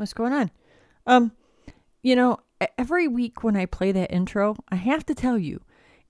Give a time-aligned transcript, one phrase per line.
[0.00, 0.50] What's going on?
[1.06, 1.32] Um,
[2.00, 2.40] you know,
[2.78, 5.60] every week when I play that intro, I have to tell you,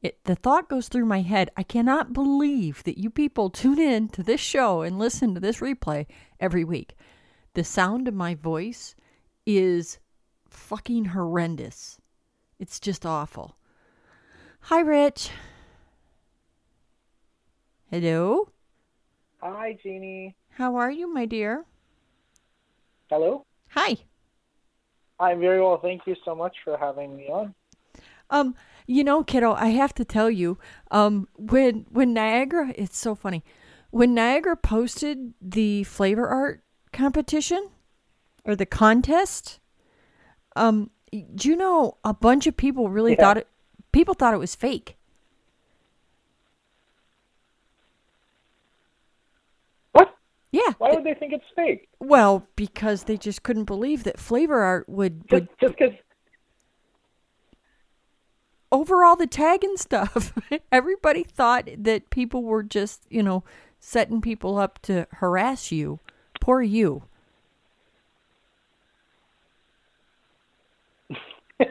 [0.01, 1.51] it the thought goes through my head.
[1.57, 5.59] I cannot believe that you people tune in to this show and listen to this
[5.59, 6.07] replay
[6.39, 6.95] every week.
[7.55, 8.95] The sound of my voice
[9.45, 9.99] is
[10.49, 11.99] fucking horrendous.
[12.61, 13.57] It's just awful.
[14.61, 15.31] Hi, Rich.
[17.91, 18.51] Hello.
[19.43, 20.37] Hi, Jeannie.
[20.51, 21.65] How are you, my dear?
[23.11, 23.45] Hello.
[23.71, 23.97] Hi.
[25.19, 25.79] I'm very well.
[25.79, 27.55] Thank you so much for having me on.
[28.31, 28.55] Um,
[28.87, 30.59] you know, kiddo, I have to tell you,
[30.91, 33.45] um, when when Niagara, it's so funny.
[33.91, 37.71] When Niagara posted the flavor art competition
[38.45, 39.59] or the contest,
[40.57, 43.21] um, do you know a bunch of people really Yeah.
[43.21, 43.49] thought it
[43.93, 44.97] people thought it was fake.
[49.93, 50.15] What?
[50.53, 50.73] Yeah.
[50.79, 51.89] Why would they think it's fake?
[52.01, 55.95] Well, because they just couldn't believe that flavor art would Just would just because
[58.73, 60.33] over all the tag and stuff.
[60.73, 63.45] Everybody thought that people were just, you know,
[63.79, 66.01] setting people up to harass you.
[66.41, 67.05] Poor you.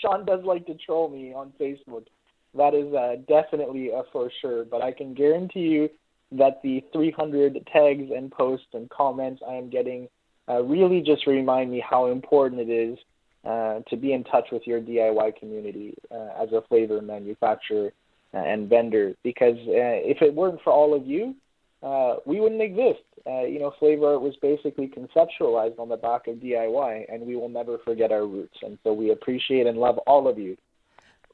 [0.00, 2.06] Sean does like to troll me on Facebook.
[2.54, 4.64] That is uh, definitely a for sure.
[4.64, 5.90] But I can guarantee you
[6.38, 10.08] that the 300 tags and posts and comments I am getting
[10.48, 12.98] uh, really just remind me how important it is
[13.44, 17.92] uh, to be in touch with your DIY community uh, as a flavor manufacturer
[18.32, 19.14] uh, and vendor.
[19.22, 21.34] Because uh, if it weren't for all of you,
[21.82, 23.02] uh, we wouldn't exist.
[23.26, 27.48] You know, flavor art was basically conceptualized on the back of DIY, and we will
[27.48, 28.56] never forget our roots.
[28.62, 30.58] And so we appreciate and love all of you.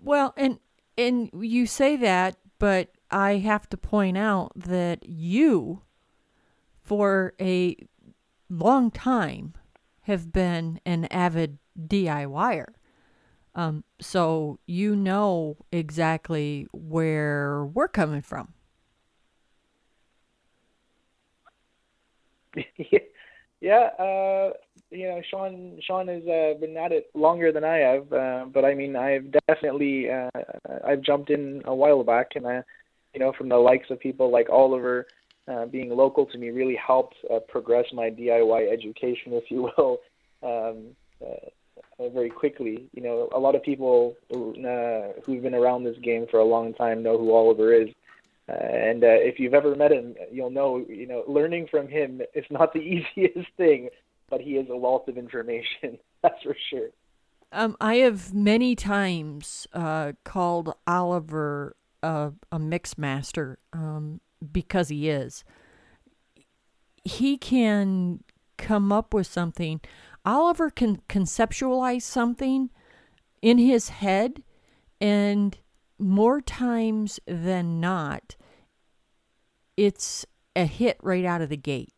[0.00, 0.60] Well, and
[0.96, 5.82] and you say that, but I have to point out that you
[6.82, 7.76] for a
[8.48, 9.54] long time
[10.02, 12.74] have been an avid DIYer.
[13.54, 18.54] Um, so you know exactly where we're coming from.
[23.60, 24.50] yeah, uh,
[24.90, 28.64] you know, Sean Sean has uh, been at it longer than I have, uh, but
[28.64, 30.30] I mean, I've definitely uh,
[30.84, 32.62] I've jumped in a while back, and uh,
[33.14, 35.06] you know, from the likes of people like Oliver.
[35.48, 39.98] Uh, being local to me really helped uh, progress my DIY education, if you will,
[40.42, 42.88] um, uh, very quickly.
[42.94, 46.74] You know, a lot of people uh, who've been around this game for a long
[46.74, 47.88] time know who Oliver is.
[48.48, 52.20] Uh, and uh, if you've ever met him, you'll know, you know, learning from him
[52.34, 52.80] is not the
[53.16, 53.88] easiest thing,
[54.28, 55.98] but he is a wealth of information.
[56.22, 56.88] That's for sure.
[57.52, 64.20] Um, I have many times uh, called Oliver a, a mix master um,
[64.52, 65.44] because he is.
[67.04, 68.22] He can
[68.56, 69.80] come up with something.
[70.24, 72.70] Oliver can conceptualize something
[73.40, 74.42] in his head,
[75.00, 75.56] and
[75.98, 78.36] more times than not,
[79.76, 81.92] it's a hit right out of the gate.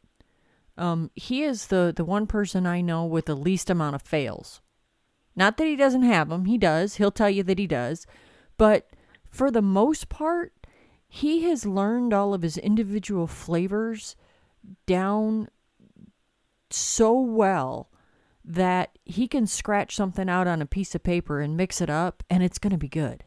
[0.78, 4.60] Um, he is the, the one person I know with the least amount of fails.
[5.34, 6.96] Not that he doesn't have them, he does.
[6.96, 8.06] He'll tell you that he does.
[8.56, 8.88] But
[9.32, 10.52] for the most part,
[11.08, 14.14] he has learned all of his individual flavors
[14.86, 15.48] down
[16.70, 17.90] so well
[18.44, 22.22] that he can scratch something out on a piece of paper and mix it up,
[22.28, 23.24] and it's going to be good.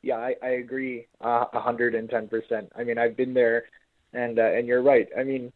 [0.00, 2.72] Yeah, I, I agree uh, a hundred and ten percent.
[2.74, 3.64] I mean, I've been there,
[4.14, 5.08] and uh, and you're right.
[5.18, 5.52] I mean,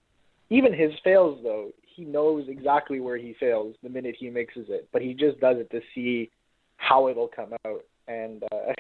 [0.50, 4.88] even his fails though, he knows exactly where he fails the minute he mixes it,
[4.92, 6.30] but he just does it to see
[6.76, 7.84] how it'll come out.
[8.08, 8.72] And uh,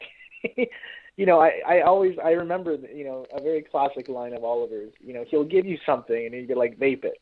[1.16, 4.92] you know, I I always I remember you know a very classic line of Oliver's.
[5.00, 7.20] You know, he'll give you something and you'd be like, vape it,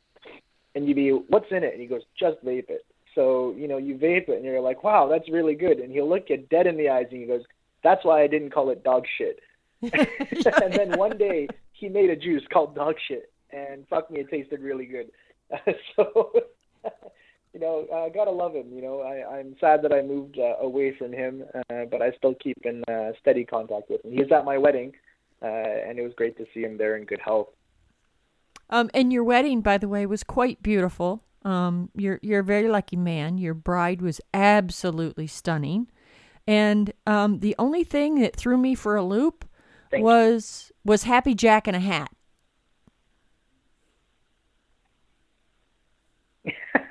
[0.75, 1.73] and you'd be, what's in it?
[1.73, 2.85] And he goes, just vape it.
[3.15, 5.79] So you know, you vape it and you're like, wow, that's really good.
[5.79, 7.43] And he'll look you dead in the eyes and he goes,
[7.83, 9.41] that's why I didn't call it dog shit.
[9.83, 14.31] and then one day he made a juice called dog shit, and fuck me, it
[14.31, 15.11] tasted really good.
[15.97, 16.33] so
[17.53, 18.73] you know, uh, gotta love him.
[18.73, 22.13] You know, I, I'm sad that I moved uh, away from him, uh, but I
[22.13, 24.13] still keep in uh, steady contact with him.
[24.13, 24.93] He was at my wedding,
[25.43, 27.49] uh, and it was great to see him there in good health.
[28.69, 31.25] Um, and your wedding, by the way, was quite beautiful.
[31.45, 33.39] Um, you're you're a very lucky man.
[33.39, 35.91] Your bride was absolutely stunning,
[36.47, 39.45] and um, the only thing that threw me for a loop
[39.91, 42.11] Thank was was Happy Jack in a hat.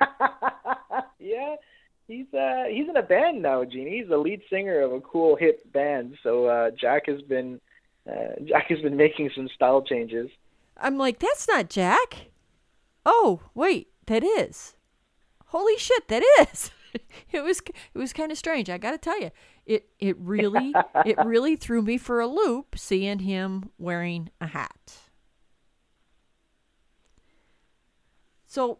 [1.18, 1.56] yeah,
[2.06, 3.98] he's uh he's in a band now, Jeannie.
[3.98, 6.16] He's the lead singer of a cool hip band.
[6.22, 7.60] So uh, Jack has been
[8.08, 10.30] uh, Jack has been making some style changes.
[10.76, 12.30] I'm like, that's not Jack.
[13.04, 14.74] Oh, wait, that is.
[15.46, 16.70] Holy shit, that is.
[17.32, 18.70] it was it was kind of strange.
[18.70, 19.30] I got to tell you,
[19.66, 20.72] it it really
[21.04, 24.94] it really threw me for a loop seeing him wearing a hat.
[28.46, 28.78] So,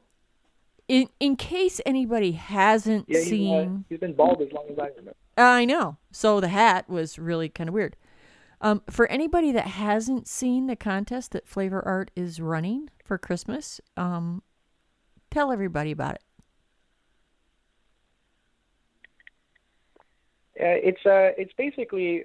[0.90, 4.78] in in case anybody hasn't Yeah, he's, uh, seen, he's been bald as long as
[4.78, 5.14] I remember.
[5.36, 5.98] I know.
[6.10, 7.96] So the hat was really kind of weird.
[8.60, 13.80] Um, for anybody that hasn't seen the contest that Flavor Art is running for Christmas,
[13.96, 14.42] um,
[15.30, 16.22] tell everybody about it.
[20.60, 22.24] Uh, it's uh, it's basically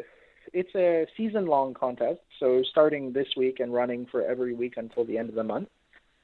[0.54, 2.22] it's a season long contest.
[2.40, 5.70] So starting this week and running for every week until the end of the month,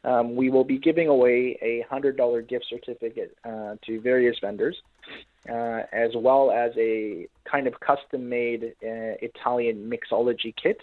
[0.03, 4.77] um, we will be giving away a hundred dollar gift certificate uh, to various vendors,
[5.49, 10.81] uh, as well as a kind of custom made uh, Italian mixology kit.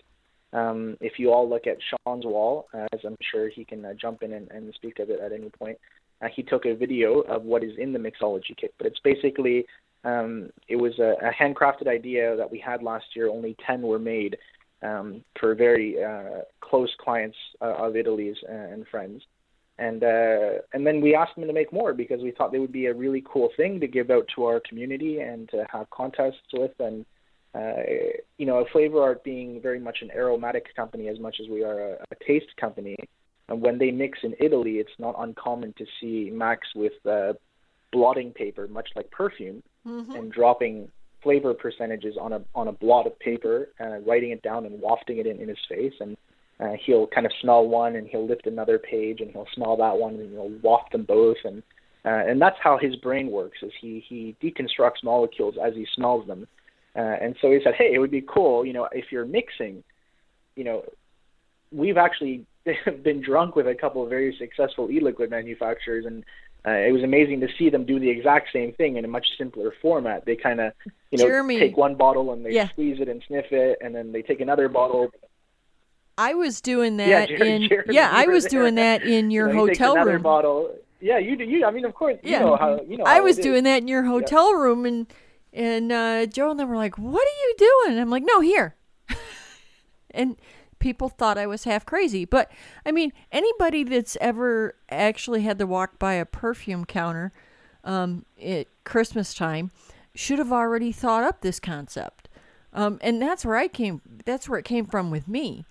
[0.53, 4.23] Um, if you all look at Sean's wall, as I'm sure he can uh, jump
[4.23, 5.79] in and, and speak of it at any point,
[6.23, 8.73] uh, he took a video of what is in the mixology kit.
[8.79, 9.67] But it's basically
[10.05, 13.29] um, it was a, a handcrafted idea that we had last year.
[13.29, 14.39] Only 10 were made
[14.83, 19.23] um, for very uh, close clients uh, of Italy's uh, and friends.
[19.79, 22.73] And uh, and then we asked them to make more because we thought they would
[22.73, 26.53] be a really cool thing to give out to our community and to have contests
[26.53, 26.73] with.
[26.81, 27.07] And
[27.55, 27.83] uh,
[28.39, 31.63] you know, a Flavor Art being very much an aromatic company as much as we
[31.63, 32.97] are a, a taste company.
[33.49, 37.35] And when they mix in Italy, it's not uncommon to see Max with uh,
[37.93, 39.63] blotting paper, much like perfume,
[40.17, 40.91] and dropping
[41.23, 45.19] flavor percentages on a on a blot of paper, uh, writing it down and wafting
[45.19, 45.95] it in, in his face.
[46.01, 46.17] And
[46.61, 49.97] uh, he'll kind of smell one, and he'll lift another page, and he'll smell that
[49.97, 51.37] one, and he'll waft them both.
[51.45, 51.63] And
[52.05, 53.59] uh, and that's how his brain works.
[53.63, 56.47] Is he he deconstructs molecules as he smells them.
[56.97, 59.85] Uh, and so he said, hey, it would be cool, you know, if you're mixing,
[60.57, 60.83] you know,
[61.71, 62.45] we've actually
[63.05, 66.25] been drunk with a couple of very successful e-liquid manufacturers, and
[66.67, 69.27] uh, it was amazing to see them do the exact same thing in a much
[69.39, 70.25] simpler format.
[70.27, 70.73] They kind of,
[71.11, 71.59] you know, Jeremy.
[71.59, 72.69] take one bottle and they Yeah.
[72.69, 75.11] squeeze it and sniff it, and then they take another bottle.
[76.19, 78.63] I was doing Yeah, that Jer- in Jeremy, yeah, I was there.
[78.63, 80.23] doing that in your you know, hotel room.
[80.23, 80.75] bottle.
[81.01, 81.45] Yeah, you do.
[81.45, 82.41] You, I mean, of course, you Yeah.
[82.41, 83.05] know how you know.
[83.07, 85.07] I was doing that in your hotel room, and
[85.53, 88.41] and uh, Joe and them were like, "What are you doing?" And I'm like, "No,
[88.41, 88.75] here."
[90.11, 90.37] and
[90.79, 92.51] people thought I was half crazy, but
[92.85, 97.33] I mean, anybody that's ever actually had to walk by a perfume counter
[97.85, 99.71] um, at Christmas time
[100.15, 102.29] should have already thought up this concept.
[102.73, 104.03] Um, and that's where I came.
[104.25, 105.65] That's where it came from with me,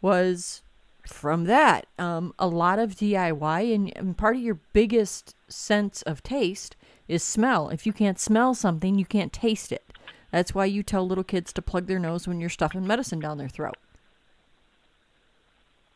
[0.00, 0.62] was
[1.06, 1.86] from that.
[1.98, 6.76] Um, a lot of DIY, and, and part of your biggest sense of taste
[7.08, 7.68] is smell.
[7.68, 9.92] If you can't smell something, you can't taste it.
[10.30, 13.38] That's why you tell little kids to plug their nose when you're stuffing medicine down
[13.38, 13.76] their throat.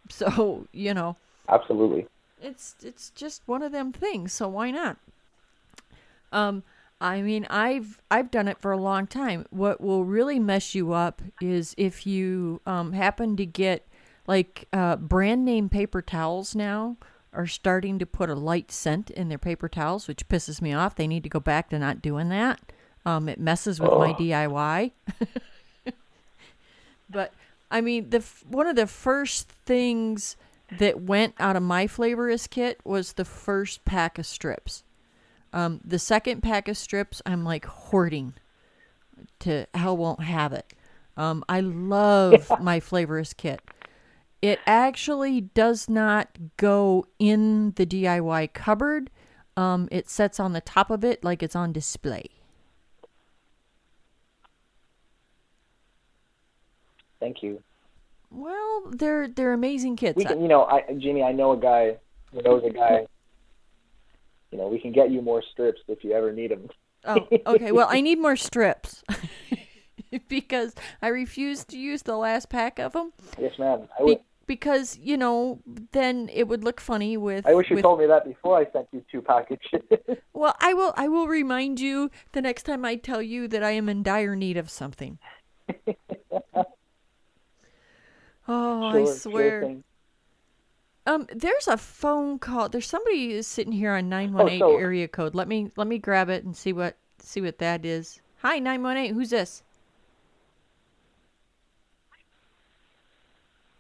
[0.11, 1.17] So you know,
[1.49, 2.07] Absolutely.
[2.41, 4.33] it's it's just one of them things.
[4.33, 4.97] So why not?
[6.33, 6.63] Um,
[7.01, 9.47] I mean, I've I've done it for a long time.
[9.51, 13.87] What will really mess you up is if you um, happen to get
[14.27, 16.97] like uh, brand name paper towels now
[17.33, 20.95] are starting to put a light scent in their paper towels, which pisses me off.
[20.97, 22.61] They need to go back to not doing that.
[23.05, 24.15] Um, it messes with my Oh.
[24.15, 24.93] DIY.
[27.11, 27.33] but
[27.71, 30.37] I mean, the f- one of the first things
[30.79, 34.85] that went out of my flavorist kit was the first pack of strips.
[35.53, 38.35] Um, the second pack of strips, I'm like hoarding
[39.41, 40.73] to hell won't have it.
[41.17, 43.61] Um, I love my flavorist kit.
[44.43, 49.11] It actually does not go in the DIY cupboard.
[49.57, 52.29] Um, it sets on the top of it like it's on display.
[57.21, 57.63] Thank you.
[58.31, 60.17] Well, they're they're amazing kits.
[60.17, 61.97] We can, you know, I, Jimmy, I know a guy
[62.33, 63.07] who knows a guy.
[64.51, 66.69] You know, we can get you more strips if you ever need them.
[67.05, 67.73] Oh, okay.
[67.73, 69.05] Well, I need more strips
[70.29, 73.89] because I refuse to use the last pack of them Yes, ma'am.
[73.99, 74.19] I would.
[74.47, 75.61] because you know
[75.93, 78.71] then it would look funny with I wish you with, told me that before I
[78.73, 79.83] sent you two packages.
[80.33, 83.71] well i will i will remind you the next time i tell you that i
[83.71, 85.19] am in dire need of something
[88.49, 89.61] oh Sure, i swear.
[89.61, 89.85] thing.
[91.07, 92.69] um there's a phone call.
[92.69, 95.35] There's somebody who's sitting here on 918 Oh, area code.
[95.35, 98.21] Let me let me grab it and see what see what that is.
[98.43, 99.63] Hi 918 who's this?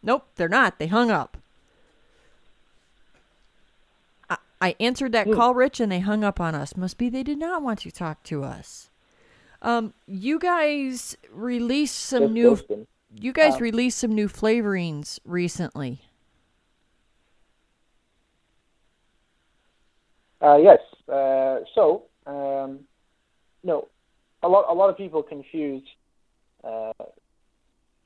[0.02, 0.78] Nope they're not.
[0.78, 1.36] They hung up.
[4.30, 5.34] I, I answered that Hmm.
[5.34, 6.76] call rich and they hung up on us.
[6.76, 8.90] Must be they did not want to talk to us.
[9.62, 12.86] Um you guys released some new ghosting.
[13.18, 16.02] You guys Um, released some new flavorings recently
[20.40, 20.78] Uh, yes.
[21.08, 22.80] Uh, so, um,
[23.64, 23.88] no,
[24.42, 25.82] a lot a lot of people confuse
[26.62, 26.92] uh,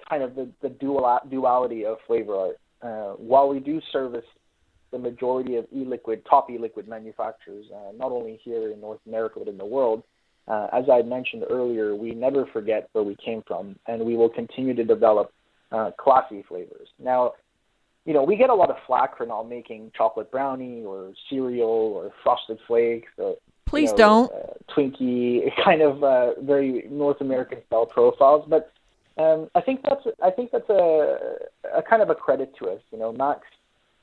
[0.09, 2.59] kind of the the dual duality of flavor art.
[2.83, 4.25] Uh, while we do service
[4.91, 9.49] the majority of e-liquid top e-liquid manufacturers, uh, not only here in North America but
[9.49, 10.03] in the world,
[10.51, 14.29] uh, as I mentioned earlier, we never forget where we came from, and we will
[14.29, 15.33] continue to develop
[15.71, 16.89] uh, classy flavors.
[16.99, 17.35] Now,
[18.05, 21.69] you know, we get a lot of flack for not making chocolate brownie or cereal
[21.69, 23.13] or frosted flakes.
[23.17, 28.45] Or, please you know, don't Uh, Twinkie, kind of uh, very North American style profiles.
[28.49, 28.73] But
[29.19, 31.19] um, I think that's I think that's a,
[31.77, 32.81] a kind of a credit to us.
[32.91, 33.43] You know, Max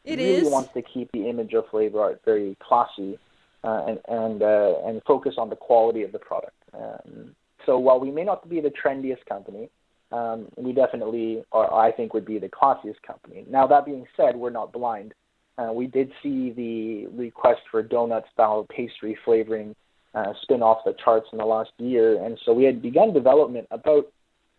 [0.06, 0.50] It really is.
[0.50, 3.20] wants to keep the image of flavor art very classy
[3.64, 6.56] and and uh, and focus on the quality of the product.
[6.74, 7.36] Um,
[7.66, 9.70] so while we may not be the trendiest company,
[10.12, 13.46] um, we definitely are, I think would be the classiest company.
[13.50, 15.14] Now that being said, we're not blind.
[15.58, 19.76] Uh, we did see the request for donut style pastry flavoring
[20.14, 23.68] uh, spin off the charts in the last year, and so we had begun development
[23.72, 24.06] about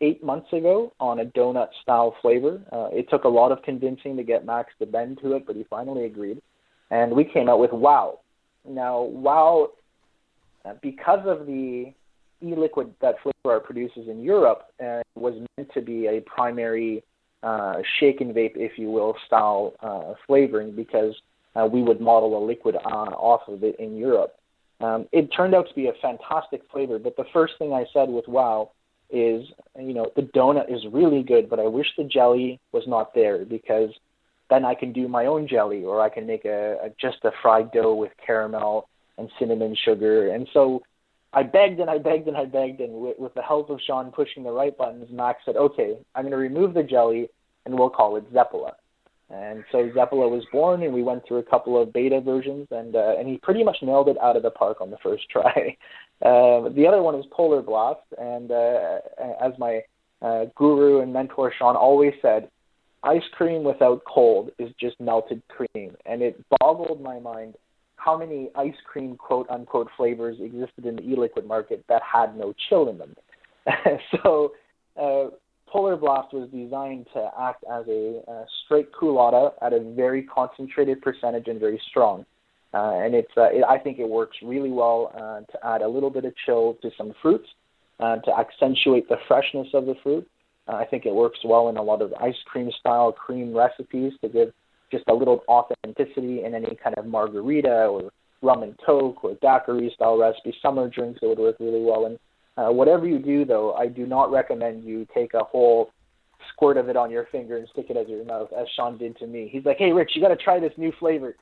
[0.00, 2.60] eight months ago on a donut style flavor.
[2.72, 5.56] Uh, it took a lot of convincing to get Max to bend to it, but
[5.56, 6.40] he finally agreed.
[6.90, 8.20] And we came out with Wow.
[8.68, 9.70] Now, Wow,
[10.64, 11.92] uh, because of the
[12.42, 17.02] e-liquid that Flavor produces in Europe, uh, was meant to be a primary
[17.42, 21.14] uh, shake and vape, if you will, style uh, flavoring because
[21.56, 24.34] uh, we would model a liquid uh, off of it in Europe.
[24.80, 28.08] Um, it turned out to be a fantastic flavor, but the first thing I said
[28.08, 28.70] with Wow
[29.10, 29.46] is,
[29.76, 33.44] you know, the donut is really good, but I wish the jelly was not there
[33.44, 33.90] because
[34.50, 37.30] then I can do my own jelly or I can make a, a just a
[37.42, 38.88] fried dough with caramel
[39.18, 40.30] and cinnamon sugar.
[40.32, 40.82] And so
[41.32, 44.10] I begged and I begged and I begged, and with, with the help of Sean
[44.10, 47.28] pushing the right buttons, Max said, "Okay, I'm going to remove the jelly,
[47.66, 48.72] and we'll call it Zeppola."
[49.30, 52.96] And so Zeppola was born, and we went through a couple of beta versions, and
[52.96, 55.76] uh, and he pretty much nailed it out of the park on the first try.
[56.22, 58.98] Uh, the other one is Polar Blast, and uh,
[59.40, 59.82] as my
[60.22, 62.48] uh, guru and mentor Sean always said,
[63.02, 67.54] ice cream without cold is just melted cream, and it boggled my mind
[67.96, 72.54] how many ice cream quote unquote flavors existed in the e-liquid market that had no
[72.68, 73.14] chill in them.
[74.22, 74.52] so
[74.96, 75.26] uh,
[75.66, 81.02] Polar Blast was designed to act as a uh, straight koolada at a very concentrated
[81.02, 82.24] percentage and very strong.
[82.74, 85.88] Uh, and it's uh, it, I think it works really well uh, to add a
[85.88, 87.48] little bit of chill to some fruits
[87.98, 90.28] uh, to accentuate the freshness of the fruit.
[90.68, 94.12] Uh, I think it works well in a lot of ice cream style cream recipes
[94.22, 94.52] to give
[94.90, 98.10] just a little authenticity in any kind of margarita or
[98.42, 100.54] rum and coke or daiquiri style recipe.
[100.62, 102.06] Summer drinks it would work really well.
[102.06, 102.18] And
[102.56, 105.90] uh, whatever you do, though, I do not recommend you take a whole
[106.52, 109.16] squirt of it on your finger and stick it as your mouth, as Sean did
[109.18, 109.48] to me.
[109.50, 111.36] He's like, "Hey, Rich, you got to try this new flavor."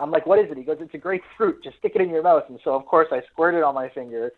[0.00, 1.62] I'm like, "What is it?" He goes, "It's a grapefruit.
[1.62, 3.88] Just stick it in your mouth." And so, of course, I squirt it on my
[3.90, 4.32] finger,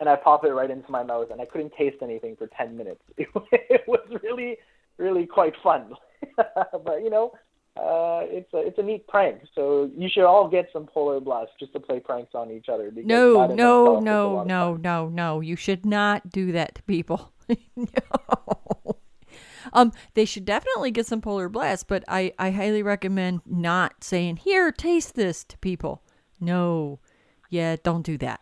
[0.00, 2.76] and I pop it right into my mouth, and I couldn't taste anything for 10
[2.76, 3.02] minutes.
[3.18, 4.56] It was really,
[4.98, 5.94] really quite fun.
[6.36, 7.32] but you know,
[7.76, 9.42] uh, it's a it's a neat prank.
[9.54, 12.90] So you should all get some Polar Blast just to play pranks on each other.
[12.94, 15.40] No, no, itself is a no, no, no, no.
[15.40, 17.32] You should not do that to people.
[17.76, 17.86] no.
[19.72, 24.36] Um, they should definitely get some Polar Blast, but I, I highly recommend not saying,
[24.36, 26.02] here, taste this to people.
[26.40, 27.00] No.
[27.50, 28.40] Yeah, don't do that.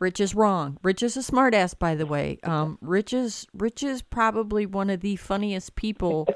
[0.00, 0.78] Rich is wrong.
[0.82, 2.38] Rich is a smartass, by the way.
[2.42, 6.26] Um, Rich is Rich is probably one of the funniest people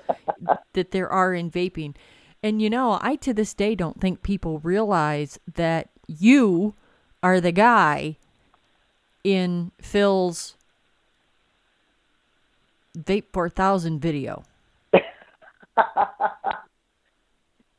[0.74, 1.94] that there are in vaping.
[2.42, 6.74] And you know, I to this day don't think people realize that you
[7.22, 8.18] are the guy
[9.24, 10.56] in Phil's
[12.96, 14.44] Vape 4000 video.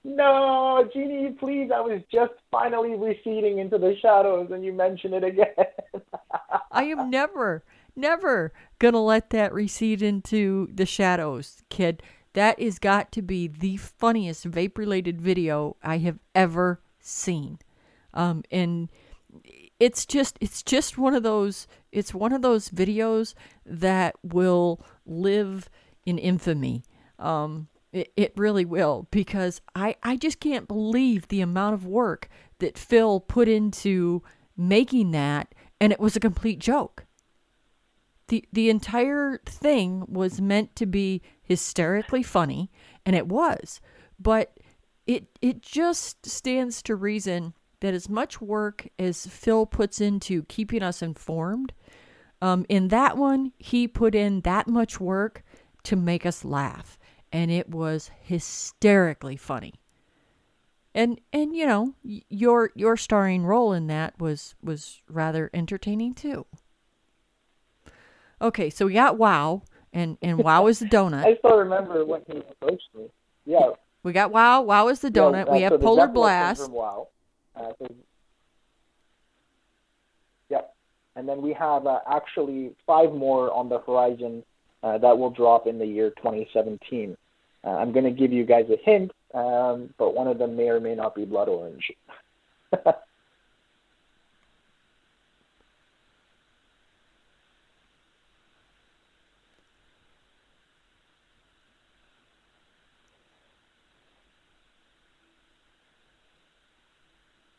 [0.07, 1.71] No, Jeannie, please.
[1.73, 5.47] I was just finally receding into the shadows, and you mention it again.
[6.71, 7.63] I am never,
[7.95, 12.03] never gonna let that recede into the shadows, kid.
[12.33, 17.57] That is got to be the funniest vape related video I have ever seen.
[18.13, 18.91] Um, and
[19.79, 23.33] it's just it's just one of those it's one of those videos
[23.65, 25.67] that will live
[26.05, 26.83] in infamy.
[27.17, 32.27] Um, it, it really will because I, I just can't believe the amount of work
[32.59, 34.21] that Phil put into
[34.57, 37.05] making that and it was a complete joke.
[38.27, 42.69] The the entire thing was meant to be hysterically funny
[43.05, 43.79] and it was.
[44.19, 44.59] But
[45.07, 50.83] it it just stands to reason that as much work as Phil puts into keeping
[50.83, 51.71] us informed,
[52.41, 55.43] um, in that one, he put in that much work
[55.83, 56.97] to make us laugh.
[57.35, 59.73] And it was hysterically funny.
[60.93, 66.45] And and you know, your your starring role in that was was rather entertaining too.
[68.41, 71.25] Okay, so we got Wow, and and Wow is the donut.
[71.27, 73.09] I still remember when he approached me.
[73.45, 73.71] Yeah.
[74.03, 74.61] We got Wow.
[74.61, 75.47] Wow is the donut.
[75.47, 76.71] Yeah, uh, we have so Polar Blast.
[76.71, 77.09] Wow.
[77.53, 77.95] Uh, so,
[80.47, 80.73] yep.
[81.17, 84.41] And then we have uh, actually five more on the horizon
[84.83, 87.17] uh, that will drop in the year 2017.
[87.65, 90.69] Uh, I'm going to give you guys a hint, um, but one of them may
[90.69, 91.91] or may not be blood orange.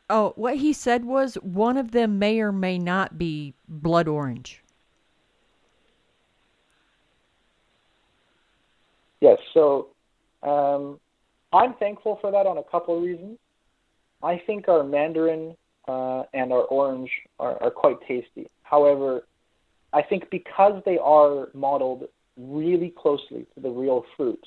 [0.09, 4.63] Oh, what he said was one of them may or may not be blood orange.
[9.19, 9.89] Yes, so
[10.47, 10.99] um,
[11.53, 13.37] I'm thankful for that on a couple of reasons.
[14.23, 15.55] I think our mandarin
[15.87, 18.47] uh, and our orange are, are quite tasty.
[18.63, 19.23] However,
[19.93, 24.43] I think because they are modeled really closely to the real fruit,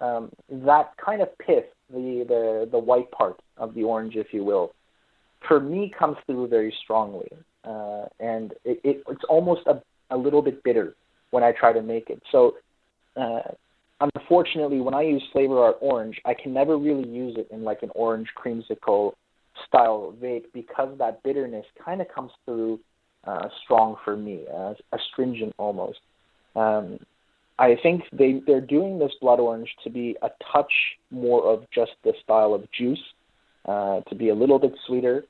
[0.00, 4.44] um, that kind of pith, the, the, the white part of the orange, if you
[4.44, 4.74] will,
[5.46, 7.28] for me comes through very strongly.
[7.64, 10.94] Uh, and it, it, it's almost a, a little bit bitter
[11.30, 12.22] when I try to make it.
[12.32, 12.56] So
[13.16, 13.52] uh,
[14.14, 17.82] unfortunately, when I use flavor art orange, I can never really use it in like
[17.82, 19.12] an orange creamsicle
[19.66, 22.80] style vape because that bitterness kind of comes through
[23.24, 25.98] uh, strong for me, uh, astringent almost.
[26.56, 26.98] Um,
[27.58, 30.72] I think they they're doing this blood orange to be a touch
[31.10, 33.02] more of just the style of juice,
[33.66, 35.24] uh, to be a little bit sweeter,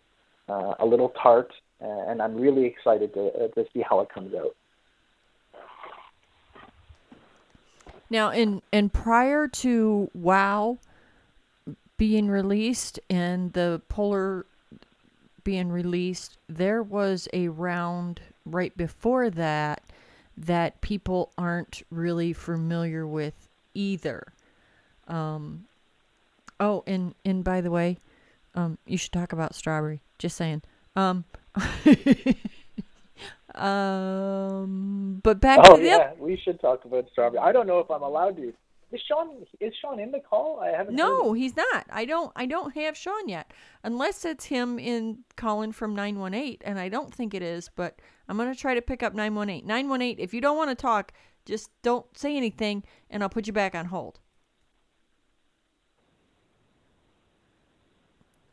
[0.49, 4.09] uh, a little tart, uh, and I'm really excited to uh, to see how it
[4.09, 4.57] comes out.
[8.11, 10.79] Now, in and prior to WoW
[11.97, 14.47] being released and the Polar
[15.43, 19.83] being released, there was a round right before that
[20.37, 24.27] that people aren't really familiar with either.
[25.07, 25.67] Um,
[26.59, 27.99] oh, and and by the way,
[28.55, 30.01] um, you should talk about strawberry.
[30.19, 30.63] Just saying.
[30.97, 31.25] Um,
[33.57, 37.41] um, but back Oh to the yeah, we should talk about strawberry.
[37.43, 38.53] I don't know if I'm allowed to.
[38.93, 40.61] Is Sean is Sean in the call?
[40.61, 40.95] I haven't.
[40.95, 41.37] No, him.
[41.41, 41.87] he's not.
[41.91, 42.31] I don't.
[42.37, 46.79] I don't have Sean yet, unless it's him in calling from nine one eight, and
[46.79, 47.71] I don't think it is.
[47.75, 49.67] But I'm gonna try to pick up nine one eight.
[49.67, 50.21] Nine one eight.
[50.21, 51.13] If you don't want to talk,
[51.45, 54.21] just don't say anything, and I'll put you back on hold.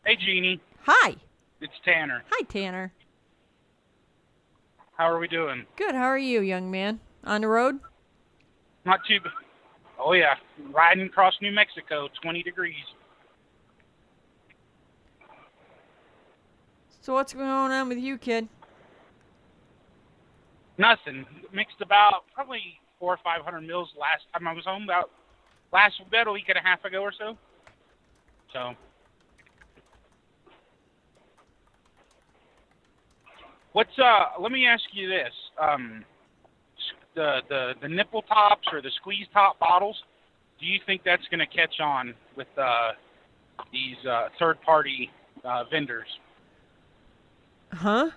[0.05, 0.59] Hey, Jeannie.
[0.85, 1.15] Hi,
[1.61, 2.23] It's Tanner.
[2.31, 2.91] hi, Tanner.
[5.01, 5.65] How are we doing?
[5.77, 5.95] Good.
[5.95, 6.99] How are you, young man?
[7.23, 7.79] On the road?
[8.85, 9.19] Not too.
[9.19, 9.31] b-
[9.99, 10.35] Oh yeah,
[10.71, 12.75] riding across New Mexico, 20 degrees.
[17.01, 18.47] So what's going on with you, kid?
[20.77, 21.25] Nothing.
[21.51, 22.61] Mixed about probably
[22.99, 24.83] four or five hundred mils last time I was home.
[24.83, 25.09] About
[25.73, 27.35] last about a week and a half ago or so.
[28.53, 28.75] So.
[33.73, 34.41] What's uh?
[34.41, 35.33] Let me ask you this.
[35.61, 36.03] Um,
[37.15, 39.95] the the the nipple tops or the squeeze top bottles.
[40.59, 42.91] Do you think that's going to catch on with uh,
[43.71, 45.09] these uh, third party
[45.43, 46.07] uh, vendors?
[47.71, 48.09] Huh?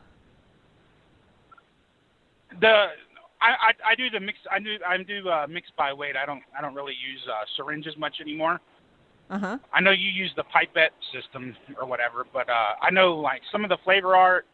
[2.61, 2.87] The
[3.41, 4.39] I, I I do the mix.
[4.51, 6.17] I do I do uh, mix by weight.
[6.17, 8.61] I don't I don't really use uh, syringes much anymore.
[9.31, 9.59] Uh huh.
[9.73, 13.65] I know you use the pipette system or whatever, but uh, I know like some
[13.65, 14.47] of the flavor art,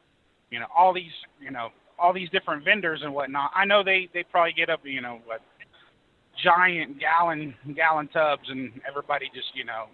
[0.51, 3.51] you know, all these you know all these different vendors and whatnot.
[3.55, 5.41] I know they they probably get up you know what
[6.45, 9.87] giant gallon gallon tubs and everybody just you know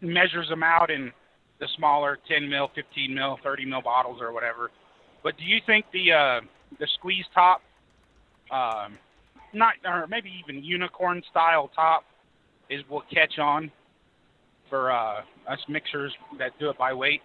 [0.00, 1.12] measures them out in
[1.58, 4.70] the smaller 10 mil, 15 mil, 30 mil bottles or whatever.
[5.22, 6.40] But do you think the uh,
[6.78, 7.62] the squeeze top
[8.50, 8.98] um,
[9.52, 12.04] not or maybe even unicorn style top
[12.70, 13.70] is will catch on
[14.68, 17.22] for uh, us mixers that do it by weight.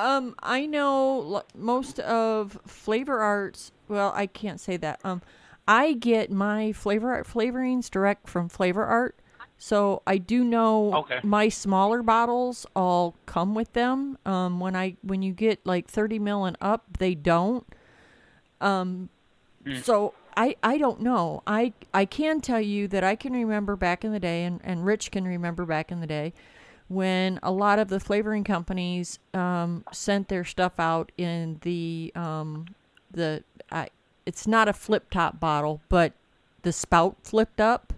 [0.00, 3.72] Um, I know l- most of Flavor Arts.
[3.88, 5.00] Well, I can't say that.
[5.04, 5.20] Um,
[5.68, 9.14] I get my Flavor Art flavorings direct from Flavor Art,
[9.58, 11.20] so I do know Okay.
[11.22, 14.16] my smaller bottles all come with them.
[14.24, 17.66] Um, when I when you get like thirty mil and up, they don't.
[18.60, 19.08] Um,
[19.66, 19.84] Mm.
[19.84, 21.42] so I I don't know.
[21.46, 24.86] I I can tell you that I can remember back in the day, and and
[24.86, 26.32] Rich can remember back in the day
[26.90, 32.66] when a lot of the flavoring companies um, sent their stuff out in the um,
[33.12, 33.90] the I,
[34.26, 36.12] it's not a flip top bottle, but
[36.62, 37.92] the spout flipped up,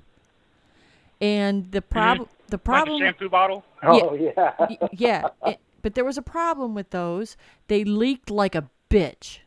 [1.23, 3.65] and the problem the problem Like a shampoo bottle.
[3.83, 4.77] Oh yeah.
[4.93, 7.39] yeah, it, but there was a problem with those.
[7.69, 9.39] They leaked like a bitch.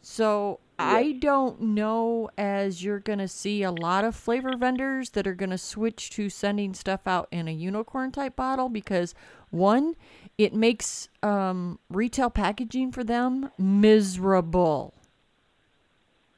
[0.00, 5.26] So I don't know as you're going to see a lot of flavor vendors that
[5.26, 9.14] are going to switch to sending stuff out in a unicorn type bottle because
[9.50, 9.96] one,
[10.36, 14.94] it makes um, retail packaging for them miserable.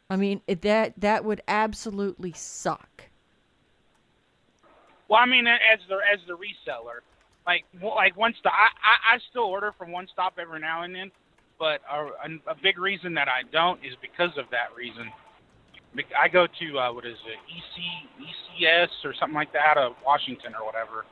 [0.09, 3.05] I mean, it, that that would absolutely suck.
[5.09, 7.01] Well, I mean, as the as the reseller,
[7.47, 8.69] like like one stop, I,
[9.13, 11.13] I I still order from one stop every now and then,
[11.61, 15.13] but a, a, a big reason that I don't is because of that reason.
[16.19, 19.93] I go to uh, what is it, EC ECS or something like that out of
[20.05, 21.05] Washington or whatever.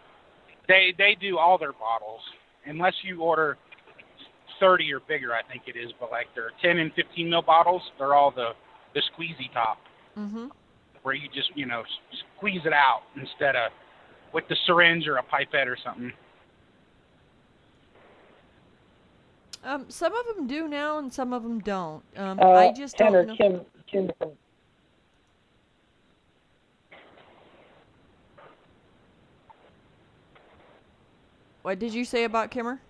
[0.67, 2.21] They they do all their bottles
[2.67, 3.59] unless you order
[4.61, 5.93] 30 or bigger, I think it is.
[6.01, 8.51] But like their 10 and 15 mil bottles, they're all the
[8.95, 9.79] the squeezy top
[10.19, 10.47] Mm-hmm.
[11.05, 11.85] where you just you know
[12.37, 13.71] squeeze it out instead of
[14.35, 16.13] with the syringe or a pipette or something.
[19.69, 22.03] Um, some of them do now, and some of them don't.
[22.17, 23.67] Um, Uh, I just Tanner, don't know.
[23.87, 24.37] Kim, Kim
[31.61, 32.81] What did you say about Kimmer?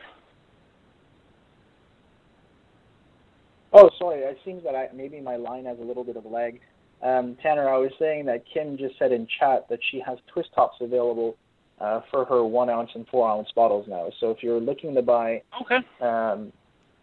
[3.72, 4.20] Oh, sorry.
[4.20, 6.60] It seems that I, maybe my line has a little bit of lag.
[7.02, 10.50] Um, Tanner, I was saying that Kim just said in chat that she has twist
[10.54, 11.36] tops available
[11.80, 14.10] uh, for her one ounce and four ounce bottles now.
[14.20, 15.80] So if you're looking to buy Okay.
[16.00, 16.52] um,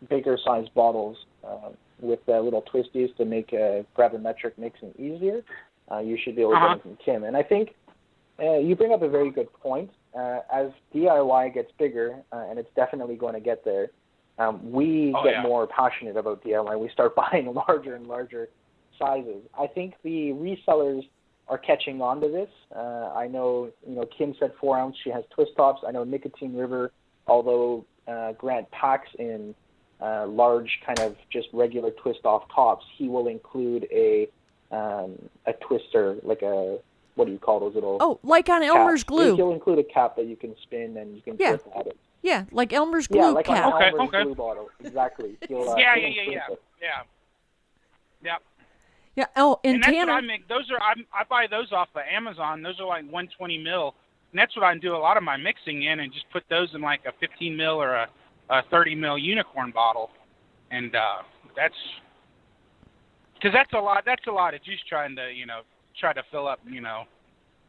[0.10, 1.70] bigger size bottles uh,
[2.02, 5.42] with uh, little twisties to make uh, gravimetric mixing easier,
[5.92, 6.76] uh, you should be able to Uh-huh.
[6.76, 7.24] get them from Kim.
[7.24, 7.76] And I think
[8.40, 9.90] uh, you bring up a very good point.
[10.18, 13.90] Uh, as DIY gets bigger, uh, and it's definitely going to get there,
[14.40, 15.42] um, we Oh, get yeah.
[15.44, 16.78] more passionate about DIY.
[16.80, 18.50] We start buying larger and larger
[19.00, 19.44] sizes.
[19.58, 21.08] I think the resellers
[21.48, 22.50] are catching on to this.
[22.76, 24.96] Uh, I know, you know, Kim said four ounce.
[25.04, 25.84] She has twist tops.
[25.88, 26.92] I know Nicotine River,
[27.28, 29.54] although uh, Grant packs in
[30.02, 34.28] uh, large, kind of just regular twist off tops, he will include a
[34.72, 35.14] um,
[35.46, 36.78] a twister, like a
[37.16, 38.76] what do you call those little Oh, like on caps?
[38.76, 39.36] Elmer's glue.
[39.36, 41.58] He'll include a cap that you can spin and you can Yeah.
[41.58, 41.98] flip at it.
[42.22, 43.74] Yeah, like Elmer's glue Yeah, like cap.
[43.76, 44.24] Okay, Elmer's okay.
[44.24, 44.70] glue bottle.
[44.84, 45.38] Exactly.
[45.48, 46.62] He'll, uh, yeah, he'll yeah, yeah, include yeah, it.
[46.82, 47.02] yeah.
[48.34, 48.42] Yep.
[49.16, 49.26] Yeah.
[49.38, 50.12] Oh, and, And, that's Tanner.
[50.14, 50.48] what I make.
[50.50, 52.62] Those are I, I buy those off of Amazon.
[52.64, 53.94] Those are like 120 mil,
[54.32, 56.74] and that's what I do a lot of my mixing in, and just put those
[56.74, 58.08] in like a 15 mil or a,
[58.50, 60.12] a 30 mil unicorn bottle,
[60.72, 61.24] and uh,
[61.56, 61.76] that's
[63.36, 64.04] because that's a lot.
[64.06, 65.62] That's a lot of juice trying to you know
[66.00, 66.60] try to fill up.
[66.70, 67.04] You know,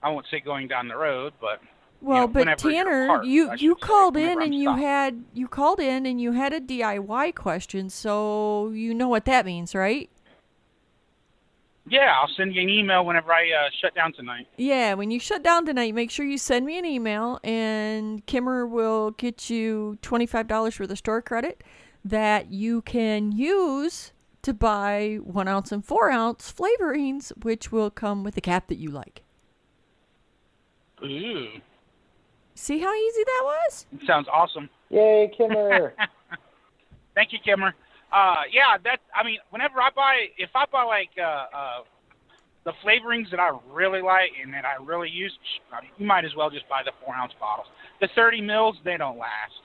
[0.02, 1.60] I won't say going down the road, but
[2.00, 5.80] well, know, but Tanner, apart, you you called in I'm and you had you called
[5.80, 10.10] in and you had a DIY question, so you know what that means, right?
[11.88, 14.46] Yeah, I'll send you an email whenever I uh, shut down tonight.
[14.56, 18.66] Yeah, when you shut down tonight, make sure you send me an email, and Kimmer
[18.66, 21.62] will get you $25 worth of store credit
[22.04, 28.22] that you can use to buy one ounce and four ounce flavorings, which will come
[28.24, 29.22] with the cap that you like.
[31.04, 31.48] Ooh,
[32.54, 33.86] See how easy that was?
[34.06, 34.70] sounds awesome.
[34.88, 35.92] Yay, Kimmer!
[37.14, 37.74] Thank you, Kimmer.
[38.16, 41.80] Uh, yeah, that I mean, whenever I buy, if I buy like uh, uh,
[42.64, 45.36] the flavorings that I really like and that I really use,
[45.70, 47.66] I mean, you might as well just buy the four ounce bottles.
[48.00, 49.60] The 30 mils they don't last,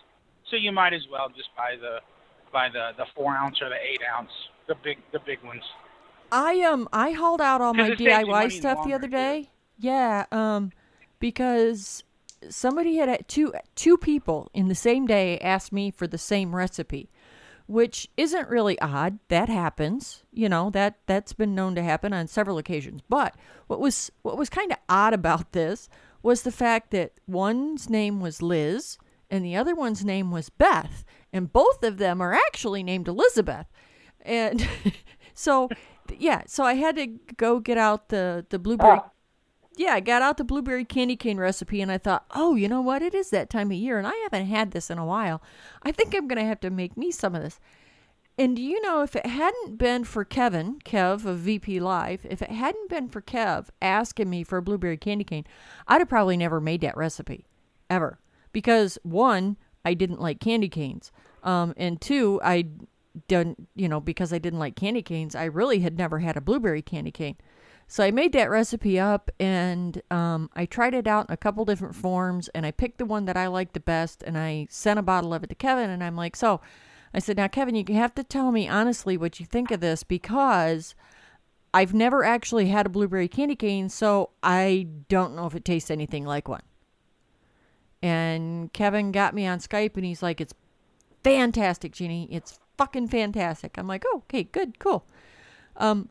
[0.49, 1.99] so you might as well just buy the
[2.51, 4.31] buy the the four ounce or the eight ounce,
[4.67, 5.63] the big the big ones.
[6.33, 9.49] I um I hauled out all my it saves you DIY stuff the other day.
[9.79, 10.73] Yeah, um
[11.19, 12.03] because
[12.49, 16.53] somebody had had two two people in the same day asked me for the same
[16.53, 17.09] recipe,
[17.71, 19.19] which isn't really odd.
[19.29, 20.23] That happens.
[20.33, 23.01] You know, that that's been known to happen on several occasions.
[23.07, 23.35] But
[23.67, 25.87] what was what was kind of odd about this
[26.21, 28.97] was the fact that one's name was Liz
[29.29, 33.67] and the other one's name was Beth, and both of them are actually named Elizabeth.
[34.19, 34.67] And
[35.33, 35.69] so
[36.19, 37.07] yeah, so I had to
[37.37, 38.59] go get out the the oh.
[38.59, 38.99] blueberry.
[39.71, 39.75] Ah.
[39.77, 42.81] Yeah, I got out the blueberry candy cane recipe, and I thought, oh, you know
[42.81, 43.01] what?
[43.01, 45.41] It is that time of year, and I haven't had this in a while.
[45.83, 47.59] I think I'm gonna have to make me some of this.
[48.37, 52.41] And do you know if it hadn't been for Kevin, Kev of VP Live, if
[52.41, 55.45] it hadn't been for Kev asking me for a blueberry candy cane,
[55.87, 57.45] I'd have probably never made that recipe,
[57.89, 58.19] ever.
[58.51, 61.11] Because one, I didn't like candy canes,
[61.43, 62.65] um, and two, I
[63.27, 66.41] didn't, you know, because I didn't like candy canes, I really had never had a
[66.41, 67.37] blueberry candy cane.
[67.91, 71.65] So I made that recipe up and um, I tried it out in a couple
[71.65, 74.97] different forms and I picked the one that I liked the best and I sent
[74.97, 76.61] a bottle of it to Kevin and I'm like, so
[77.13, 80.03] I said, now Kevin, you have to tell me honestly what you think of this
[80.03, 80.95] because
[81.73, 85.91] I've never actually had a blueberry candy cane, so I don't know if it tastes
[85.91, 86.63] anything like one.
[88.01, 90.53] And Kevin got me on Skype and he's like, it's
[91.25, 92.29] fantastic, Jeannie.
[92.31, 93.77] It's fucking fantastic.
[93.77, 95.05] I'm like, oh, okay, good, cool.
[95.75, 96.07] Um,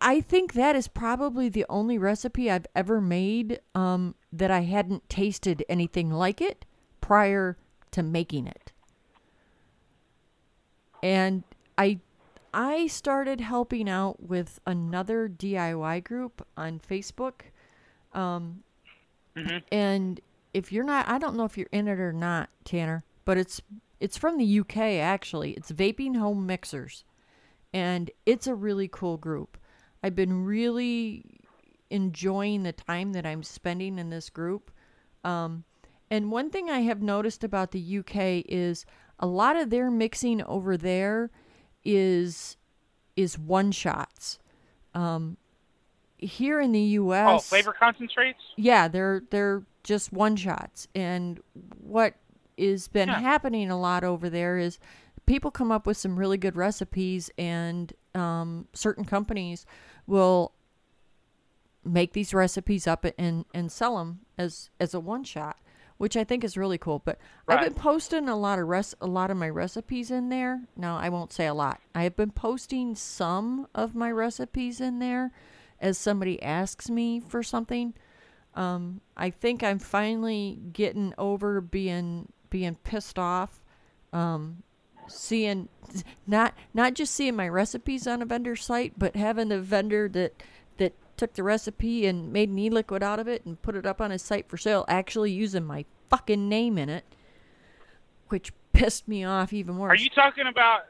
[0.00, 5.08] I think that is probably the only recipe I've ever made um, that I hadn't
[5.08, 6.64] tasted anything like it
[7.00, 7.56] prior
[7.90, 8.72] to making it.
[11.02, 11.42] And
[11.76, 12.00] I
[12.52, 17.42] I started helping out with another DIY group on Facebook.
[18.12, 18.62] Um,
[19.36, 19.62] Mhm.
[19.70, 20.20] and
[20.54, 23.60] if you're not I don't know if you're in it or not, Tanner, but it's
[24.00, 25.52] it's from the UK actually.
[25.52, 27.04] It's Vaping Home Mixers.
[27.72, 29.57] And it's a really cool group.
[30.02, 31.24] I've been really
[31.90, 34.70] enjoying the time that I'm spending in this group.
[35.24, 35.64] Um,
[36.10, 38.84] and one thing I have noticed about the UK is
[39.18, 41.30] a lot of their mixing over there
[41.84, 42.56] is
[43.16, 44.38] is one shots.
[44.94, 45.36] Um,
[46.18, 48.38] here in the U.S., Oh, flavor concentrates.
[48.56, 50.86] yeah, they're they're just one shots.
[50.94, 51.40] And
[51.80, 52.14] what
[52.56, 53.18] is been Yeah.
[53.20, 54.78] happening a lot over there is
[55.26, 59.66] people come up with some really good recipes, and um, certain companies
[60.08, 60.52] will
[61.84, 65.58] make these recipes up and and sell them as as a one shot,
[65.98, 66.98] which I think is really cool.
[66.98, 70.62] But I've been posting a lot of res- a lot of my recipes in there.
[70.76, 71.80] Now I won't say a lot.
[71.94, 75.30] I have been posting some of my recipes in there
[75.80, 77.94] as somebody asks me for something.
[78.54, 83.62] Um, I think I'm finally getting over being being pissed off,
[84.12, 84.62] um,
[85.08, 85.68] seeing
[86.26, 90.42] not not just seeing my recipes on a vendor site, but having the vendor that
[90.78, 94.00] that took the recipe and made an e-liquid out of it and put it up
[94.00, 97.04] on his site for sale actually using my fucking name in it,
[98.28, 99.88] which pissed me off even more.
[99.88, 100.82] Are you talking about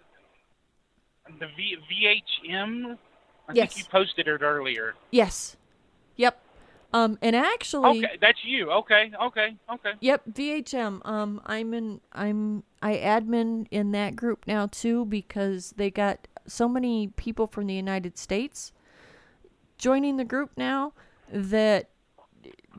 [1.40, 2.98] the v- VHM?
[3.48, 3.72] I Yes.
[3.74, 4.94] think you posted it earlier.
[5.11, 5.57] Yes.
[6.16, 6.42] Yep.
[6.92, 8.70] Um, and actually, Okay, that's you.
[8.70, 9.92] Okay, okay, okay.
[10.00, 11.00] Yep, VHM.
[11.07, 12.00] Um, I'm in.
[12.12, 17.67] I'm I admin in that group now too because they got so many people from
[17.67, 18.73] the United States
[19.79, 20.93] joining the group now
[21.31, 21.91] that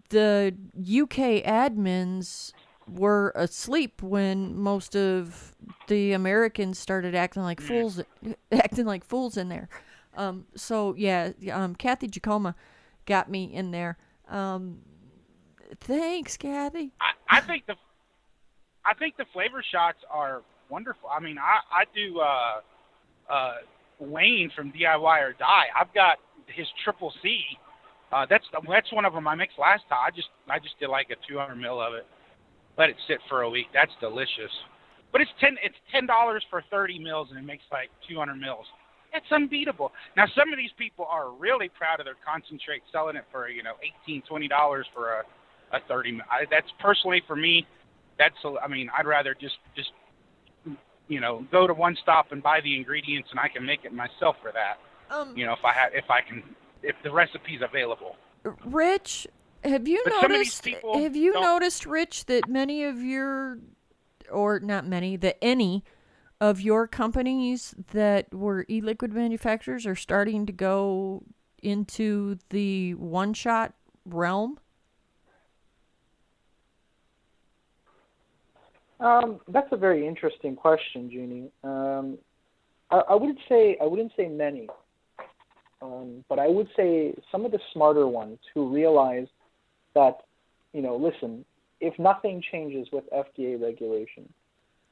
[0.09, 2.53] the UK admins
[2.87, 5.55] were asleep when most of
[5.87, 8.01] the Americans started acting like fools,
[8.51, 9.69] acting like fools in there.
[10.15, 12.55] Um, so yeah, um, Kathy Jacoma
[13.05, 13.97] got me in there.
[14.27, 14.79] Um,
[15.79, 16.93] thanks, Kathy.
[16.99, 17.75] I, I think the
[18.89, 21.09] I think the flavor shots are wonderful.
[21.09, 23.55] I mean, I I do uh uh
[23.99, 25.65] Wayne from DIY or Die.
[25.79, 27.41] I've got his triple C.
[28.11, 29.99] Uh, that's that's one of them I mixed last time.
[30.07, 32.07] I just I just did like a 200 mil of it.
[32.77, 33.67] Let it sit for a week.
[33.73, 34.51] That's delicious.
[35.11, 38.65] But it's ten it's ten dollars for 30 mils and it makes like 200 mils.
[39.13, 39.91] It's unbeatable.
[40.17, 43.61] Now some of these people are really proud of their concentrate, selling it for you
[43.61, 43.73] know
[44.05, 45.23] 18 20 dollars for a
[45.71, 46.25] a 30 mil.
[46.31, 47.65] I, that's personally for me.
[48.19, 49.91] That's I mean I'd rather just just
[51.07, 53.93] you know go to one stop and buy the ingredients and I can make it
[53.93, 54.77] myself for that.
[55.09, 56.43] Um, You know if I have if I can
[56.83, 58.15] if the recipe's available.
[58.63, 59.27] Rich,
[59.63, 60.85] have you But some of these noticed?
[61.03, 63.59] Have you noticed, Rich, that many of your,
[64.31, 65.83] or not many, that any
[66.39, 71.23] of your companies that were e-liquid manufacturers are starting to go
[71.61, 73.73] into the one-shot
[74.05, 74.59] realm?
[78.99, 81.51] Um, that's a very interesting question, Jeannie.
[81.63, 82.17] Um,
[82.91, 84.67] I, I wouldn't say I wouldn't say many,
[85.81, 89.27] um, but I would say some of the smarter ones who realize
[89.95, 90.17] that,
[90.73, 91.45] you know, listen,
[91.79, 94.27] if nothing changes with FDA regulation,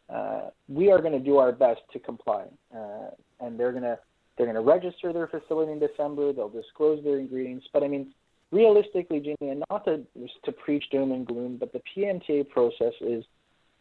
[0.10, 3.10] uh, we are going to do our best to comply, uh,
[3.42, 4.00] and they're going to
[4.38, 6.32] they're going to register their facility in December.
[6.32, 8.14] They'll disclose their ingredients, but I mean,
[8.52, 10.04] realistically, Jeannie, and not to
[10.46, 13.26] to preach doom and gloom, but the PMTA process is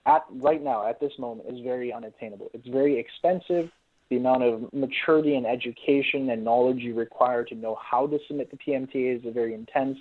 [0.07, 2.51] at right now at this moment is very unattainable.
[2.55, 3.71] It's very expensive.
[4.09, 8.51] the amount of maturity and education and knowledge you require to know how to submit
[8.53, 9.99] the PMTA is very intense.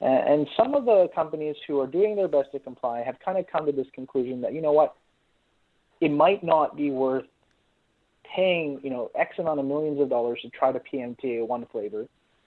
[0.00, 3.46] And some of the companies who are doing their best to comply have kind of
[3.50, 4.94] come to this conclusion that, you know what,
[6.00, 7.24] it might not be worth
[8.36, 12.06] paying, you know, X amount of millions of dollars to try to PMTA one flavor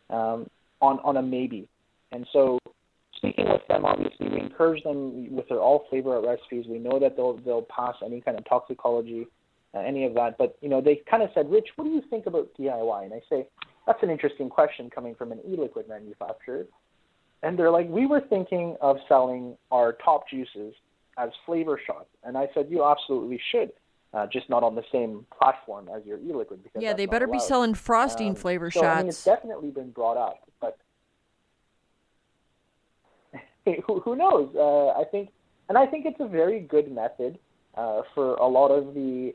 [0.10, 0.48] um,
[0.82, 1.68] on, on a maybe.
[2.12, 2.60] And so
[3.22, 6.66] speaking with them, obviously, we encourage them with their all flavor recipes.
[6.68, 9.28] We know that they'll, they'll pass any kind of toxicology
[9.74, 10.38] uh, any of that.
[10.38, 13.06] But you know, they kind of said, Rich, what do you think about DIY?
[13.06, 13.48] And I say,
[13.88, 16.66] that's an interesting question coming from an e-liquid manufacturer.
[17.44, 20.76] And they're like, we were thinking of selling our top juices
[21.18, 22.10] as flavor shots.
[22.24, 23.72] And I said, you absolutely should.
[24.14, 26.62] Uh, just not on the same platform as your e-liquid.
[26.62, 27.32] Because yeah, they better allowed.
[27.32, 28.98] be selling frosting um, flavor so, shots.
[28.98, 30.78] I mean, it's definitely been brought up, but
[33.65, 34.54] who, who knows?
[34.56, 35.30] Uh, I think,
[35.69, 37.39] and I think it's a very good method
[37.76, 39.34] uh, for a lot of the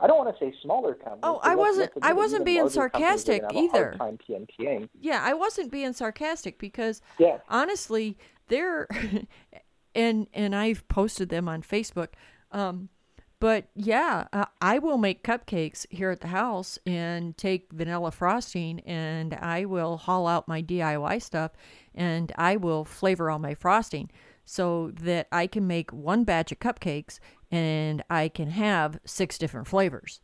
[0.00, 1.20] I don't want to say smaller companies.
[1.22, 1.90] Oh, I wasn't.
[2.02, 3.94] I wasn't being sarcastic either.
[3.98, 4.88] Time PMTAing.
[5.00, 7.38] Yeah, I wasn't being sarcastic because yeah.
[7.48, 8.86] honestly, they're
[9.94, 12.08] and and I've posted them on Facebook.
[12.52, 12.90] Um,
[13.40, 18.80] but yeah, uh, I will make cupcakes here at the house and take vanilla frosting,
[18.80, 21.52] and I will haul out my DIY stuff,
[21.94, 24.10] and I will flavor all my frosting
[24.44, 27.18] so that I can make one batch of cupcakes
[27.50, 30.20] and I can have six different flavors.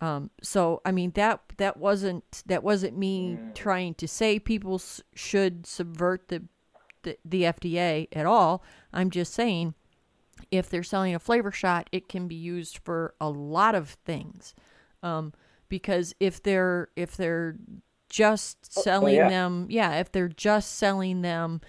[0.00, 5.00] Um, so I mean that that wasn't that wasn't me trying to say people s-
[5.14, 6.42] should subvert the,
[7.02, 8.62] the the FDA at all.
[8.92, 9.74] I'm just saying
[10.50, 14.54] if they're selling a flavor shot, it can be used for a lot of things.
[15.02, 15.32] Um,
[15.68, 17.56] because if they're if they're
[18.08, 19.28] just selling oh, yeah.
[19.28, 21.60] them, yeah, if they're just selling them,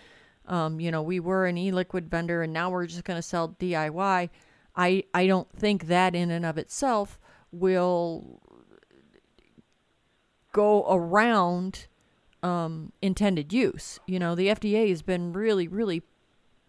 [0.47, 3.56] um, you know, we were an e-liquid vendor and now we're just going to sell
[3.60, 4.30] DIY.
[4.75, 7.19] I I don't think that in and of itself
[7.51, 8.41] will
[10.51, 11.88] go around
[12.43, 13.99] um, intended use.
[14.06, 16.04] You know, the FDA has been really, really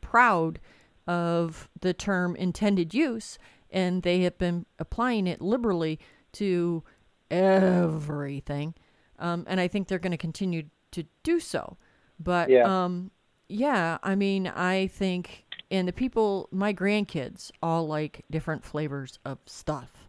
[0.00, 0.58] proud
[1.06, 3.38] of the term intended use,
[3.70, 5.98] and they have been applying it liberally
[6.32, 6.82] to
[7.30, 8.74] everything.
[9.18, 11.76] Um, and I think they're going to continue to do so.
[12.18, 12.84] But yeah.
[12.84, 13.10] um,
[13.48, 19.38] yeah, I mean, I think and the people my grandkids all like different flavors of
[19.46, 20.08] stuff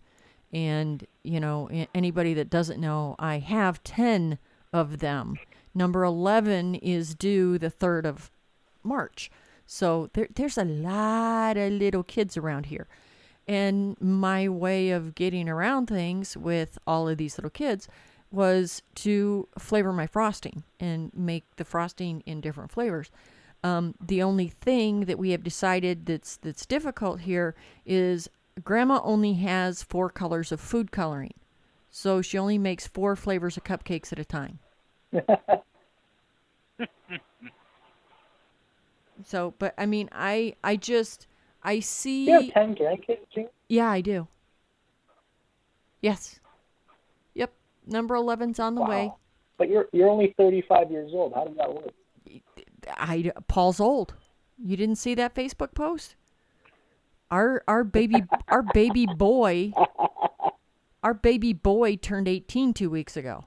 [0.53, 4.37] and you know anybody that doesn't know i have 10
[4.71, 5.37] of them
[5.73, 8.31] number 11 is due the 3rd of
[8.83, 9.31] march
[9.67, 12.87] so there, there's a lot of little kids around here.
[13.47, 17.87] And my way of getting around things with all of these little kids
[18.31, 23.11] was to flavor my frosting and make the frosting in different flavors.
[23.63, 28.29] Um, the only thing that we have decided that's that's difficult here is
[28.63, 31.33] Grandma only has four colors of food coloring,
[31.89, 34.59] so she only makes four flavors of cupcakes at a time.
[39.25, 41.27] so, but I mean, I I just
[41.63, 42.25] I see.
[42.25, 44.27] You have ten grandkids, Yeah, I do.
[46.01, 46.39] Yes.
[47.33, 47.51] Yep.
[47.87, 48.89] Number 11's on the wow.
[48.89, 49.13] way.
[49.57, 51.33] But you're you're only 35 years old.
[51.33, 51.91] How does that work?
[52.95, 54.13] I Paul's old.
[54.63, 56.15] You didn't see that Facebook post?
[57.31, 59.73] Our our baby our baby boy
[61.03, 63.45] our baby boy turned 18 2 weeks ago.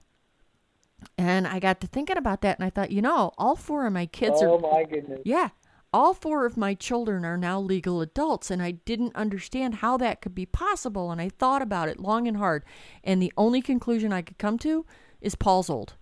[1.16, 3.92] And I got to thinking about that and I thought, you know, all four of
[3.92, 5.20] my kids oh are my goodness.
[5.24, 5.50] Yeah.
[5.92, 10.22] All four of my children are now legal adults and I didn't understand how that
[10.22, 12.64] could be possible and I thought about it long and hard.
[13.02, 14.86] And the only conclusion I could come to
[15.20, 15.94] is Paul's old.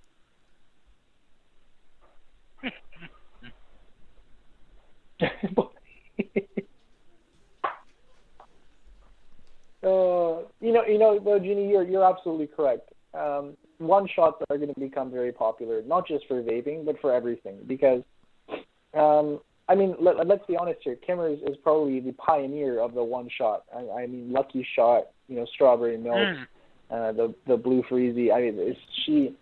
[5.20, 5.26] uh,
[10.60, 12.92] you know, you know, though, Jeannie, you're you're absolutely correct.
[13.14, 17.12] Um, one shots are going to become very popular, not just for vaping, but for
[17.12, 17.58] everything.
[17.66, 18.02] Because,
[18.94, 20.96] um, I mean, let, us be honest here.
[20.96, 23.64] Kimmer is, is, probably the pioneer of the one shot.
[23.74, 26.42] I, I mean, Lucky Shot, you know, strawberry milk, mm.
[26.90, 28.32] uh, the the blue freezy.
[28.32, 29.34] I mean, she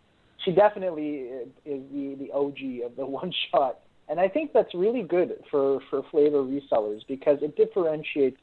[0.44, 1.28] she definitely
[1.64, 3.78] is the the OG of the one shot.
[4.08, 8.38] And I think that's really good for, for flavor resellers because it differentiates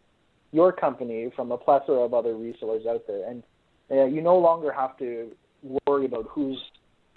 [0.51, 3.29] your company from a plethora of other resellers out there.
[3.29, 3.43] And
[3.89, 5.31] uh, you no longer have to
[5.87, 6.59] worry about who's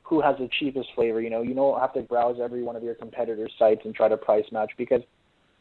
[0.06, 1.20] who has the cheapest flavor.
[1.20, 4.08] You know, you don't have to browse every one of your competitors' sites and try
[4.08, 5.02] to price match because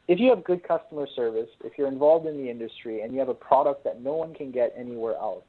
[0.07, 3.29] if you have good customer service, if you're involved in the industry, and you have
[3.29, 5.43] a product that no one can get anywhere else,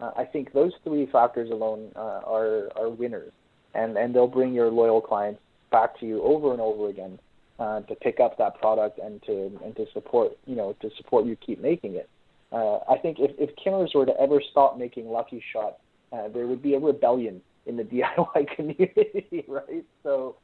[0.00, 3.32] uh, I think those three factors alone uh, are are winners,
[3.74, 5.40] and and they'll bring your loyal clients
[5.70, 7.18] back to you over and over again
[7.58, 11.24] uh, to pick up that product and to and to support you know to support
[11.24, 12.10] you keep making it.
[12.52, 15.78] uh, I think if, if Kimmers were to ever stop making Lucky Shot,
[16.12, 19.84] uh, there would be a rebellion in the DIY community, right?
[20.02, 20.36] So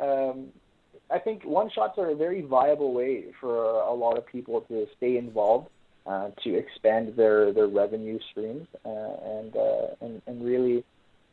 [0.00, 0.48] um,
[1.10, 4.62] I think one shots are a very viable way for a, a lot of people
[4.62, 5.68] to stay involved,
[6.06, 10.84] uh, to expand their, their revenue streams, uh, and, uh, and and really,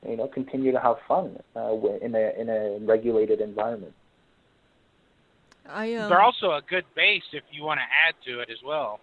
[0.08, 3.94] you know, continue to have fun uh, in a in a regulated environment.
[5.70, 8.58] I um, They're also a good base if you want to add to it as
[8.66, 9.00] well.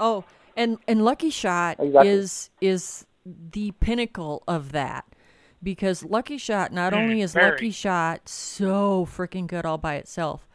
[0.00, 0.24] Oh,
[0.56, 2.10] and and Lucky Shot Exactly.
[2.10, 5.04] is is the pinnacle of that
[5.62, 7.52] because Lucky Shot not Mm, only is very.
[7.52, 10.46] Lucky Shot so freaking good all by itself,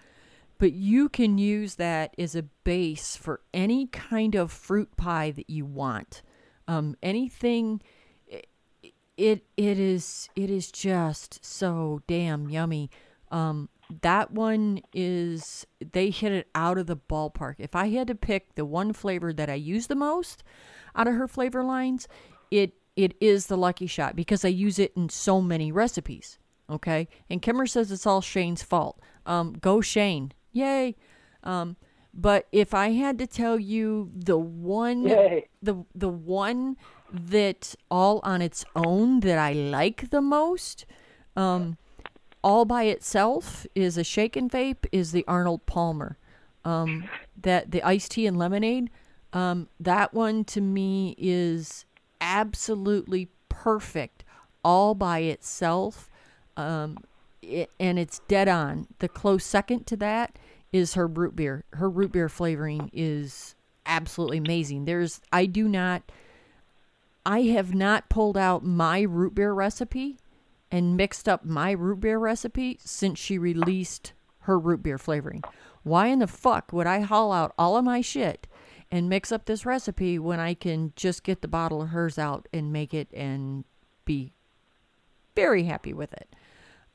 [0.57, 5.49] but you can use that as a base for any kind of fruit pie that
[5.49, 6.21] you want.
[6.67, 7.81] Um, anything.
[9.17, 12.91] It it is it is just so damn yummy.
[13.31, 13.69] Um,
[14.01, 17.55] that one is they hit it out of the ballpark.
[17.57, 20.43] If I had to pick the one flavor that I use the most
[20.95, 22.07] out of her flavor lines,
[22.51, 26.39] it it is the Lucky Shot because I use it in so many recipes.
[26.69, 28.99] Okay, and Kimmer says it's all Shane's fault.
[29.25, 30.97] Um, go Shane, yay!
[31.43, 31.77] Um,
[32.13, 35.47] but if I had to tell you the one Yay.
[35.61, 36.75] the the one
[37.13, 40.85] that all on its own that I like the most,
[41.37, 41.77] um,
[42.43, 46.17] all by itself is a shake and vape is the Arnold Palmer.
[46.65, 47.07] Um,
[47.41, 48.89] that the iced tea and lemonade,
[49.31, 51.85] um, that one to me is
[52.21, 54.23] absolutely perfect
[54.63, 56.09] all by itself.
[56.55, 56.97] Um,
[57.41, 58.87] it, and it's dead on.
[58.99, 60.37] The close second to that
[60.71, 61.63] is her root beer.
[61.73, 63.55] Her root beer flavoring is
[63.85, 64.85] absolutely amazing.
[64.85, 66.03] There's I do not
[67.25, 70.17] I have not pulled out my root beer recipe
[70.71, 75.43] and mixed up my root beer recipe since she released her root beer flavoring.
[75.83, 78.47] Why in the fuck would I haul out all of my shit
[78.91, 82.47] and mix up this recipe when I can just get the bottle of hers out
[82.53, 83.65] and make it and
[84.05, 84.33] be
[85.35, 86.35] very happy with it?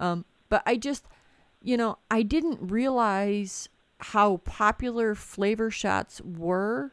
[0.01, 1.05] Um, but I just,
[1.63, 3.69] you know, I didn't realize
[3.99, 6.93] how popular flavor shots were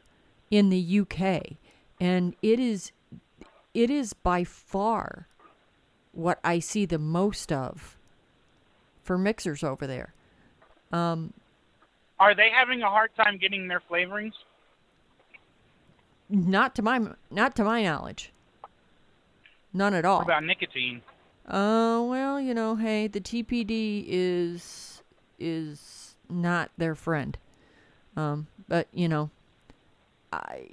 [0.50, 1.56] in the UK.
[2.00, 2.92] And it is
[3.74, 5.28] it is by far
[6.12, 7.96] what I see the most of
[9.02, 10.14] for mixers over there.
[10.92, 11.32] Um,
[12.18, 14.32] Are they having a hard time getting their flavorings?
[16.30, 17.00] Not to my
[17.30, 18.32] not to my knowledge.
[19.72, 20.18] None at all.
[20.18, 21.02] What about nicotine?
[21.46, 25.02] Uh, well, you know, hey, the TPD is
[25.38, 27.36] is not their friend.
[28.16, 29.30] Um, but you know,
[30.32, 30.68] I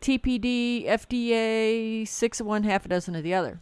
[0.00, 3.60] TPD, FDA, six of one, half a dozen of the other.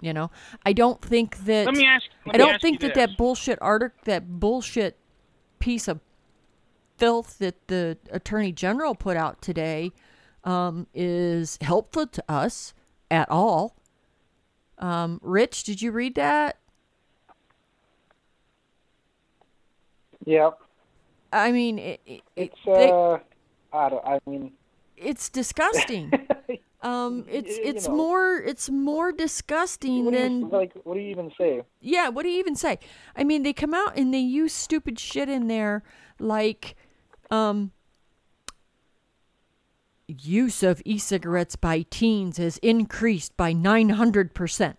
[0.00, 0.30] You know,
[0.66, 2.04] I don't think that Let me ask.
[2.26, 2.96] Let I don't think that this.
[2.96, 4.96] that bullshit article, that bullshit
[5.60, 6.00] piece of
[7.04, 9.92] filth that the attorney general put out today,
[10.42, 12.72] um, is helpful to us
[13.10, 13.76] at all.
[14.78, 16.56] Um, Rich, did you read that?
[20.24, 20.58] Yep.
[21.30, 23.18] I mean, it, it, it's they- uh,
[23.74, 24.06] I don't.
[24.06, 24.52] I mean,
[24.96, 26.10] it's disgusting.
[26.80, 27.96] um, it's you it's know.
[27.96, 31.60] more it's more disgusting than you, like, what do you even say?
[31.82, 32.78] Yeah, what do you even say?
[33.14, 35.82] I mean, they come out and they use stupid shit in there
[36.18, 36.76] like
[37.34, 37.72] um
[40.06, 44.76] use of e-cigarettes by teens has increased by 900%.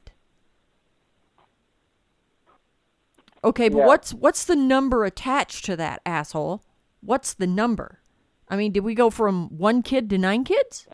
[3.43, 3.85] Okay, but Yeah.
[3.87, 6.61] what's what's the number attached to that asshole?
[7.01, 7.99] What's the number?
[8.47, 10.87] I mean, did we go from one kid to nine kids?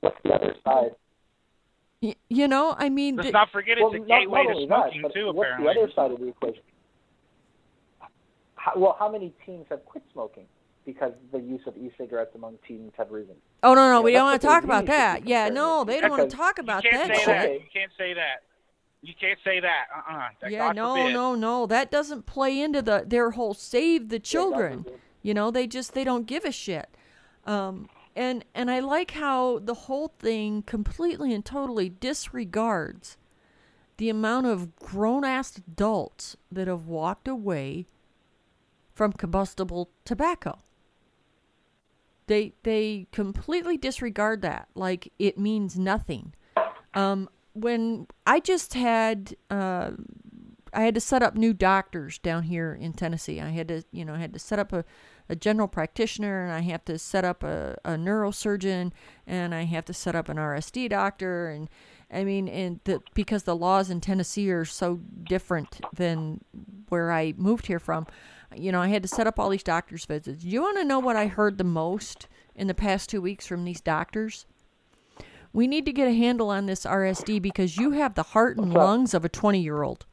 [0.00, 0.94] What's the other side?
[2.02, 4.52] Y- you know, I mean, Let's th- not forget it's well, a not, gateway not
[4.54, 5.26] to smoking that, but too.
[5.32, 6.62] what's Apparently, the other side of the equation?
[8.56, 10.46] How, well, how many teens have quit smoking
[10.86, 13.34] because the use of e-cigarettes among teens have risen?
[13.62, 15.26] oh no, no, Yeah, we don't want to talk about that.
[15.26, 17.26] Yeah, no, they don't want to talk about you can't that say shit.
[17.26, 17.52] that.
[17.52, 18.42] You can't say that.
[19.02, 19.84] You can't say that.
[19.94, 20.28] Uh-uh.
[20.40, 21.12] That Yeah, God no, forbid.
[21.12, 21.66] no, no.
[21.66, 24.84] That doesn't play into the their whole save the children.
[24.84, 25.00] forbid.
[25.22, 26.88] you know, they just they don't give a shit.
[27.44, 33.16] Um, and and I like how the whole thing completely and totally disregards
[33.98, 37.86] the amount of grown ass adults that have walked away
[38.94, 40.58] from combustible tobacco.
[42.26, 46.34] They they completely disregard that like it means nothing.
[46.94, 49.92] Um, when I just had uh,
[50.76, 53.40] I had to set up new doctors down here in Tennessee.
[53.40, 54.84] I had to, you know, I had to set up a,
[55.26, 58.92] a general practitioner and I have to set up a, a neurosurgeon
[59.26, 61.70] and I have to set up an RSD doctor and
[62.12, 66.44] I mean and the because the laws in Tennessee are so different than
[66.90, 68.06] where I moved here from.
[68.54, 70.44] You know, I had to set up all these doctor's visits.
[70.44, 73.64] You want to know what I heard the most in the past two weeks from
[73.64, 74.46] these doctors?
[75.52, 78.72] We need to get a handle on this RSD because you have the heart and
[78.72, 80.04] lungs of a 20 year old.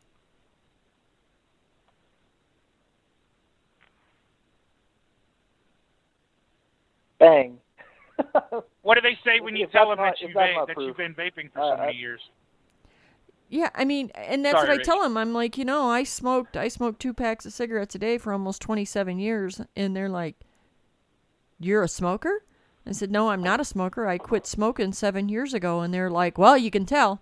[7.20, 7.58] Bang.
[8.82, 10.98] What do they say when you If tell them not- that you've, va- that you've
[10.98, 12.22] been vaping for Uh, so many years?
[13.54, 15.16] Yeah, I mean, and that's Sorry, what I tell them.
[15.16, 18.34] I'm like, you know, I smoked, I smoked two packs of cigarettes a day for
[18.34, 20.38] almost 27 years, and they're like,
[21.60, 22.44] "You're a smoker?"
[22.84, 24.08] I said, "No, I'm not a smoker.
[24.08, 27.22] I quit smoking seven years ago." And they're like, "Well, you can tell."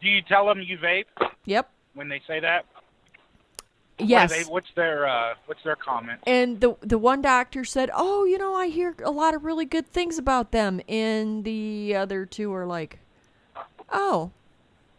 [0.00, 1.06] Do you tell them you vape
[1.46, 1.68] Yep.
[1.94, 2.64] when they say that?
[3.98, 4.30] What Yes.
[4.30, 6.20] they, what's their uh, What's their comment?
[6.26, 9.64] And the the one doctor said, "Oh, you know, I hear a lot of really
[9.64, 12.98] good things about them." And the other two are like,
[13.90, 14.32] "Oh,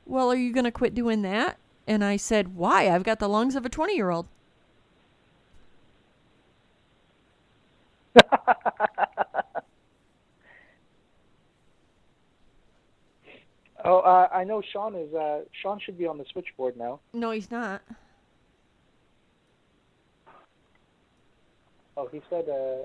[0.08, 2.90] well, are you going to quit doing that?" And I said, "Why?
[2.90, 4.26] I've got the lungs of a 20-year-old."
[13.86, 15.14] Oh, uh, I know Sean is.
[15.14, 17.00] Uh, Sean should be on the switchboard now.
[17.14, 17.82] No, he's not.
[21.98, 22.46] Oh, he said.
[22.48, 22.84] Uh,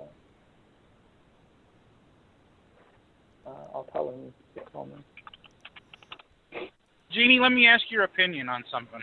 [3.47, 6.69] uh, I'll tell him to call me.
[7.11, 9.03] Jeannie, let me ask your opinion on something.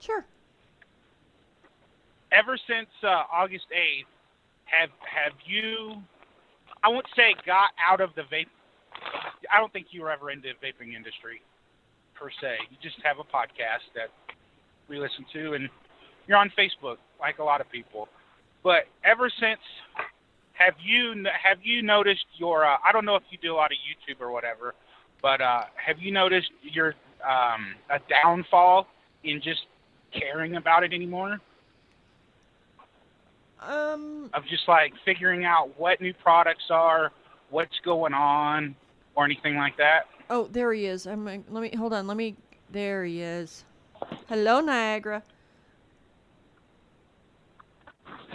[0.00, 0.24] Sure.
[2.32, 4.08] Ever since uh, August eighth,
[4.64, 5.92] have have you?
[6.82, 8.48] I won't say got out of the vape.
[9.52, 11.42] I don't think you were ever into the vaping industry,
[12.14, 12.56] per se.
[12.70, 14.08] You just have a podcast that
[14.88, 15.68] we listen to, and
[16.26, 18.08] you're on Facebook like a lot of people.
[18.66, 19.60] But ever since,
[20.54, 22.66] have you have you noticed your?
[22.66, 24.74] Uh, I don't know if you do a lot of YouTube or whatever,
[25.22, 28.88] but uh, have you noticed your um, a downfall
[29.22, 29.66] in just
[30.12, 31.38] caring about it anymore?
[33.62, 37.12] Um, Of just like figuring out what new products are,
[37.50, 38.74] what's going on,
[39.14, 40.06] or anything like that.
[40.28, 41.06] oh, there he is.
[41.06, 42.08] I'm uh, let me hold on.
[42.08, 42.34] Let me
[42.72, 43.64] There he is.
[44.28, 45.22] Hello Niagara.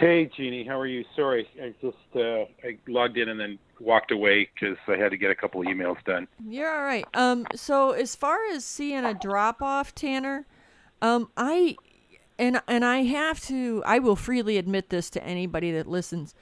[0.02, 1.04] Hey, Jeannie, how are you?
[1.14, 5.16] Sorry, I just uh, I logged in and then walked away because I had to
[5.16, 6.26] get a couple of emails done.
[6.44, 7.04] You're all right.
[7.14, 10.44] Um, so as far as seeing a drop off, Tanner,
[11.00, 11.76] um, I
[12.36, 13.80] and and I have to.
[13.86, 16.34] I will freely admit this to anybody that listens.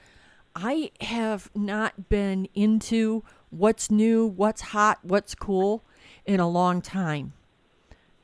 [0.56, 5.84] I have not been into what's new, what's hot, what's cool
[6.24, 7.34] in a long time.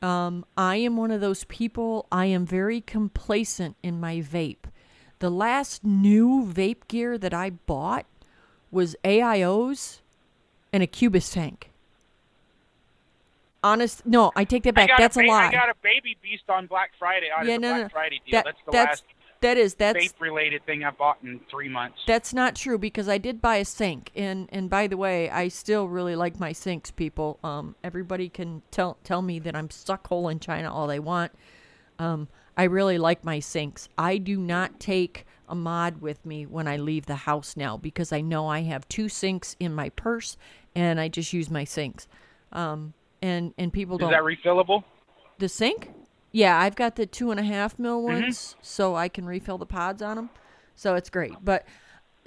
[0.00, 2.06] Um, I am one of those people.
[2.10, 4.64] I am very complacent in my vape.
[5.18, 8.06] The last new vape gear that I bought
[8.70, 10.00] was AIOs
[10.72, 11.70] and a Cubis tank.
[13.62, 14.90] Honest, no, I take that back.
[14.96, 15.48] That's a, a lie.
[15.48, 17.28] I got a baby beast on Black Friday.
[17.36, 17.88] On Yeah, no, Black no.
[17.88, 18.32] Friday deal.
[18.32, 19.04] That- that's the that's last
[19.40, 21.98] that is that's vape related thing I bought in three months.
[22.06, 25.48] That's not true because I did buy a sink, and and by the way, I
[25.48, 26.90] still really like my sinks.
[26.90, 30.98] People, um, everybody can tell tell me that I'm stuck hole in China all they
[30.98, 31.32] want.
[31.98, 33.88] Um, I really like my sinks.
[33.98, 38.12] I do not take a mod with me when I leave the house now because
[38.12, 40.36] I know I have two sinks in my purse,
[40.74, 42.08] and I just use my sinks.
[42.52, 44.84] Um, and and people Is don't Is that refillable?
[45.38, 45.90] the sink?
[46.32, 48.12] Yeah, I've got the two and a half mil Mm-hmm.
[48.24, 50.30] ones, so I can refill the pods on them.
[50.74, 51.44] So it's great.
[51.44, 51.64] But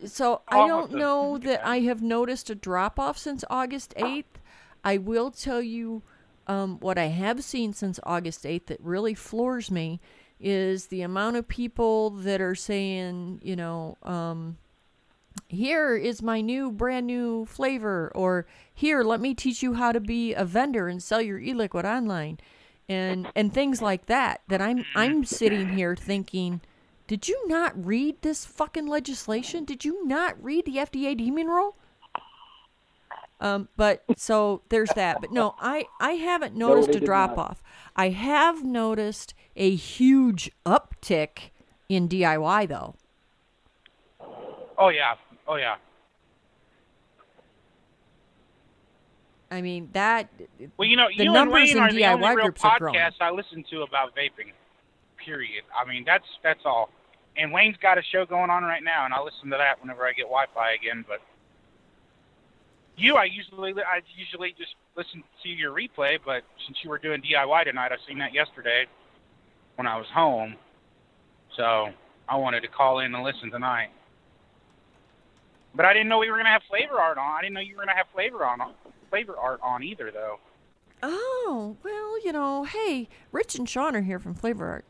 [0.06, 1.66] so Oh, I don't have know that.
[1.66, 4.26] I have noticed a drop off since August 8th.
[4.84, 6.04] I will tell you
[6.48, 10.00] um, what I have seen since August 8th that really floors me
[10.40, 14.58] is the amount of people that are saying, you know, um,
[15.48, 20.00] here is my new brand new flavor or here let me teach you how to
[20.00, 22.40] be a vendor and sell your e-liquid online.
[22.88, 26.60] And and things like that that i'm i'm sitting here thinking
[27.06, 29.66] did you not read this fucking legislation?
[29.66, 31.76] Did you not read the fda deeming rule
[33.40, 37.52] um but so there's that but no i i haven't noticed they a drop not.
[37.52, 37.64] off
[37.96, 41.50] i have noticed a huge uptick
[41.88, 42.96] in diy though
[44.80, 45.16] Oh yeah.
[45.46, 45.76] Oh yeah.
[49.52, 50.30] I mean that
[50.78, 52.64] Well, you know, The you numbers and in Wayne are the only DIY real groups
[52.64, 54.54] are podcasts I listen to about vaping.
[55.24, 55.64] Period.
[55.76, 56.90] I mean, that's that's all.
[57.36, 60.08] And Wayne's got a show going on right now, and I listen to that whenever
[60.08, 61.04] I get Wi-Fi again.
[61.08, 61.20] But
[63.00, 66.20] you, I usually I usually just listen to your replay.
[66.24, 68.86] But since you were doing DIY tonight, I seen that yesterday
[69.76, 70.56] when I was home.
[71.56, 71.90] So
[72.28, 73.90] I wanted to call in and listen tonight.
[75.76, 77.38] But I didn't know we were gonna have flavor art on.
[77.38, 78.74] I didn't know you were gonna have flavor on
[79.10, 80.40] flavor art on either, though.
[81.02, 84.86] Oh, well, you know, hey, Rich and Sean are here from Flavor Art.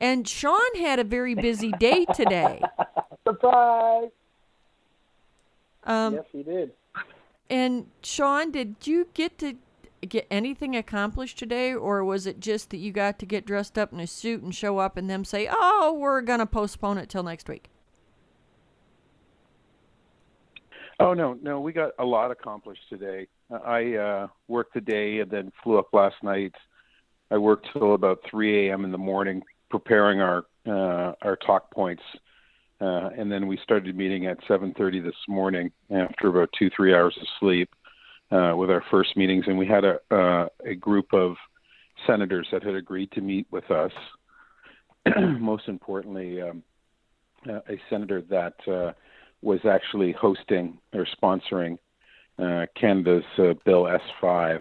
[0.00, 2.62] And Sean had a very busy day today.
[3.26, 4.10] Surprise!
[5.86, 6.72] Um, yes, he did.
[7.48, 9.54] And Sean, did you get to
[10.06, 13.92] get anything accomplished today, or was it just that you got to get dressed up
[13.92, 17.08] in a suit and show up and them say, oh, we're going to postpone it
[17.08, 17.68] till next week?
[20.98, 23.26] Oh no, no, we got a lot accomplished today.
[23.50, 26.54] I uh, worked today and then flew up last night.
[27.30, 28.84] I worked till about 3 a.m.
[28.84, 32.02] in the morning preparing our uh, our talk points,
[32.80, 37.16] uh, and then we started meeting at 7:30 this morning after about two three hours
[37.20, 37.70] of sleep
[38.30, 41.36] uh, with our first meetings, and we had a uh, a group of
[42.06, 43.92] senators that had agreed to meet with us.
[45.38, 46.62] Most importantly, um,
[47.48, 48.92] uh, a senator that uh,
[49.40, 51.78] was actually hosting or sponsoring
[52.38, 53.24] uh, Canada's
[53.64, 53.88] Bill
[54.22, 54.60] S5,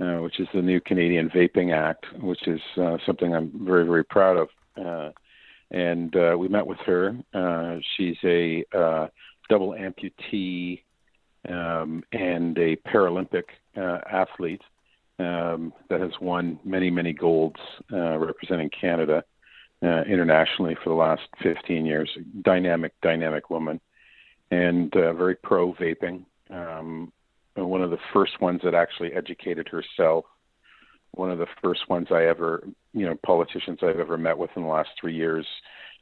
[0.00, 2.60] uh, which is the new Canadian Vaping Act, which is
[3.04, 5.12] something I'm very, very proud of.
[5.72, 7.16] Uh, and uh, we met with her.
[7.96, 8.64] she's a
[9.48, 10.82] double amputee
[11.48, 13.44] um, and a Paralympic
[13.76, 14.62] athlete
[15.18, 17.60] um, that has won many, many golds
[17.90, 19.24] representing Canada.
[19.82, 22.08] Uh, internationally for the last 15 years.
[22.42, 23.78] Dynamic, dynamic woman
[24.50, 26.24] and uh, very pro vaping.
[26.50, 27.12] Um,
[27.54, 30.24] one of the first ones that actually educated herself.
[31.16, 32.62] One of the first ones I ever,
[32.92, 35.46] you know, politicians I've ever met with in the last three years,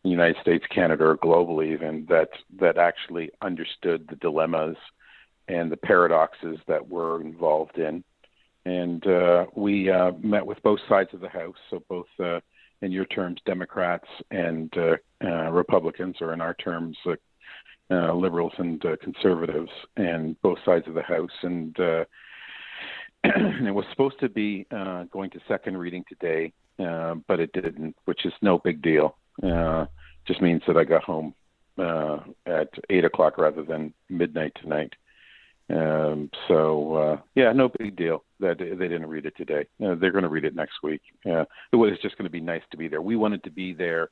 [0.03, 4.77] in the United States, Canada, or globally, even that that actually understood the dilemmas
[5.47, 8.03] and the paradoxes that we're involved in.
[8.65, 12.41] And uh, we uh, met with both sides of the House, so both, uh,
[12.83, 18.85] in your terms, Democrats and uh, uh, Republicans, or in our terms, uh, liberals and
[19.01, 21.37] conservatives, and both sides of the House.
[21.43, 21.77] And
[23.67, 27.97] it was supposed to be uh, going to second reading today, uh, but it didn't,
[28.05, 29.17] which is no big deal.
[29.43, 29.87] Uh,
[30.27, 31.35] just means that I got home
[31.79, 34.93] uh, at eight o'clock rather than midnight tonight.
[35.71, 39.67] Um, so uh, yeah, no big deal that they didn't read it today.
[39.83, 41.01] Uh, they're going to read it next week.
[41.25, 43.01] It was just going to be nice to be there.
[43.01, 44.11] We wanted to be there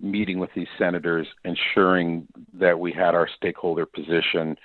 [0.00, 4.56] meeting with these senators, ensuring that we had our stakeholder position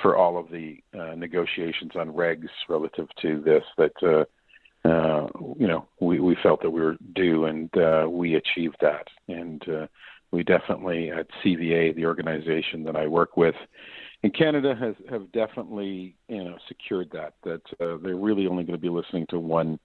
[0.00, 3.62] for all of the uh, negotiations on regs relative to this.
[3.76, 5.28] That uh, uh,
[5.58, 9.06] you know we, we felt that we were due, and uh, we achieved that.
[9.28, 9.86] And uh,
[10.30, 13.54] we definitely at CVA, the organization that I work with
[14.22, 17.34] in Canada, has have definitely you know secured that.
[17.44, 19.78] That uh, they're really only going to be listening to one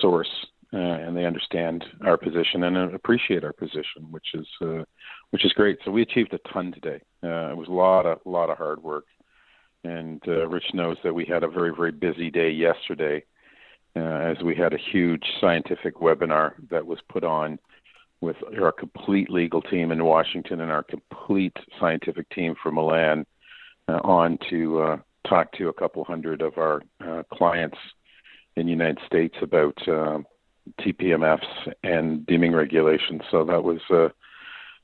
[0.00, 0.30] source
[0.70, 4.46] and they understand our position and appreciate our position, which is
[5.30, 5.78] which is great.
[5.82, 7.00] So we achieved a ton today.
[7.22, 9.06] It was a lot of a lot of hard work,
[9.88, 13.24] and uh, Rich knows that we had a very very busy day yesterday,
[13.96, 17.58] uh, as we had a huge scientific webinar that was put on
[18.20, 23.24] with our complete legal team in Washington and our complete scientific team from Milan
[23.88, 27.78] uh, on to uh, talk to a couple hundred of our uh, clients
[28.56, 30.18] in the United States about uh,
[30.80, 33.22] TPMFs and deeming regulations.
[33.30, 34.08] So that was uh,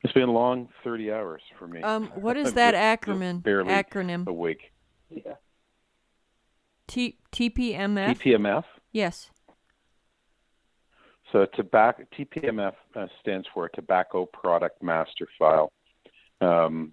[0.03, 1.83] it's been a long 30 hours for me.
[1.83, 3.43] Um, what is that acronym?
[3.43, 4.27] Barely acronym.
[4.27, 4.71] Awake.
[5.25, 5.35] Yeah.
[6.89, 8.19] T TPMF.
[8.19, 8.65] TPMF.
[8.93, 9.31] Yes.
[11.33, 15.73] So tobacco TPMF uh, stands for Tobacco Product Master File.
[16.41, 16.93] Um,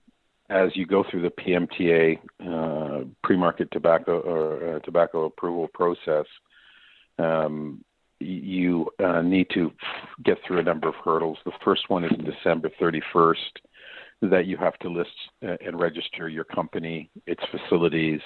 [0.49, 6.25] as you go through the PMTA uh, pre-market tobacco or uh, tobacco approval process,
[7.19, 7.83] um,
[8.19, 9.71] you uh, need to
[10.23, 11.37] get through a number of hurdles.
[11.45, 13.35] The first one is December 31st,
[14.21, 15.09] that you have to list
[15.43, 18.21] uh, and register your company, its facilities,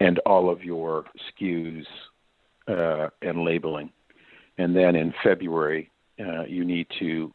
[0.00, 1.04] and all of your
[1.40, 1.84] SKUs
[2.68, 3.90] uh, and labeling.
[4.58, 7.32] And then in February, uh, you need to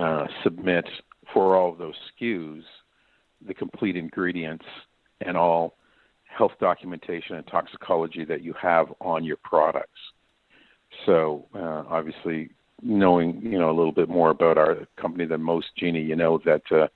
[0.00, 0.86] uh, submit
[1.32, 2.62] for all of those SKUs
[3.46, 4.64] the complete ingredients
[5.20, 5.76] and all
[6.24, 9.98] health documentation and toxicology that you have on your products.
[11.06, 12.50] So uh, obviously,
[12.82, 16.38] knowing you know a little bit more about our company than most, Jeannie, you know
[16.44, 16.88] that uh,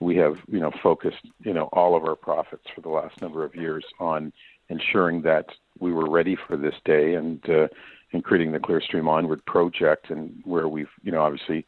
[0.00, 3.44] we have you know focused you know all of our profits for the last number
[3.44, 4.32] of years on
[4.68, 5.46] ensuring that
[5.78, 7.68] we were ready for this day and uh,
[8.12, 11.64] and creating the Clearstream Onward project, and where we've you know obviously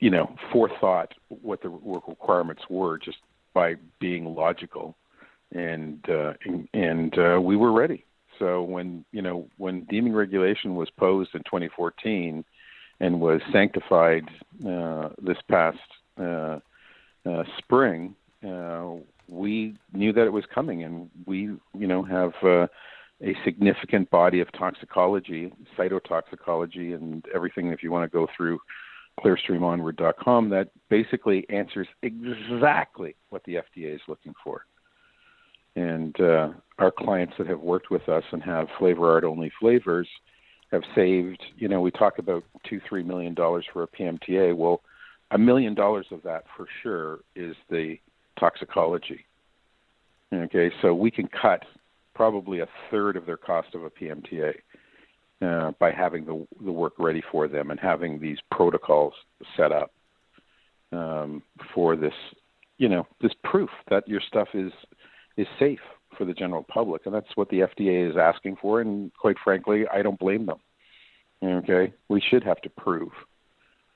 [0.00, 3.18] you know forethought what the work requirements were just
[3.54, 4.96] by being logical,
[5.52, 8.04] and uh, and, and uh, we were ready.
[8.38, 12.44] So when you know when deeming regulation was posed in 2014
[13.00, 14.28] and was sanctified
[14.68, 15.78] uh, this past
[16.18, 16.58] uh,
[17.24, 18.14] uh, spring,
[18.46, 18.92] uh,
[19.28, 22.66] we knew that it was coming, and we, you know, have uh,
[23.22, 27.68] a significant body of toxicology, cytotoxicology, and everything.
[27.68, 28.58] If you want to go through
[29.20, 34.66] clearstreamonward.com, that basically answers exactly what the FDA is looking for.
[35.76, 40.08] And uh, our clients that have worked with us and have flavor art only flavors
[40.72, 44.56] have saved, you know, we talk about two, three million dollars for a PMTA.
[44.56, 44.80] Well,
[45.30, 47.96] a million dollars of that for sure is the
[48.40, 49.24] toxicology.
[50.32, 51.62] Okay, so we can cut
[52.14, 54.54] probably a third of their cost of a PMTA
[55.42, 59.12] uh, by having the the work ready for them and having these protocols
[59.56, 59.92] set up
[60.92, 61.42] um,
[61.74, 62.14] for this,
[62.78, 64.72] you know, this proof that your stuff is
[65.36, 65.80] is safe
[66.16, 68.80] for the general public, and that's what the FDA is asking for.
[68.80, 70.58] And quite frankly, I don't blame them.
[71.42, 73.10] Okay, we should have to prove.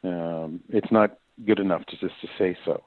[0.03, 2.83] Um, it's not good enough to just to say so.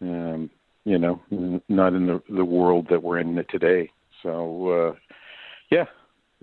[0.00, 0.50] Um,
[0.84, 1.20] you know,
[1.68, 3.90] not in the the world that we're in today.
[4.22, 5.14] So, uh,
[5.70, 5.86] yeah,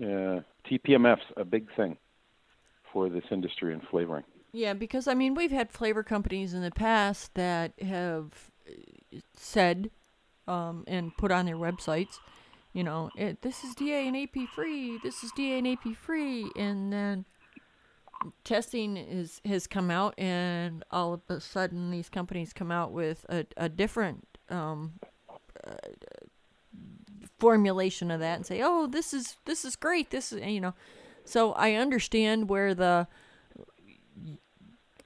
[0.02, 1.96] uh, TPMF's a big thing
[2.92, 4.24] for this industry in flavoring.
[4.52, 9.90] Yeah, because I mean, we've had flavor companies in the past that have uh, said
[10.46, 12.18] um, and put on their websites,
[12.72, 16.50] you know, it, this is DA and AP free, this is DA and AP free,
[16.56, 17.24] and then
[18.44, 23.26] testing is has come out, and all of a sudden these companies come out with
[23.28, 24.92] a, a different um,
[25.66, 25.72] uh,
[27.38, 30.74] formulation of that and say, oh, this is this is great, this is you know,
[31.24, 33.08] so I understand where the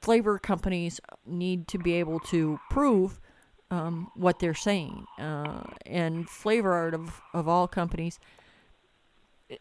[0.01, 3.21] flavor companies need to be able to prove
[3.75, 5.07] um, what they're saying.
[5.19, 8.19] Uh, and Flavor Art of, of all companies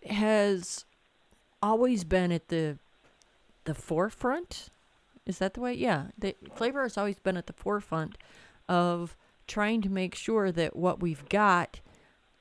[0.10, 0.86] has
[1.62, 2.78] always been at the
[3.66, 4.70] the forefront.
[5.26, 5.74] Is that the way?
[5.74, 8.18] Yeah, the Flavor has always been at the forefront
[8.70, 11.80] of trying to make sure that what we've got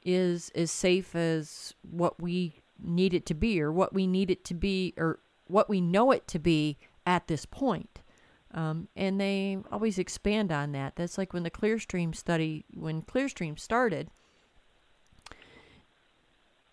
[0.04, 4.44] is as safe as what we need it to be, or what we need it
[4.44, 8.01] to be, or what we know it to be at this point.
[8.54, 10.96] Um, and they always expand on that.
[10.96, 14.10] That's like when the Clearstream study, when Clearstream started,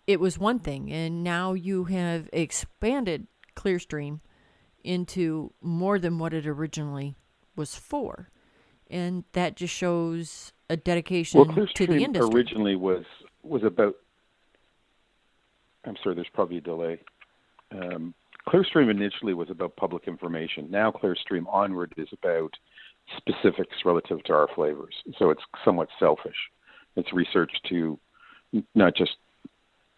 [0.06, 3.26] it was one thing, and now you have expanded
[3.56, 4.20] Clearstream
[4.82, 7.14] into more than what it originally
[7.56, 8.30] was for,
[8.90, 12.34] and that just shows a dedication well, to the industry.
[12.34, 13.04] Originally was
[13.42, 13.96] was about.
[15.84, 17.00] I'm sorry, there's probably a delay.
[17.72, 18.14] Um,
[18.50, 20.68] Clearstream initially was about public information.
[20.70, 22.52] Now Clearstream Onward is about
[23.16, 24.94] specifics relative to our flavors.
[25.18, 26.34] So it's somewhat selfish.
[26.96, 27.98] It's research to
[28.74, 29.12] not just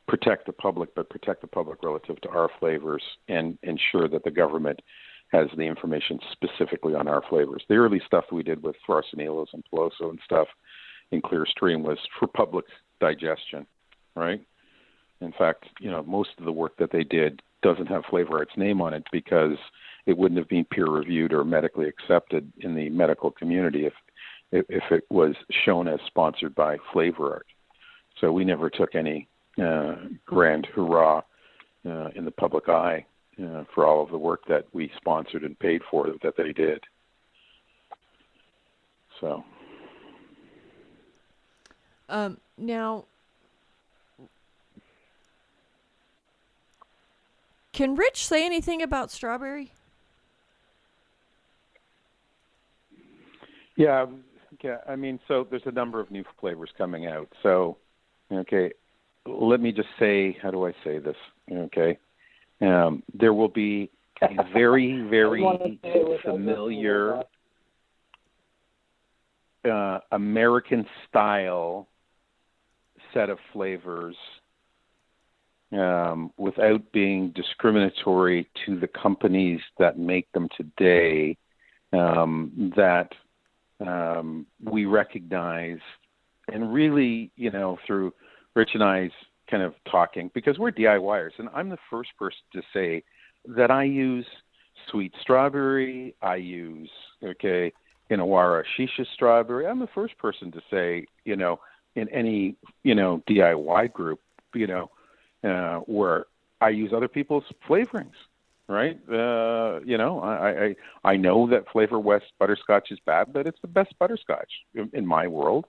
[0.07, 4.31] protect the public, but protect the public relative to our flavors and ensure that the
[4.31, 4.81] government
[5.29, 7.63] has the information specifically on our flavors.
[7.69, 10.49] The early stuff we did with Farsalinos and Polosa and stuff
[11.11, 12.67] in Clearstream was for public
[13.01, 13.67] digestion,
[14.15, 14.43] right?
[15.23, 18.57] In fact, you know, most of the work that they did doesn't have Flavor Art's
[18.57, 19.57] name on it because
[20.07, 23.93] it wouldn't have been peer reviewed or medically accepted in the medical community if
[24.53, 25.35] if it was
[25.65, 27.47] shown as sponsored by Flavor Art.
[28.21, 29.27] So we never took any
[29.63, 29.95] uh,
[30.27, 31.23] grand hurrah
[31.87, 33.07] uh, in the public eye
[33.43, 36.85] uh, for all of the work that we sponsored and paid for that they did.
[39.21, 39.43] So.
[42.11, 43.07] Um, now,
[47.73, 49.73] Can Rich say anything about strawberry?
[53.77, 54.07] Yeah,
[54.63, 54.79] yeah.
[54.87, 57.33] I mean, so there's a number of new flavors coming out.
[57.43, 57.79] So,
[58.31, 58.73] okay,
[59.27, 61.17] let me just say, how do I say this?
[61.51, 61.99] Okay,
[62.61, 65.43] um, there will be a very, very
[66.23, 67.23] familiar
[69.65, 71.89] uh, American style
[73.15, 74.17] set of flavors
[75.73, 81.37] um, without being discriminatory to the companies that make them today,
[81.93, 83.13] um, that
[83.87, 85.79] um, we recognize,
[86.49, 88.13] and really, you know, through
[88.55, 89.11] Rich and I's
[89.51, 93.03] kind of talking, because we're DIYers, and I'm the first person to say
[93.47, 94.27] that I use
[94.91, 96.91] sweet strawberry, I use,
[97.23, 97.73] okay,
[98.11, 99.67] Inawera shisha strawberry.
[99.67, 101.61] I'm the first person to say, you know,
[101.95, 104.21] in any, you know, DIY group,
[104.55, 104.91] you know,
[105.45, 106.27] uh, where
[106.61, 108.13] I use other people's flavorings.
[108.69, 108.99] Right?
[109.11, 110.77] Uh, you know, I, I
[111.13, 115.07] I know that Flavor West butterscotch is bad, but it's the best butterscotch in, in
[115.07, 115.67] my world.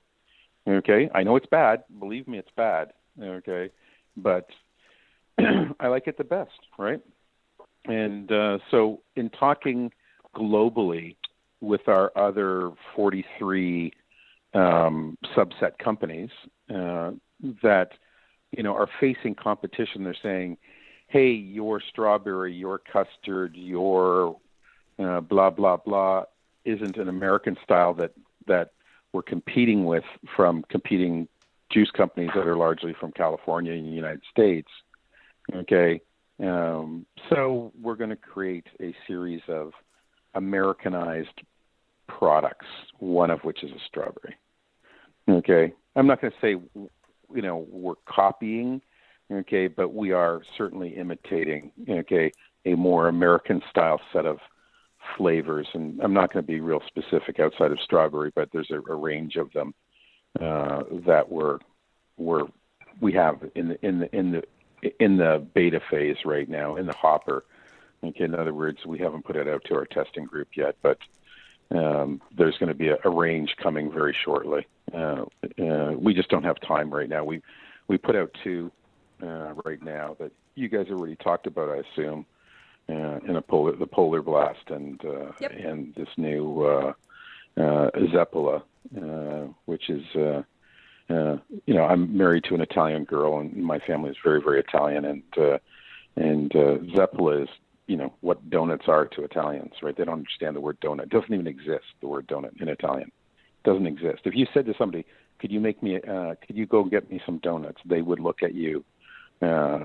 [0.67, 1.83] Okay, I know it's bad.
[1.99, 2.93] Believe me, it's bad.
[3.21, 3.71] Okay,
[4.15, 4.47] but
[5.79, 7.01] I like it the best, right?
[7.85, 9.91] And uh, so, in talking
[10.35, 11.17] globally
[11.59, 13.91] with our other 43
[14.53, 16.29] um, subset companies
[16.73, 17.11] uh,
[17.61, 17.89] that
[18.55, 20.03] you know are facing competition.
[20.03, 20.57] They're saying,
[21.07, 24.37] "Hey, your strawberry, your custard, your
[24.99, 26.23] uh, blah blah blah
[26.65, 28.13] isn't an American style that
[28.47, 28.71] that
[29.11, 31.27] we're competing with from competing
[31.71, 34.69] juice companies that are largely from California and the United States."
[35.53, 36.01] Okay,
[36.41, 39.73] um, so we're going to create a series of
[40.35, 41.41] Americanized
[42.07, 42.65] products,
[42.99, 44.35] one of which is a strawberry.
[45.29, 46.61] Okay, I'm not going to say,
[47.33, 48.81] you know, we're copying,
[49.31, 52.31] okay, but we are certainly imitating, okay,
[52.65, 54.39] a more American style set of
[55.17, 55.67] flavors.
[55.73, 58.95] And I'm not going to be real specific outside of strawberry, but there's a, a
[58.95, 59.73] range of them
[60.39, 61.59] uh, that we're
[62.17, 62.45] we're
[62.99, 64.43] we have in the in the in the
[64.99, 67.43] in the beta phase right now in the hopper.
[68.03, 70.97] Okay, in other words, we haven't put it out to our testing group yet, but
[71.71, 74.67] um, there's going to be a, a, range coming very shortly.
[74.93, 75.25] Uh,
[75.61, 77.23] uh, we just don't have time right now.
[77.23, 77.41] We
[77.87, 78.71] we put out two
[79.21, 82.25] uh, right now that you guys already talked about, I assume,
[82.89, 85.51] uh, in a polar the polar blast and uh, yep.
[85.51, 86.93] and this new uh,
[87.57, 88.63] Zeppola,
[89.65, 90.03] which is.
[91.09, 94.59] Uh, you know, I'm married to an Italian girl, and my family is very, very
[94.59, 95.05] Italian.
[95.05, 95.57] And uh,
[96.15, 97.49] and uh, Zeppola is
[97.87, 99.95] you know what donuts are to Italians, right?
[99.95, 101.03] They don't understand the word donut.
[101.03, 101.85] It doesn't even exist.
[102.01, 104.21] The word donut in Italian it doesn't exist.
[104.25, 105.05] If you said to somebody,
[105.39, 105.97] "Could you make me?
[105.97, 108.83] Uh, could you go get me some donuts?" They would look at you,
[109.41, 109.79] uh,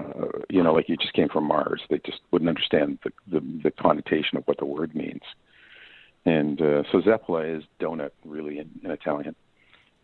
[0.48, 1.82] you know, like you just came from Mars.
[1.90, 5.22] They just wouldn't understand the the, the connotation of what the word means.
[6.24, 9.34] And uh, so Zeppola is donut, really, in, in Italian,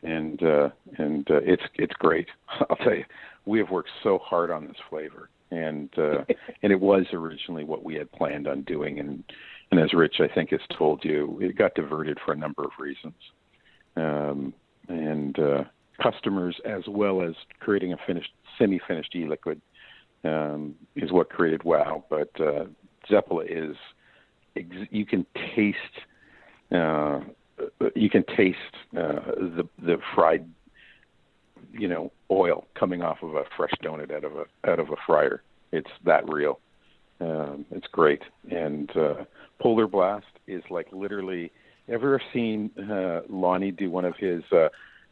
[0.02, 2.28] and uh, and uh, it's it's great.
[2.70, 3.04] I'll tell you,
[3.46, 6.24] we have worked so hard on this flavor and uh,
[6.62, 9.24] and it was originally what we had planned on doing, and
[9.70, 12.70] and as Rich I think has told you, it got diverted for a number of
[12.78, 13.14] reasons,
[13.96, 14.54] um,
[14.88, 15.64] and uh,
[16.02, 19.60] customers as well as creating a finished semi-finished e-liquid
[20.24, 22.04] um, is what created WOW.
[22.08, 22.64] But uh,
[23.48, 23.76] is
[24.90, 25.78] you can taste
[26.72, 27.20] uh,
[27.94, 28.58] you can taste
[28.96, 30.48] uh, the the fried
[31.72, 34.96] you know oil coming off of a fresh donut out of a out of a
[35.06, 35.42] fryer.
[35.72, 36.60] It's that real.
[37.20, 38.22] Um, it's great.
[38.50, 39.24] And uh,
[39.60, 41.52] Polar Blast is like literally.
[41.86, 44.68] Ever seen uh, Lonnie do one of his uh,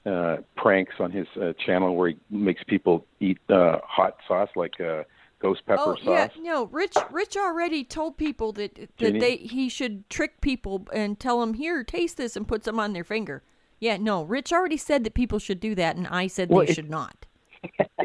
[0.09, 4.81] uh, pranks on his uh, channel where he makes people eat uh, hot sauce like
[4.81, 5.03] uh,
[5.39, 6.31] ghost pepper oh, sauce?
[6.35, 6.65] yeah, no.
[6.65, 11.55] Rich, Rich already told people that that they he should trick people and tell them
[11.55, 13.43] here, taste this, and put some on their finger.
[13.83, 14.23] Yeah, no.
[14.23, 16.89] Rich already said that people should do that, and I said Well, they it- should
[16.89, 17.27] not.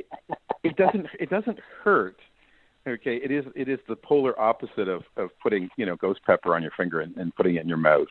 [0.63, 2.19] it doesn't it doesn't hurt.
[2.87, 6.55] Okay, it is it is the polar opposite of of putting you know ghost pepper
[6.55, 8.07] on your finger and, and putting it in your mouth,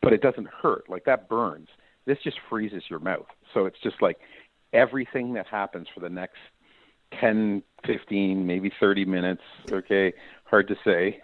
[0.00, 0.88] but it doesn't hurt.
[0.88, 1.66] Like that burns.
[2.06, 3.26] This just freezes your mouth.
[3.52, 4.18] So it's just like
[4.72, 6.38] everything that happens for the next
[7.20, 9.42] 10, 15, maybe 30 minutes,
[9.72, 10.12] okay,
[10.44, 11.20] hard to say,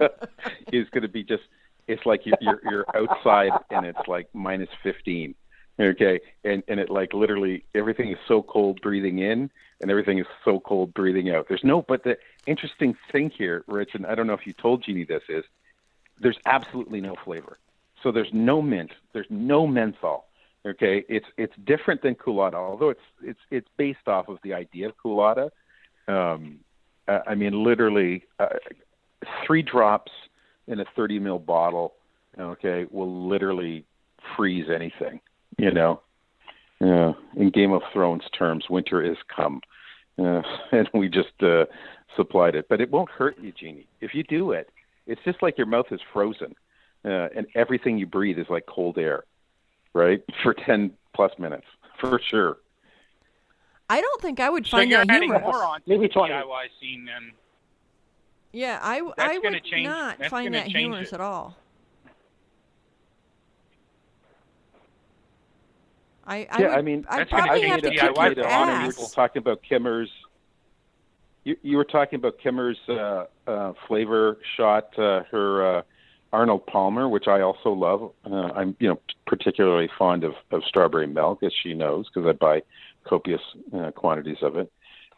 [0.72, 1.44] is going to be just
[1.88, 5.34] it's like you're, you're you're outside and it's like minus 15
[5.80, 6.20] okay?
[6.44, 10.60] And and it like literally everything is so cold breathing in and everything is so
[10.60, 11.46] cold breathing out.
[11.48, 14.82] There's no but the interesting thing here rich and i don't know if you told
[14.82, 15.44] jeannie this is
[16.20, 17.58] there's absolutely no flavor.
[18.02, 18.92] So there's no mint.
[19.12, 20.26] There's no menthol
[20.66, 21.04] okay?
[21.08, 24.94] It's it's different than koolada although it's it's it's based off of the idea of
[24.96, 25.50] koolada.
[26.08, 26.60] Um
[27.06, 28.48] i I mean literally uh,
[29.44, 30.12] three drops
[30.68, 31.94] in a 30 mil bottle,
[32.38, 33.84] okay, will literally
[34.36, 35.20] freeze anything,
[35.56, 36.00] you know.
[36.80, 39.60] Yeah, in Game of Thrones terms, winter is come,
[40.18, 40.42] uh,
[40.72, 41.64] and we just uh,
[42.14, 42.66] supplied it.
[42.68, 43.88] But it won't hurt you, Jeannie.
[44.00, 44.70] If you do it,
[45.06, 46.54] it's just like your mouth is frozen,
[47.04, 49.24] uh, and everything you breathe is like cold air,
[49.92, 50.22] right?
[50.44, 51.66] For 10 plus minutes,
[52.00, 52.58] for sure.
[53.90, 55.42] I don't think I would So find you're that humorous.
[55.42, 56.32] more on to Maybe 20.
[56.32, 57.32] DIY scene then.
[58.58, 61.14] Yeah, I, w- That's I would change- not find that humorous it.
[61.14, 61.54] at all.
[66.26, 68.52] I, I yeah, would, I mean, I'd probably have to DIY kick for your the
[68.52, 70.10] Honor, you were just talking about Kimmer's.
[71.44, 75.82] You, you were talking about Kimmer's uh, uh, flavor shot, uh, her uh,
[76.32, 78.10] Arnold Palmer, which I also love.
[78.28, 82.32] Uh, I'm, you know, particularly fond of, of strawberry milk, as she knows, because I
[82.32, 82.62] buy
[83.04, 83.40] copious
[83.72, 84.70] uh, quantities of it,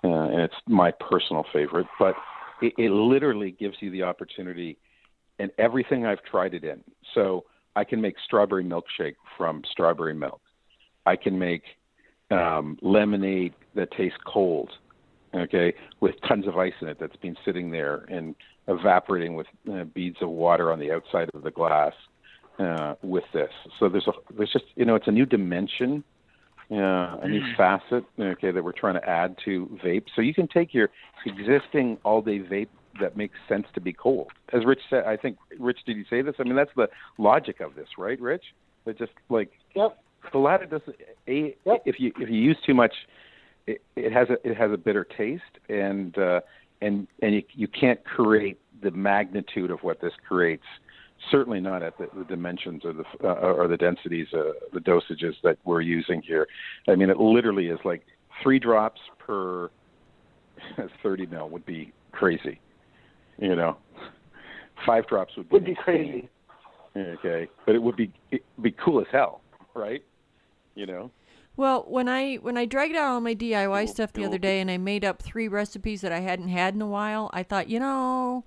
[0.04, 1.86] uh, and it's my personal favorite.
[1.98, 2.16] But
[2.62, 4.78] it, it literally gives you the opportunity,
[5.38, 6.82] and everything I've tried it in.
[7.14, 7.44] So
[7.76, 10.40] I can make strawberry milkshake from strawberry milk.
[11.06, 11.62] I can make
[12.30, 14.70] um, lemonade that tastes cold,
[15.34, 18.34] okay, with tons of ice in it that's been sitting there and
[18.68, 21.94] evaporating with uh, beads of water on the outside of the glass.
[22.60, 23.50] uh, with this.
[23.78, 26.04] So there's a there's just you know it's a new dimension,
[26.70, 30.04] uh, a new facet okay that we're trying to add to vape.
[30.14, 30.90] So you can take your
[31.26, 32.68] existing all day vape
[33.00, 34.28] that makes sense to be cold.
[34.52, 36.34] As Rich said, I think Rich did you say this?
[36.38, 38.44] I mean that's the logic of this, right, Rich?
[38.84, 39.98] But just like Yep.
[40.32, 40.96] koolada doesn't
[41.28, 41.82] a Yep.
[41.86, 42.94] if you if you use too much,
[43.66, 46.40] it, it has a it has a bitter taste and uh,
[46.80, 50.64] and and you you can't create the magnitude of what this creates.
[51.30, 55.34] Certainly not at the, the dimensions or the uh, or the densities, uh, the dosages
[55.42, 56.46] that we're using here.
[56.88, 58.06] I mean, it literally is like
[58.42, 59.70] three drops per
[61.02, 62.60] 30 mil would be crazy.
[63.38, 63.76] You know,
[64.86, 66.28] five drops would be Would be crazy.
[66.96, 69.42] Okay, but it would be it would be cool as hell,
[69.74, 70.02] right?
[70.74, 71.10] You know.
[71.56, 74.60] Well, when I when I dragged out all my DIY Cool, stuff the other day
[74.60, 77.68] and I made up three recipes that I hadn't had in a while, I thought,
[77.68, 78.44] you know,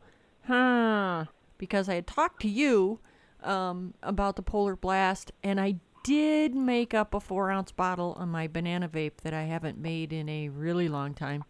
[0.48, 1.26] huh,
[1.64, 3.00] because I had talked to you
[3.42, 8.28] um, about the Polar Blast, and I did make up a four ounce bottle on
[8.28, 11.46] my banana vape that I haven't made in a really long time,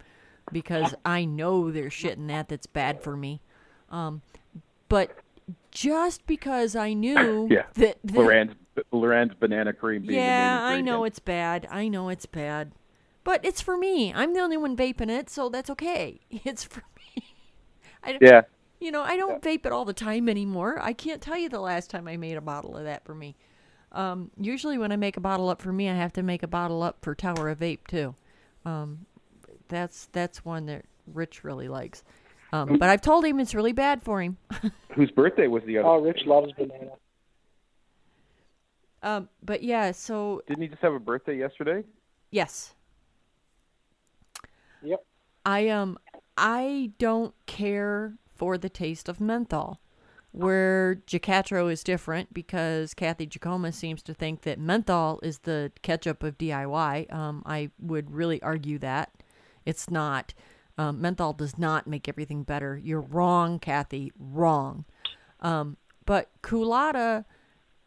[0.52, 3.40] because I know there's shit in that that's bad for me.
[3.90, 4.22] Um,
[4.88, 5.10] but
[5.72, 7.64] just because I knew Yeah.
[7.74, 8.54] that, that
[8.92, 10.02] LorAnn's banana cream.
[10.02, 11.66] Being yeah, I know it's bad.
[11.72, 12.70] I know it's bad.
[13.24, 14.14] But it's for me.
[14.14, 16.20] I'm the only one vaping it, so that's okay.
[16.44, 16.84] It's for
[17.16, 17.24] me.
[18.04, 18.42] I, Yeah,
[18.80, 20.78] You know, I don't vape it all the time anymore.
[20.82, 23.36] I can't tell you the last time I made a bottle of that for me.
[23.92, 26.48] Um, usually when I make a bottle up for me, I have to make a
[26.48, 28.14] bottle up for Tower of Vape too.
[28.64, 29.06] Um,
[29.68, 32.02] that's that's one that Rich really likes.
[32.52, 34.36] Um, but I've told him it's really bad for him.
[34.94, 35.88] whose birthday was the other?
[35.88, 36.92] Oh, Rich loves banana.
[39.02, 41.84] Um, but yeah, so Didn't he just have a birthday yesterday?
[42.30, 42.74] yes,
[44.82, 45.04] Yep.
[45.46, 45.98] I um
[46.36, 49.80] I don't care for the taste of menthol.
[50.32, 56.24] Where Jacatro is different because Kathy Jacoma seems to think that menthol is the ketchup
[56.24, 57.12] of DIY.
[57.14, 59.12] Um, I would really argue that
[59.64, 60.34] it's not.
[60.76, 62.76] Um, menthol does not make everything better.
[62.76, 64.10] You're wrong, Kathy.
[64.18, 64.84] Wrong.
[65.38, 67.24] Um, but koolada,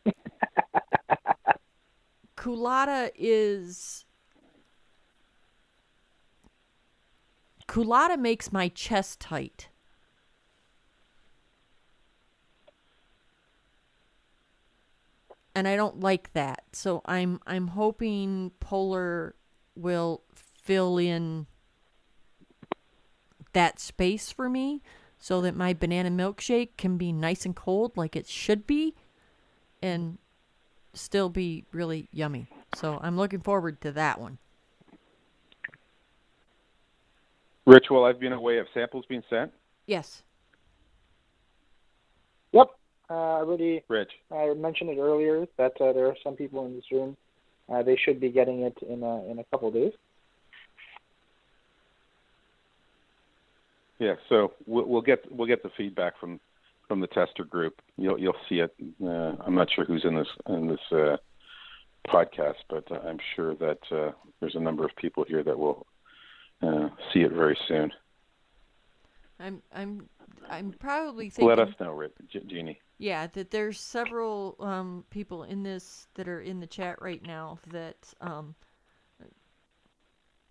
[2.37, 4.05] koolada is
[7.67, 9.69] koolada makes my chest tight.
[15.57, 16.65] And I don't like that.
[16.71, 19.33] So I'm I'm hoping Polar
[19.75, 21.47] will fill in
[23.53, 24.83] that space for me
[25.17, 28.93] so that my banana milkshake can be nice and cold like it should be
[29.81, 30.19] and
[30.93, 32.45] still be really yummy.
[32.75, 34.37] So I'm looking forward to that one.
[37.65, 39.51] Rich, while I've been away, have samples been sent?
[39.87, 40.21] Yes.
[43.09, 46.75] Uh, I already Rich, I mentioned it earlier that uh, there are some people in
[46.75, 47.15] this room.
[47.69, 49.93] Uh, they should be getting it in a, in a couple days.
[53.99, 54.15] yeah.
[54.29, 56.39] So we'll, we'll get we'll get the feedback from
[56.87, 57.81] from the tester group.
[57.97, 58.73] You'll you'll see it.
[59.03, 61.17] Uh, I'm not sure who's in this in this uh,
[62.07, 65.85] podcast, but uh, I'm sure that uh, there's a number of people here that will
[66.61, 67.91] uh, see it very soon.
[69.39, 70.09] I'm I'm
[70.49, 72.79] I'm probably thinking Let us know, Rich, Je- Jeannie.
[72.97, 77.59] yeah that there's several um, people in this that are in the chat right now
[77.71, 78.55] that um,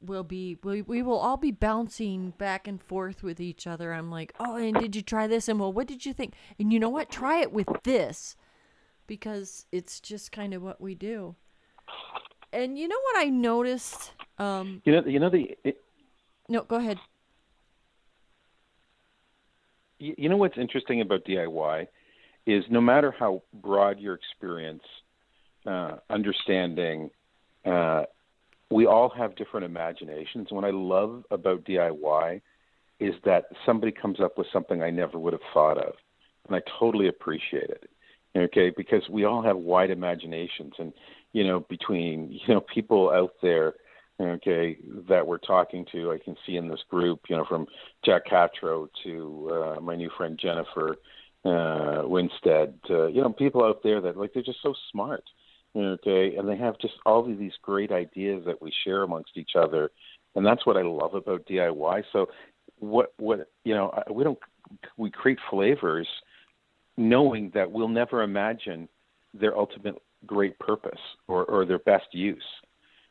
[0.01, 3.93] will be we, we will all be bouncing back and forth with each other.
[3.93, 6.34] I'm like, "Oh, and did you try this?" and well, what did you think?
[6.59, 7.11] And you know what?
[7.11, 8.37] Try it with this
[9.07, 11.34] because it's just kind of what we do.
[12.53, 15.80] And you know what I noticed um You know, you know the it,
[16.49, 16.99] no, go ahead.
[19.99, 21.86] You know what's interesting about DIY
[22.47, 24.82] is no matter how broad your experience,
[25.66, 27.11] uh, understanding,
[27.64, 28.05] uh,
[28.70, 30.49] we all have different imaginations.
[30.51, 32.40] What I love about DIY
[33.01, 35.94] is that somebody comes up with something I never would have thought of,
[36.47, 37.90] and I totally appreciate it.
[38.36, 40.92] Okay, because we all have wide imaginations, and
[41.32, 43.74] you know, between you know people out there
[44.20, 46.12] okay, that we're talking to.
[46.12, 47.66] I can see in this group, you know, from
[48.04, 50.96] Jack Catro to uh, my new friend Jennifer
[51.44, 55.24] uh, Winstead, uh, you know, people out there that like they're just so smart,
[55.76, 59.52] okay, and they have just all of these great ideas that we share amongst each
[59.56, 59.90] other,
[60.34, 62.04] and that's what I love about DIY.
[62.12, 62.26] So,
[62.78, 64.38] what what you know, we don't
[64.96, 66.08] we create flavors
[66.96, 68.88] knowing that we'll never imagine
[69.34, 70.98] their ultimate great purpose
[71.28, 72.42] or, or their best use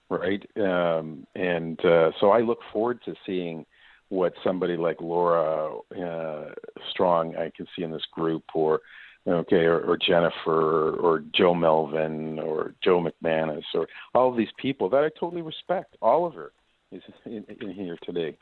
[0.09, 0.43] right?
[0.57, 3.65] Um, and uh, so I look forward to seeing
[4.09, 6.51] what somebody like Laura uh,
[6.91, 8.81] Strong I can see in this group, or
[9.27, 14.89] okay, or, or Jennifer, or Joe Melvin, or Joe McManus, or all of these people
[14.89, 15.95] that I totally respect.
[16.01, 16.51] Oliver
[16.91, 18.37] is in, in here today.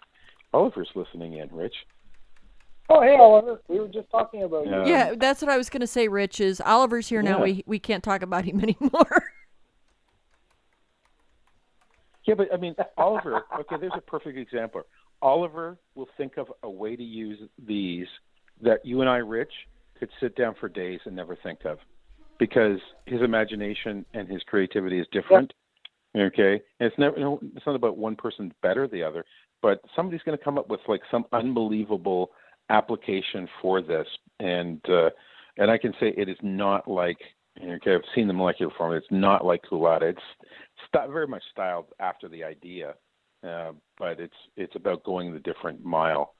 [0.53, 1.75] Oliver's listening in, Rich.
[2.89, 3.61] Oh, hey, Oliver.
[3.67, 4.71] We were just talking about you.
[4.71, 4.85] Yeah.
[4.85, 7.37] yeah, that's what I was going to say, Rich, is Oliver's here now.
[7.37, 7.43] Yeah.
[7.43, 9.32] We, we can't talk about him anymore.
[12.25, 13.43] Yeah, but I mean, Oliver.
[13.59, 14.83] Okay, there's a perfect example.
[15.21, 18.07] Oliver will think of a way to use these
[18.61, 19.51] that you and I, Rich,
[19.99, 21.77] could sit down for days and never think of,
[22.39, 25.53] because his imagination and his creativity is different.
[26.15, 27.15] Okay, and it's never.
[27.55, 29.25] It's not about one person's better than the other,
[29.61, 32.31] but somebody's going to come up with like some unbelievable
[32.69, 34.07] application for this,
[34.39, 35.09] and uh,
[35.57, 37.17] and I can say it is not like.
[37.61, 38.97] Okay, I've seen the molecular formula.
[38.97, 40.09] It's not like koolada.
[40.09, 40.19] It's
[40.87, 42.95] st- very much styled after the idea,
[43.47, 46.35] uh, but it's it's about going the different mile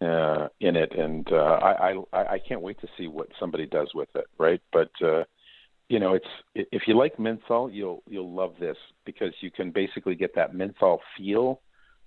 [0.00, 3.90] uh, in it, and uh, I, I I can't wait to see what somebody does
[3.94, 4.60] with it, right?
[4.72, 5.24] But uh,
[5.88, 10.14] you know, it's if you like menthol, you'll you'll love this because you can basically
[10.14, 11.60] get that menthol feel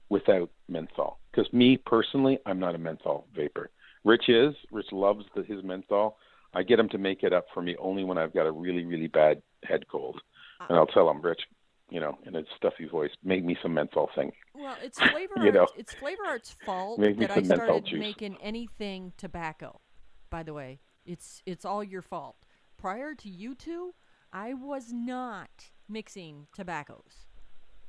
[0.10, 1.20] without menthol.
[1.32, 3.70] Because me personally, I'm not a menthol vapor.
[4.04, 4.54] Rich is.
[4.72, 6.18] Rich loves the, his menthol.
[6.54, 8.86] I get him to make it up for me only when I've got a really
[8.86, 10.20] really bad head cold,
[10.68, 11.42] and I'll tell him, Rich,
[11.90, 14.32] you know, in a stuffy voice, make me some menthol thing.
[14.54, 15.68] Well, it's Flavor You know.
[15.78, 18.00] It's Flavor Arts' fault that I started juice.
[18.00, 19.82] making anything tobacco.
[20.30, 22.36] By the way, it's it's all your fault.
[22.78, 23.94] Prior to you two,
[24.32, 27.26] I was not mixing tobaccos.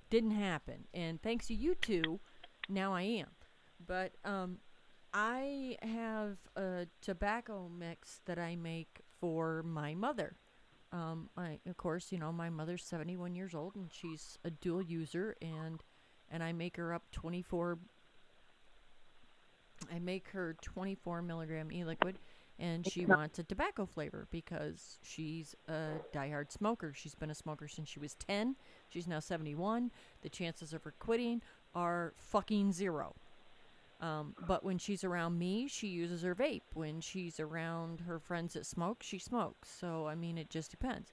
[0.08, 2.18] Didn't happen, and thanks to you two,
[2.68, 3.28] now I am.
[3.86, 4.58] But um,
[5.12, 10.36] I have a tobacco mix that I make for my mother.
[10.92, 14.82] Um, I, of course, you know, my mother's 71 years old and she's a dual
[14.82, 15.82] user and
[16.32, 17.78] and I make her up 24
[19.92, 22.18] I make her 24 milligram e-liquid
[22.58, 26.92] and she wants a tobacco flavor because she's a diehard smoker.
[26.94, 28.54] She's been a smoker since she was 10.
[28.90, 29.90] She's now 71.
[30.20, 31.40] The chances of her quitting
[31.74, 33.14] are fucking zero.
[34.00, 36.62] Um, but when she's around me, she uses her vape.
[36.72, 39.68] When she's around her friends that smoke, she smokes.
[39.68, 41.12] So I mean, it just depends.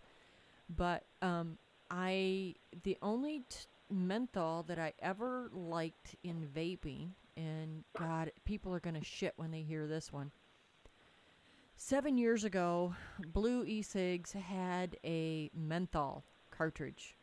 [0.69, 1.57] But um,
[1.91, 8.79] I the only t- menthol that I ever liked in vaping, and God, people are
[8.79, 10.31] gonna shit when they hear this one.
[11.75, 12.95] Seven years ago,
[13.33, 17.15] Blue E-cigs had a menthol cartridge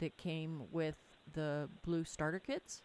[0.00, 0.96] that came with
[1.34, 2.82] the Blue starter kits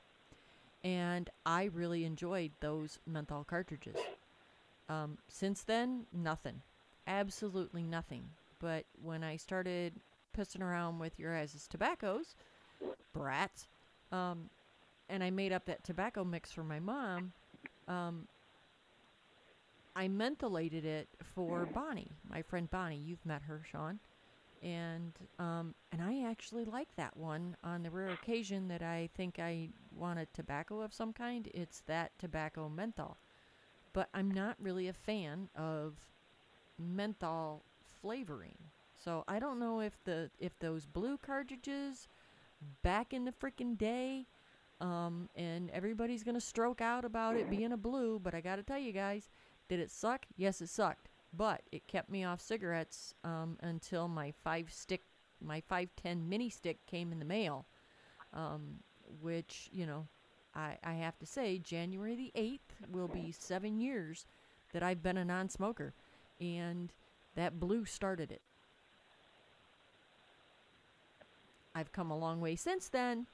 [0.84, 3.98] and I really enjoyed those menthol cartridges.
[4.90, 6.62] Um, since then, nothing,
[7.08, 8.24] absolutely nothing.
[8.60, 9.94] But when I started
[10.38, 12.36] pissing around with your guys' tobaccos,
[13.14, 13.68] brats,
[14.12, 14.50] um,
[15.10, 17.34] and I made up that tobacco mix for my mom,
[17.88, 18.28] um,
[19.96, 22.98] I mentholated it for Bonnie, my friend Bonnie.
[22.98, 24.00] You've met her, Sean
[24.62, 27.56] and um, and I actually like that one.
[27.64, 31.82] On the rare occasion that I think I want a tobacco of some kind, it's
[31.88, 33.18] that tobacco menthol.
[33.94, 35.96] But I'm not really a fan of
[36.80, 37.66] menthol
[38.02, 38.58] flavoring.
[38.96, 42.08] So I don't know if the if those blue cartridges
[42.84, 44.28] back in the freaking day,
[44.82, 48.20] um, and everybody's gonna stroke out about it being a blue.
[48.20, 49.30] But I gotta tell you guys,
[49.70, 50.26] did it suck?
[50.36, 55.04] Yes, it sucked but it kept me off cigarettes um, until my five stick,
[55.44, 57.66] my five ten mini stick came in the mail,
[58.34, 58.80] um,
[59.22, 60.08] which you know,
[60.56, 64.26] I I have to say January the eighth will be seven years
[64.74, 65.94] that I've been a non-smoker,
[66.40, 66.92] and
[67.36, 68.42] that blue started it.
[71.76, 73.28] I've come a long way since then,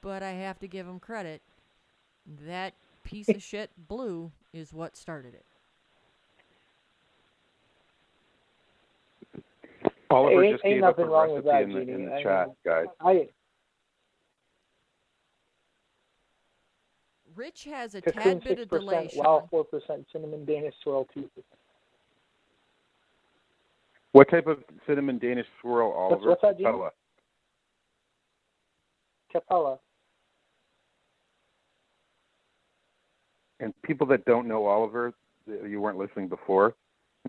[0.00, 1.40] but I have to give them credit.
[2.44, 2.74] That
[3.04, 5.44] piece of shit blue is what started it.
[10.12, 12.14] Oliver Ain't- just ain't gave up a nothing wrong with that, in the, in the
[12.14, 12.86] I chat, mean- guys.
[13.00, 13.28] I
[17.34, 20.74] Rich has a cocoon tad bit six of delay, percent, wow, four percent cinnamon Danish
[20.82, 21.30] swirl two.
[24.12, 26.28] What type of cinnamon Danish swirl, Oliver?
[26.28, 26.66] what's that, Gene?
[26.66, 26.90] Capella.
[29.32, 29.78] Capella.
[33.60, 35.14] And people that don't know Oliver,
[35.66, 36.74] you weren't listening before.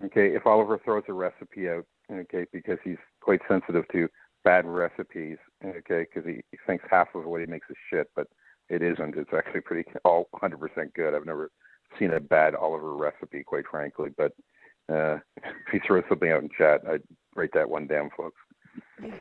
[0.04, 4.08] Okay, if Oliver throws a recipe out, okay, because he's quite sensitive to
[4.44, 8.26] bad recipes, okay, because he, he thinks half of what he makes is shit, but
[8.68, 9.16] it isn't.
[9.16, 10.58] It's actually pretty all 100%
[10.94, 11.14] good.
[11.14, 11.50] I've never
[11.98, 14.10] seen a bad Oliver recipe, quite frankly.
[14.16, 14.32] But
[14.92, 17.02] uh, if he throws something out in chat, I'd
[17.34, 18.40] write that one down, folks.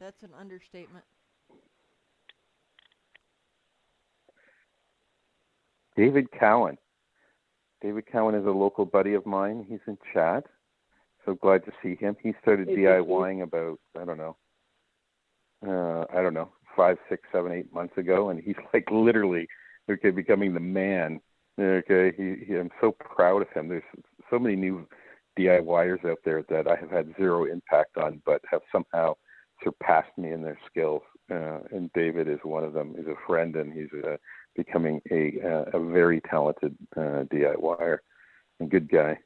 [0.00, 1.04] That's an understatement.
[5.96, 6.78] David Cowan.
[7.82, 9.64] David Cowan is a local buddy of mine.
[9.68, 10.44] He's in chat.
[11.24, 12.16] So glad to see him.
[12.22, 14.36] He started DIYing about I don't know,
[15.66, 19.46] uh, I don't know, five, six, seven, eight months ago, and he's like literally
[19.90, 21.20] okay becoming the man.
[21.60, 23.68] Okay, he, he I'm so proud of him.
[23.68, 23.82] There's
[24.30, 24.86] so many new
[25.38, 29.14] DIYers out there that I have had zero impact on, but have somehow
[29.62, 31.02] surpassed me in their skills.
[31.30, 32.94] Uh, and David is one of them.
[32.96, 34.16] He's a friend, and he's uh,
[34.56, 37.98] becoming a uh, a very talented uh, DIYer
[38.60, 39.18] and good guy.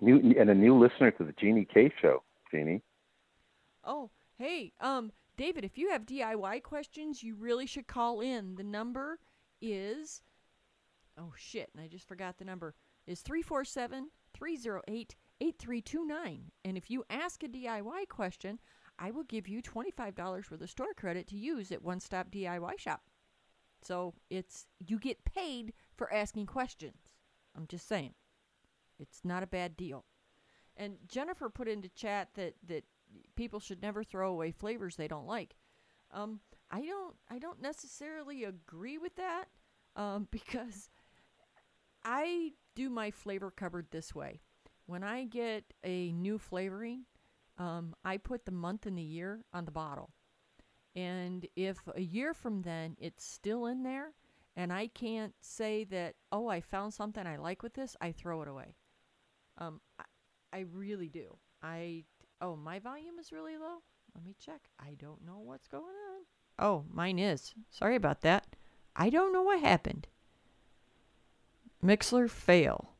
[0.00, 2.82] New and a new listener to the Jeannie K show, Jeannie.
[3.84, 8.56] Oh, hey, um, David, if you have DIY questions, you really should call in.
[8.56, 9.18] The number
[9.60, 10.22] is
[11.18, 12.74] oh shit, and I just forgot the number.
[13.06, 16.50] Is 347 308 8329.
[16.64, 18.58] And if you ask a DIY question,
[18.98, 22.78] I will give you $25 worth of store credit to use at One Stop DIY
[22.78, 23.02] Shop.
[23.82, 27.12] So it's you get paid for asking questions.
[27.54, 28.14] I'm just saying.
[28.98, 30.04] It's not a bad deal.
[30.76, 32.84] And Jennifer put into chat that that
[33.34, 35.56] people should never throw away flavors they don't like.
[36.12, 36.40] Um,
[36.70, 39.46] I don't I don't necessarily agree with that
[39.94, 40.90] um, because
[42.04, 44.40] I do my flavor cupboard this way.
[44.86, 47.06] When I get a new flavoring,
[47.58, 50.10] um, I put the month and the year on the bottle.
[50.94, 54.12] And if a year from then it's still in there
[54.56, 58.40] and I can't say that, oh, I found something I like with this, I throw
[58.42, 58.74] it away.
[59.58, 60.04] Um, I,
[60.52, 61.36] I really do.
[61.62, 62.04] I,
[62.40, 63.78] oh, my volume is really low?
[64.14, 64.60] Let me check.
[64.78, 66.24] I don't know what's going on.
[66.58, 67.54] Oh, mine is.
[67.70, 68.46] Sorry about that.
[68.94, 70.06] I don't know what happened.
[71.84, 72.92] Mixlr fail.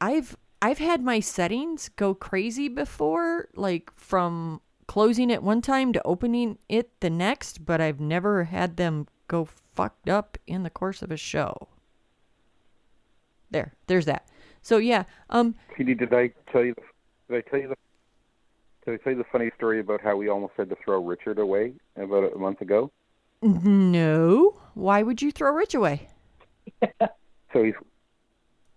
[0.00, 6.02] I've I've had my settings go crazy before, like from closing it one time to
[6.04, 11.02] opening it the next, but I've never had them go fucked up in the course
[11.02, 11.68] of a show.
[13.50, 14.26] There, there's that.
[14.62, 16.74] So yeah, um, Jeannie, did I tell you?
[17.28, 17.76] Did I tell you the?
[18.84, 21.38] Did I tell you the funny story about how we almost had to throw Richard
[21.38, 22.90] away about a month ago?
[23.42, 24.60] no.
[24.74, 26.08] Why would you throw Rich away?
[27.52, 27.74] So he's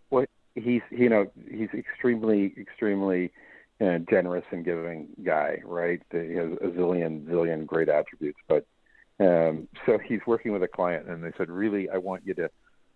[0.08, 3.34] what he's you know he's extremely extremely
[3.82, 6.02] uh, generous and giving guy, right?
[6.10, 8.66] He has a zillion zillion great attributes, but
[9.20, 12.50] um, so he's working with a client, and they said, really, I want you to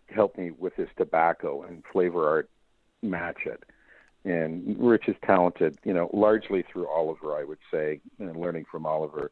[0.07, 2.49] help me with this tobacco and flavor art
[3.01, 3.63] match it.
[4.23, 8.85] And Rich is talented, you know, largely through Oliver, I would say, and learning from
[8.85, 9.29] Oliver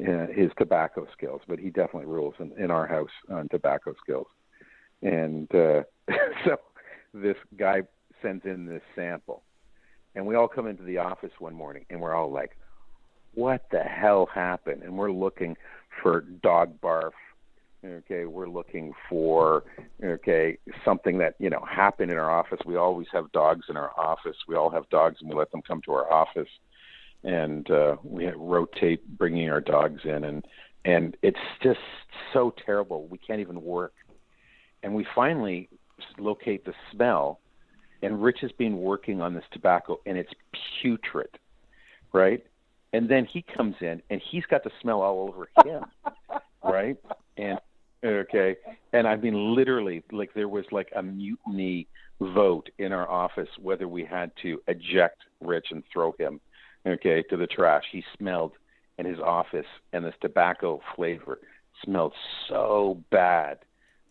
[0.00, 1.42] uh, his tobacco skills.
[1.46, 4.26] But he definitely rules in, in our house on tobacco skills.
[5.00, 5.82] And uh,
[6.44, 6.58] so
[7.14, 7.82] this guy
[8.20, 9.42] sends in this sample,
[10.14, 12.56] and we all come into the office one morning, and we're all like,
[13.34, 15.56] "What the hell happened?" And we're looking
[16.02, 17.12] for dog barf
[17.84, 19.64] okay we're looking for
[20.04, 22.60] okay something that you know happened in our office.
[22.64, 24.36] We always have dogs in our office.
[24.46, 26.48] We all have dogs and we let them come to our office.
[27.24, 30.44] And uh we rotate bringing our dogs in and
[30.84, 31.80] and it's just
[32.32, 33.06] so terrible.
[33.06, 33.94] We can't even work.
[34.82, 35.68] And we finally
[36.18, 37.38] locate the smell
[38.02, 40.32] and rich has been working on this tobacco and it's
[40.80, 41.28] putrid
[42.12, 42.44] right?
[42.92, 45.84] And then he comes in and he's got the smell all over him
[46.64, 46.96] right?
[47.36, 47.58] And
[48.04, 48.56] okay.
[48.92, 51.86] And i mean literally like there was like a mutiny
[52.20, 56.40] vote in our office whether we had to eject rich and throw him
[56.86, 57.84] okay to the trash.
[57.90, 58.52] He smelled
[58.98, 61.38] in his office and this tobacco flavor
[61.84, 62.12] smelled
[62.48, 63.58] so bad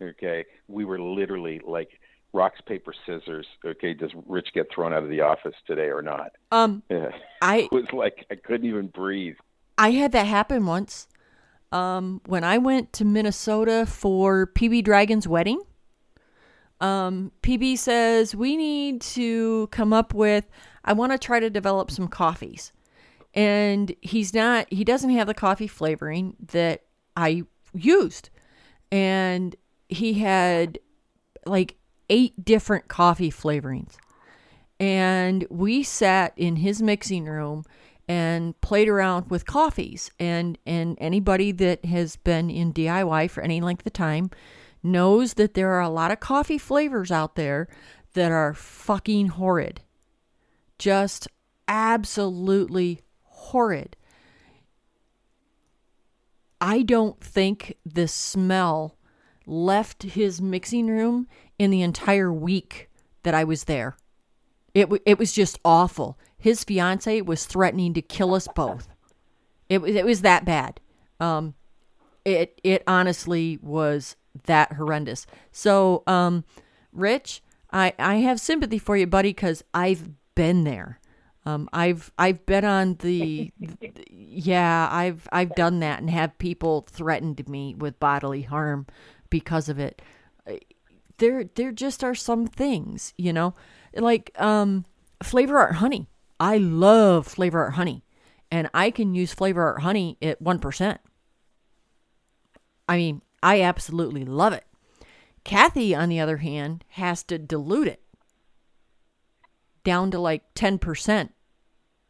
[0.01, 0.45] okay.
[0.67, 1.99] We were literally like
[2.33, 6.31] rocks paper scissors okay does rich get thrown out of the office today or not?
[6.51, 7.11] Um, yeah.
[7.41, 9.35] I it was like i couldn't even breathe.
[9.77, 11.07] I had that happen once.
[11.71, 15.61] Um, when I went to Minnesota for PB Dragon's wedding,
[16.81, 20.49] um, PB says we need to come up with.
[20.83, 22.73] I want to try to develop some coffees,
[23.33, 24.67] and he's not.
[24.71, 26.83] He doesn't have the coffee flavoring that
[27.15, 27.43] I
[27.73, 28.29] used,
[28.91, 29.55] and
[29.87, 30.79] he had
[31.45, 31.75] like
[32.09, 33.95] eight different coffee flavorings
[34.81, 37.63] and we sat in his mixing room
[38.11, 43.61] and played around with coffees and and anybody that has been in DIY for any
[43.61, 44.29] length of time
[44.83, 47.69] knows that there are a lot of coffee flavors out there
[48.13, 49.79] that are fucking horrid
[50.77, 51.25] just
[51.69, 53.95] absolutely horrid
[56.59, 58.97] I don't think the smell
[59.45, 62.89] left his mixing room in the entire week
[63.23, 63.95] that I was there.
[64.75, 66.19] It w- it was just awful.
[66.41, 68.87] His fiance was threatening to kill us both.
[69.69, 70.81] It was it was that bad.
[71.19, 71.53] Um,
[72.25, 74.15] it it honestly was
[74.45, 75.25] that horrendous.
[75.51, 76.43] So, um,
[76.91, 80.99] Rich, I I have sympathy for you, buddy, because I've been there.
[81.45, 83.51] Um, I've I've been on the,
[84.09, 88.85] yeah I've I've done that and have people threatened me with bodily harm
[89.29, 90.01] because of it.
[91.17, 93.53] There there just are some things, you know,
[93.95, 94.85] like um,
[95.23, 96.07] flavor art honey.
[96.41, 98.03] I love flavor art honey,
[98.49, 100.99] and I can use flavor art honey at one percent.
[102.89, 104.65] I mean, I absolutely love it.
[105.43, 108.01] Kathy, on the other hand, has to dilute it
[109.83, 111.29] down to like 10%,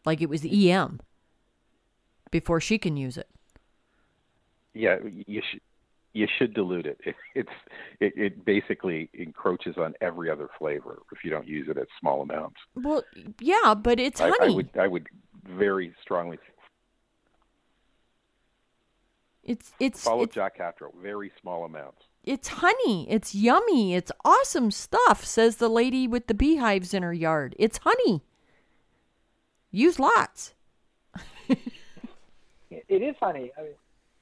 [0.05, 1.01] like it was EM,
[2.31, 3.29] before she can use it.
[4.73, 4.95] Yeah,
[5.27, 5.61] you should
[6.13, 6.99] you should dilute it.
[7.05, 7.49] it it's
[7.99, 12.21] it, it basically encroaches on every other flavor if you don't use it at small
[12.21, 12.57] amounts.
[12.75, 13.03] Well,
[13.39, 14.35] yeah, but it's honey.
[14.41, 15.07] I, I would I would
[15.43, 16.37] very strongly
[19.43, 22.03] it's it's follow it's, Jack Catro, very small amounts.
[22.23, 23.09] It's honey.
[23.09, 23.95] It's yummy.
[23.95, 27.55] It's awesome stuff, says the lady with the beehives in her yard.
[27.57, 28.23] It's honey.
[29.71, 30.53] Use lots.
[31.49, 31.59] it
[32.89, 33.51] is honey.
[33.57, 33.71] I mean,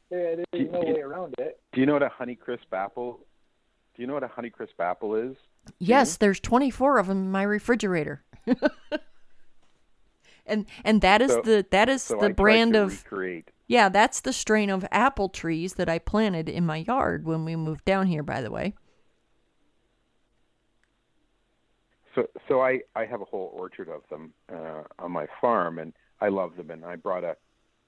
[0.10, 1.60] there, there's Do- no do- way around it.
[1.74, 3.20] Do you know what a honey crisp apple?
[3.96, 5.36] Do you know what a honey crisp apple is?
[5.78, 8.24] Yes, there's 24 of them in my refrigerator.
[10.46, 13.52] and and that is So- the that is So the I brand of recreate.
[13.68, 17.56] Yeah, that's the strain of apple trees that I planted in my yard when we
[17.56, 18.74] moved down here, by the way.
[22.16, 25.94] So so I I have a whole orchard of them uh, on my farm, and
[26.20, 26.72] I love them.
[26.72, 27.36] And I brought a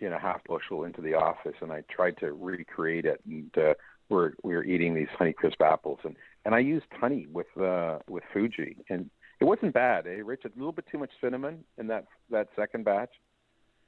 [0.02, 3.22] you know half bushel into the office, and I tried to recreate it.
[3.26, 3.74] And uh,
[4.10, 8.00] we're we were eating these honey crisp apples, and and I used honey with uh,
[8.10, 9.10] with Fuji, and
[9.40, 10.08] it wasn't bad.
[10.08, 13.12] Eh, Rich, a little bit too much cinnamon in that that second batch.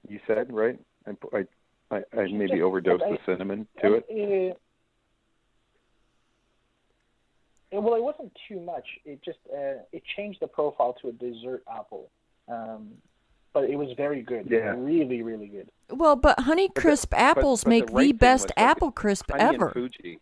[0.07, 0.79] You said right?
[1.07, 1.45] I I,
[1.91, 4.05] I, I maybe overdosed the cinnamon to it.
[4.07, 4.59] It, it-
[7.75, 8.85] well, it wasn't too much.
[9.03, 12.11] It just uh, it changed the profile to a dessert apple,
[12.47, 12.89] um,
[13.53, 14.47] but it was very good.
[14.49, 14.73] Yeah.
[14.77, 15.69] Really, really good.
[15.89, 18.43] Well, but Honey But the- Crisp but- apples but make the the, right thing best
[18.45, 19.65] was, like, apple crisp honey ever.
[19.65, 20.19] and Fuji.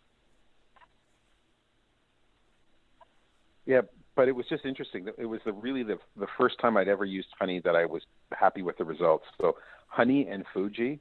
[3.66, 3.82] Yeah,
[4.16, 5.08] but it was just interesting.
[5.18, 8.02] It was the, really the the first time I'd ever used honey that I was
[8.34, 9.26] happy with the results.
[9.40, 9.56] So
[9.88, 11.00] honey and Fuji.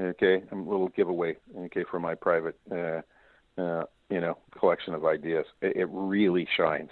[0.00, 1.36] Okay, a little giveaway.
[1.58, 3.00] Okay, for my private, uh,
[3.58, 5.46] uh, you know, collection of ideas.
[5.62, 6.90] It, it really shines.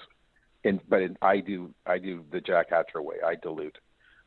[0.64, 3.16] And but it, I do I do the Jack Hatcher way.
[3.24, 3.78] I dilute.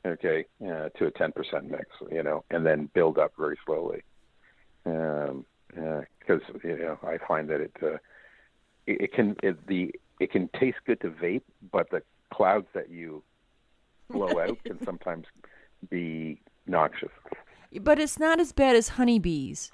[0.06, 1.86] Okay, uh, to a ten percent mix.
[2.12, 4.04] You know, and then build up very slowly.
[4.86, 7.98] Um, because you know I find that it uh,
[8.86, 12.02] it, it can it, the it can taste good to vape, but the
[12.34, 13.24] clouds that you
[14.10, 15.26] blow out can sometimes
[15.90, 17.12] be noxious.
[17.82, 19.72] But it's not as bad as honeybees.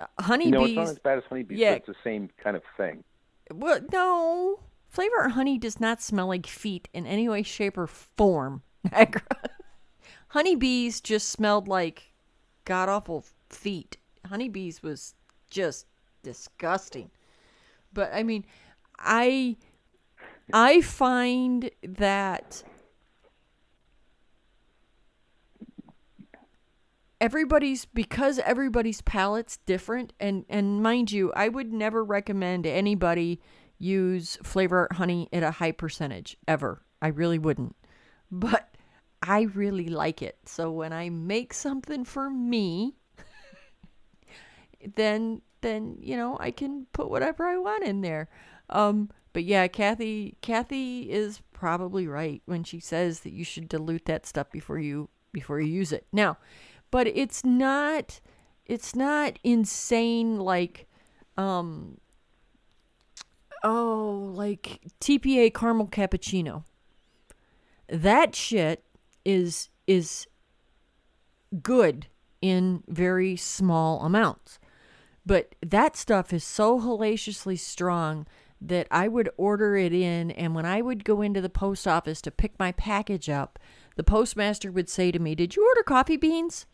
[0.00, 0.52] Uh, Honeybees.
[0.52, 1.72] No, it's not as bad as honeybees, yeah.
[1.72, 3.04] but it's the same kind of thing.
[3.52, 4.60] Well, no.
[4.92, 8.62] Flavor Art honey does not smell like feet in any way, shape, or form.
[8.92, 9.22] Niagara.
[10.28, 12.12] Honeybees just smelled like
[12.66, 13.96] god awful feet.
[14.26, 15.14] Honeybees was
[15.50, 15.86] just
[16.22, 17.10] disgusting.
[17.94, 18.44] But I mean,
[18.98, 19.56] I
[20.52, 22.62] I find that
[27.18, 33.40] everybody's because everybody's palate's different and and mind you i would never recommend anybody
[33.82, 36.82] use flavor honey at a high percentage ever.
[37.00, 37.76] I really wouldn't.
[38.30, 38.68] But
[39.20, 40.38] i really like it.
[40.46, 42.94] So when i make something for me
[44.96, 48.28] then then you know i can put whatever i want in there.
[48.70, 54.06] Um but yeah kathy kathy is probably right when she says that you should dilute
[54.06, 56.06] that stuff before you before you use it.
[56.12, 56.38] Now
[56.90, 58.20] but it's not
[58.64, 60.86] it's not insane like
[61.36, 61.98] um
[63.62, 66.64] oh like TPA caramel cappuccino.
[67.88, 68.84] That shit
[69.24, 70.26] is is
[71.62, 72.06] good
[72.40, 74.58] in very small amounts.
[75.24, 78.26] But that stuff is so hellaciously strong
[78.60, 82.20] that I would order it in and when I would go into the post office
[82.22, 83.58] to pick my package up
[83.96, 86.66] the postmaster would say to me did you order coffee beans?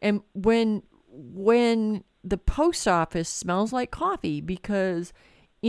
[0.00, 5.12] And when when the post office smells like coffee because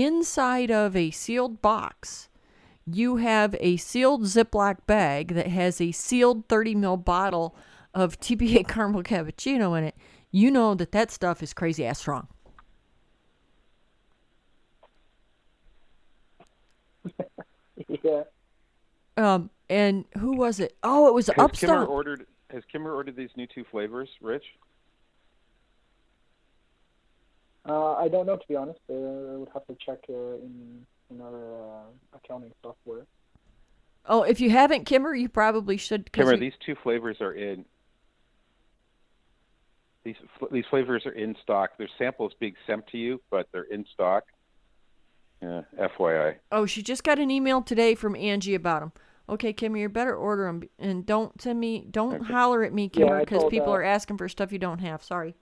[0.03, 2.29] inside of a sealed box
[2.89, 7.55] you have a sealed Ziploc bag that has a sealed 30 ml bottle
[7.93, 9.95] of TPA caramel cappuccino in it,
[10.31, 12.27] you know that that stuff is crazy ass strong.
[18.03, 18.23] yeah.
[19.17, 20.77] Um, and who was it?
[20.83, 21.89] Oh, it was Has Kimmer Upstart.
[21.89, 22.25] ordered?
[22.51, 24.45] Has Kimmer ordered these new two flavors, Rich?
[27.67, 28.79] Uh, I don't know to be honest.
[28.89, 33.05] Uh, I would have to check uh, in another uh, accounting software.
[34.05, 36.11] Oh, if you haven't, Kimmer, you probably should.
[36.13, 37.65] Kimmer, we- these two flavors are in.
[40.05, 41.71] These fl- these flavors are in stock.
[41.77, 44.23] Their samples being sent to you, but they're in stock.
[45.41, 46.35] Yeah, FYI.
[46.51, 48.91] Oh, she just got an email today from Angie about them.
[49.29, 52.31] Okay, Kimmer, you better order them and don't send me, don't Okay.
[52.33, 54.79] holler at me, Yeah, Kimmer, because told, people uh, are asking for stuff you don't
[54.79, 55.03] have.
[55.03, 55.35] Sorry.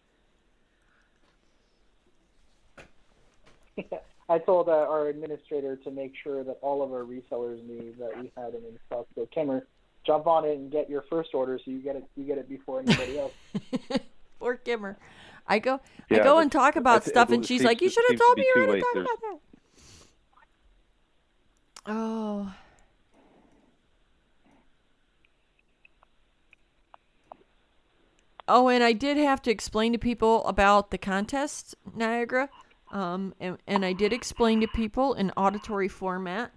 [4.30, 8.18] I told uh, our administrator to make sure that all of our resellers knew that
[8.20, 9.06] we had them in stock.
[9.16, 9.68] So Kimmer,
[10.06, 12.50] jump on it and get your first order so you get it you get it
[12.50, 13.34] before anybody else.
[14.40, 14.98] Poor Kimmer.
[15.48, 15.80] I go,
[16.10, 18.20] I go and talk about it- it stuff, and she's like, "You should have seems
[18.22, 19.40] to told me you were going to talk There's- about
[21.86, 22.54] that." Oh.
[28.48, 32.50] Oh, and I did have to explain to people about the contest, Niagara.
[32.92, 36.52] Um, and, and I did explain to people in auditory format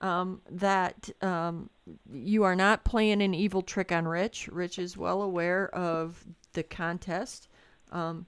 [0.00, 1.70] um, that um,
[2.12, 4.48] you are not playing an evil trick on Rich.
[4.48, 7.48] Rich is well aware of the contest.
[7.90, 8.26] Um,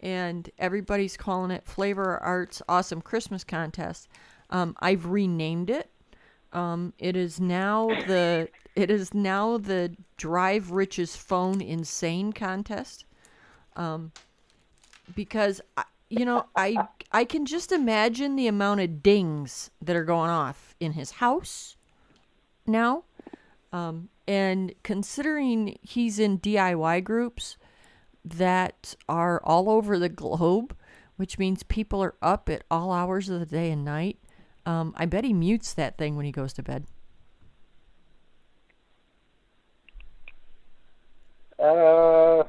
[0.00, 4.08] and everybody's calling it Flavor Arts Awesome Christmas Contest.
[4.50, 5.90] Um, I've renamed it.
[6.52, 13.04] Um, it is now the it is now the Drive Rich's Phone Insane Contest.
[15.14, 20.04] Because I, you know I I can just imagine the amount of dings that are
[20.04, 21.76] going off in his house
[22.66, 23.04] now.
[23.72, 27.56] Um, and considering he's in DIY groups
[28.24, 30.76] that are all over the globe,
[31.16, 34.18] which means people are up at all hours of the day and night.
[34.66, 36.86] Um, I bet he mutes that thing when he goes to bed.
[41.58, 42.44] Uh,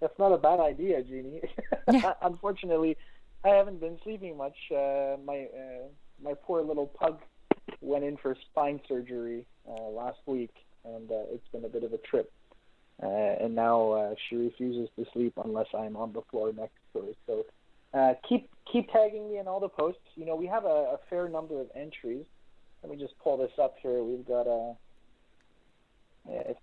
[0.00, 1.42] that's not a bad idea, Jeannie.
[1.92, 2.14] Yeah.
[2.22, 2.96] Unfortunately,
[3.44, 4.56] I haven't been sleeping much.
[4.70, 5.88] Uh, my uh,
[6.22, 7.18] my poor little pug
[7.80, 10.54] went in for spine surgery uh, last week,
[10.84, 12.30] and uh, it's been a bit of a trip.
[13.02, 17.00] Uh, and now uh, she refuses to sleep unless I'm on the floor next to
[17.00, 17.12] her.
[17.26, 17.46] So
[17.98, 20.02] uh, keep keep tagging me in all the posts.
[20.14, 22.24] You know, we have a, a fair number of entries.
[22.82, 24.02] Let me just pull this up here.
[24.02, 24.70] We've got a.
[24.70, 24.74] Uh,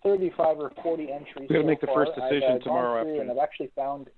[0.03, 1.25] 35 or 40 entries.
[1.41, 2.05] We gotta so make the far.
[2.05, 3.37] first I've, decision uh, tomorrow through And afternoon.
[3.37, 4.09] I've actually found.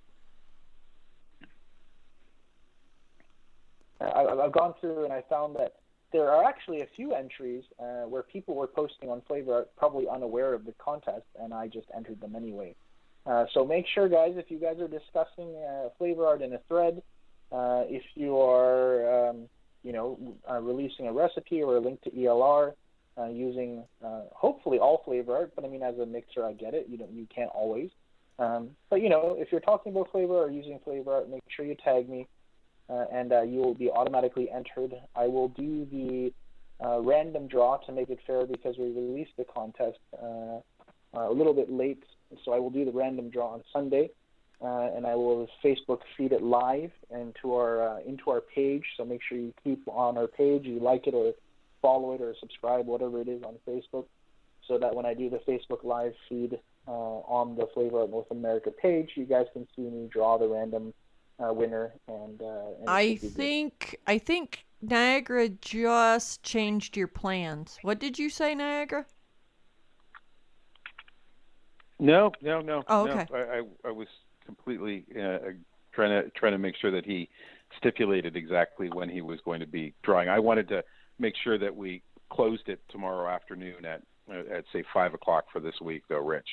[4.02, 5.76] Uh, I- I've gone through and I found that
[6.12, 10.08] there are actually a few entries uh, where people were posting on Flavor Art probably
[10.08, 12.76] unaware of the contest, and I just entered them anyway.
[13.26, 16.60] Uh, so make sure, guys, if you guys are discussing uh, Flavor Art in a
[16.68, 17.04] thread,
[17.52, 19.48] uh, if you are, um,
[19.84, 20.18] you know,
[20.50, 22.74] uh, releasing a recipe or a link to ELR,
[23.20, 25.52] uh, using uh, hopefully all flavor art.
[25.56, 26.88] But I mean, as a mixer, I get it.
[26.90, 27.90] You don't, you can't always.
[28.38, 31.66] Um, but you know, if you're talking about flavor or using flavor art, make sure
[31.66, 32.28] you tag me,
[32.90, 34.94] uh, and uh, you will be automatically entered.
[35.16, 36.34] I will do the
[36.84, 40.60] uh, random draw to make it fair because we released the contest uh,
[41.14, 42.04] a little bit late.
[42.46, 44.12] So I will do the random draw on Sunday.
[44.62, 48.84] Uh, and I will Facebook feed it live into our uh, into our page.
[48.98, 51.34] So make sure you keep on our page, you like it or
[51.82, 54.06] follow it or subscribe, whatever it is on Facebook,
[54.68, 58.32] so that when I do the Facebook live feed uh, on the Flavor Art North
[58.32, 60.94] America page, you guys can see me draw the random
[61.40, 61.94] uh, winner.
[62.08, 63.36] And, uh, and I should be good.
[63.36, 67.80] think I think Niagara just changed your plans.
[67.82, 69.06] What did you say, Niagara?
[72.00, 72.84] No, no, no.
[72.88, 73.12] Oh, no.
[73.12, 73.26] okay.
[73.34, 74.08] I, I, I was
[74.46, 75.40] completely uh,
[75.92, 77.30] trying to trying to make sure that he
[77.78, 80.30] stipulated exactly when he was going to be drawing.
[80.30, 80.84] I wanted to
[81.20, 82.02] make sure that we
[82.32, 86.48] closed it tomorrow afternoon at at say five o'clock for this week, though, Rich.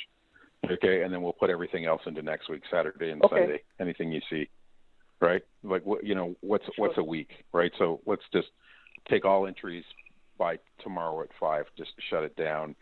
[0.71, 3.37] Okay, and then we'll put everything else into next week, Saturday and Okay.
[3.37, 3.63] Sunday.
[3.79, 4.49] Anything you see,
[5.21, 5.43] right?
[5.63, 7.73] Like what you know, what's what's a week, right?
[7.79, 8.49] So let's just
[9.09, 9.85] take all entries
[10.39, 11.67] by tomorrow at five.
[11.77, 12.75] Just shut it down.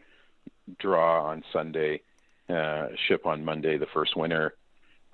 [0.78, 2.01] Draw on Sunday
[2.48, 4.55] uh, ship on Monday, the first winner,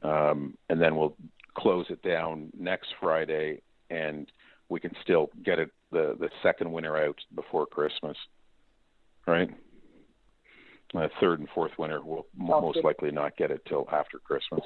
[0.02, 1.16] um, and then we'll
[1.54, 3.60] close it down next Friday,
[3.90, 4.30] and
[4.70, 8.16] we can still get it the the second winner out before Christmas,
[9.26, 9.50] right?
[10.94, 12.84] The third and fourth winner will most good.
[12.84, 14.62] likely not get it till after Christmas.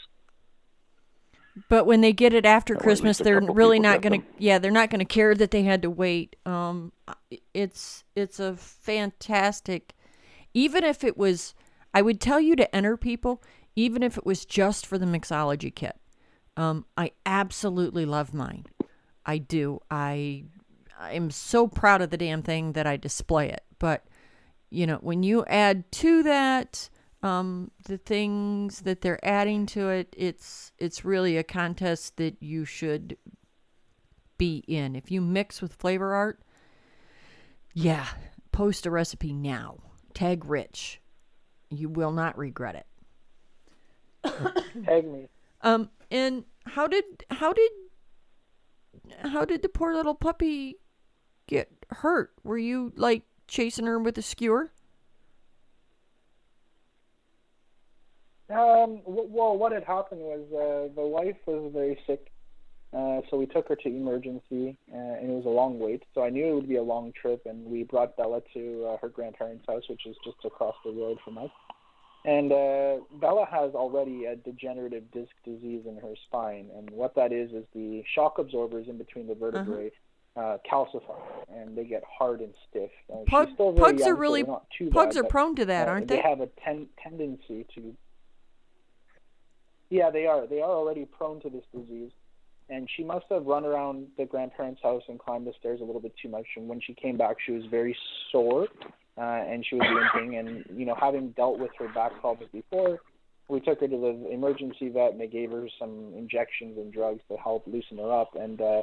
[1.68, 4.26] But when they get it after Or Christmas, they're really not going to.
[4.38, 6.36] Yeah, they're not going to care that they had to wait.
[6.44, 6.92] Um,
[7.52, 9.94] it's it's a fantastic.
[10.52, 11.54] Even if it was,
[11.92, 13.42] I would tell you to enter people,
[13.76, 15.96] even if it was just for the mixology kit.
[16.56, 18.66] Um, I absolutely love mine.
[19.26, 19.80] I do.
[19.90, 20.44] I
[20.98, 23.62] I'm so proud of the damn thing that I display it.
[23.78, 24.04] But
[24.70, 26.88] you know, when you add to that
[27.22, 32.64] um, the things that they're adding to it, it's it's really a contest that you
[32.64, 33.16] should
[34.36, 34.94] be in.
[34.96, 36.40] If you mix with flavor art,
[37.72, 38.06] Yeah,
[38.52, 39.78] post a recipe now.
[40.12, 41.00] Tag Rich.
[41.70, 42.86] You will not regret it.
[44.84, 45.28] Tag me.
[45.62, 47.70] Um, and how did how did
[49.22, 50.78] how did the poor little puppy
[51.46, 52.32] get hurt?
[52.42, 54.70] Were you like chasing her with a skewer?
[58.50, 62.30] Um, well, what had happened was uh, the wife was very sick,
[62.92, 66.02] uh, so we took her to emergency, uh, and it was a long wait.
[66.14, 68.96] So I knew it would be a long trip, and we brought Bella to uh,
[68.98, 71.50] her grandparents' house, which is just across the road from us.
[72.24, 77.32] And uh, Bella has already a degenerative disc disease in her spine, and what that
[77.32, 79.90] is is the shock absorbers in between the vertebrae
[80.36, 81.20] uh calcify,
[81.54, 82.90] and they get hard and stiff.
[83.12, 84.42] Uh, she's Pug- still very pugs young, are really-
[84.76, 86.16] too Pugs bad, are but, prone to that, uh, aren't they?
[86.16, 86.22] they?
[86.22, 87.94] have a ten- tendency to.
[89.90, 90.46] Yeah, they are.
[90.46, 92.10] They are already prone to this disease,
[92.68, 96.00] and she must have run around the grandparents' house and climbed the stairs a little
[96.00, 96.46] bit too much.
[96.56, 97.96] And when she came back, she was very
[98.32, 98.66] sore,
[99.16, 100.36] uh, and she was limping.
[100.38, 102.98] And you know, having dealt with her back problems before,
[103.48, 107.20] we took her to the emergency vet, and they gave her some injections and drugs
[107.30, 108.34] to help loosen her up.
[108.34, 108.82] And uh,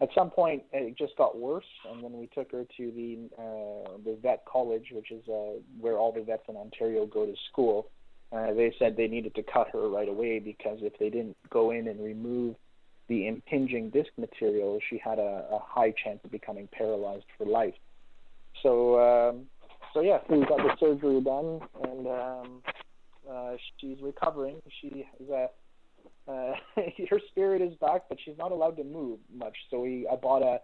[0.00, 1.64] at some point, it just got worse.
[1.90, 5.96] And then we took her to the uh, the vet college, which is uh, where
[5.96, 7.88] all the vets in Ontario go to school,
[8.32, 11.70] uh, they said they needed to cut her right away because if they didn't go
[11.70, 12.56] in and remove
[13.08, 17.74] the impinging disc material, she had a, a high chance of becoming paralyzed for life.
[18.62, 19.46] So, um,
[19.96, 22.62] so yeah, we got the surgery done, and um,
[23.30, 24.60] uh, she's recovering.
[24.82, 25.48] She is a
[26.28, 26.52] uh,
[27.10, 29.56] her spirit is back, but she's not allowed to move much.
[29.70, 30.60] So we, I bought a,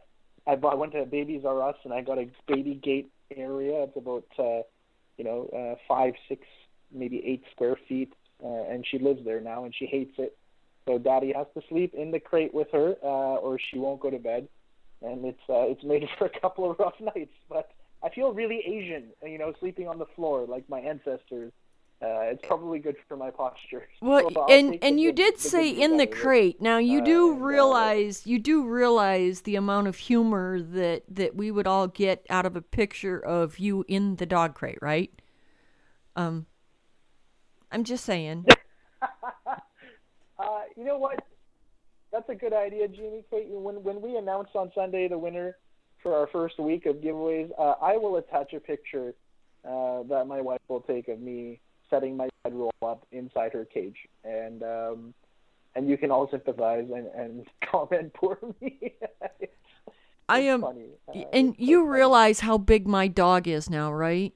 [0.46, 3.84] I bought, went to Babies R Us, and I got a baby gate area.
[3.84, 4.62] It's about, uh,
[5.16, 6.42] you know, uh, five, six,
[6.92, 8.12] maybe eight square feet,
[8.44, 10.36] uh, and she lives there now, and she hates it.
[10.86, 14.10] So Daddy has to sleep in the crate with her, uh, or she won't go
[14.10, 14.46] to bed,
[15.00, 17.32] and it's uh, it's made for a couple of rough nights.
[17.48, 17.70] But
[18.04, 21.52] I feel really Asian, you know, sleeping on the floor like my ancestors.
[22.02, 23.86] Uh, it's probably good for my posture.
[24.02, 26.20] Well, So and and you good- did say in the side of it.
[26.20, 26.60] crate.
[26.60, 31.36] Now you Uh, do uh, realize you do realize the amount of humor that that
[31.36, 35.12] we would all get out of a picture of you in the dog crate, right?
[36.16, 36.46] Um,
[37.70, 38.46] I'm just saying.
[40.38, 41.24] Uh, you know what?
[42.10, 43.24] That's a good idea, Jeannie.
[43.30, 45.56] Kate, when when we announce on Sunday the winner
[46.02, 49.14] for our first week of giveaways, uh, I will attach a picture
[49.64, 53.96] uh, that my wife will take of me setting my bedroll up inside her cage,
[54.24, 55.14] and um,
[55.74, 58.94] and you can all sympathize and, and comment for me.
[60.28, 60.86] I am, funny.
[61.08, 64.32] Uh, and you realize how big my dog is now, right?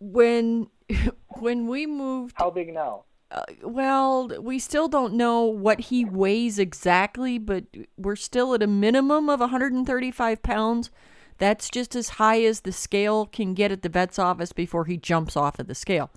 [0.00, 0.68] When
[1.38, 3.04] when we moved how big now?
[3.36, 7.64] Uh, well, we still don't know what he weighs exactly, but
[7.98, 10.90] we're still at a minimum of 135 pounds.
[11.36, 14.96] That's just as high as the scale can get at the vet's office before he
[14.96, 16.10] jumps off of the scale.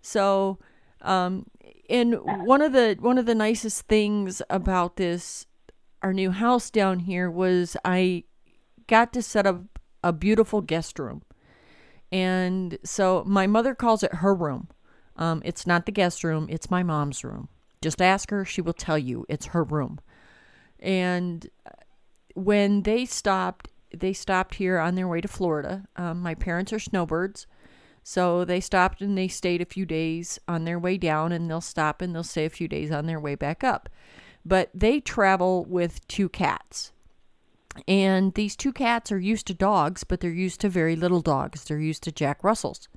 [0.00, 0.58] So,
[1.02, 1.46] um,
[1.90, 5.44] and one of the one of the nicest things about this,
[6.00, 8.24] our new house down here was I
[8.86, 11.22] got to set up a beautiful guest room,
[12.10, 14.68] and so my mother calls it her room.
[15.16, 17.48] Um, it's not the guest room, it's my mom's room.
[17.80, 20.00] Just ask her, she will tell you it's her room.
[20.78, 21.70] And uh,
[22.34, 25.84] when they stopped, they stopped here on their way to Florida.
[25.96, 27.46] Um, my parents are snowbirds.
[28.02, 31.60] So they stopped and they stayed a few days on their way down, and they'll
[31.60, 33.88] stop and they'll stay a few days on their way back up.
[34.44, 36.92] But they travel with two cats.
[37.88, 41.64] And these two cats are used to dogs, but they're used to very little dogs.
[41.64, 42.88] They're used to Jack Russells.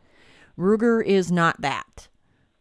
[0.60, 2.10] Ruger is not that.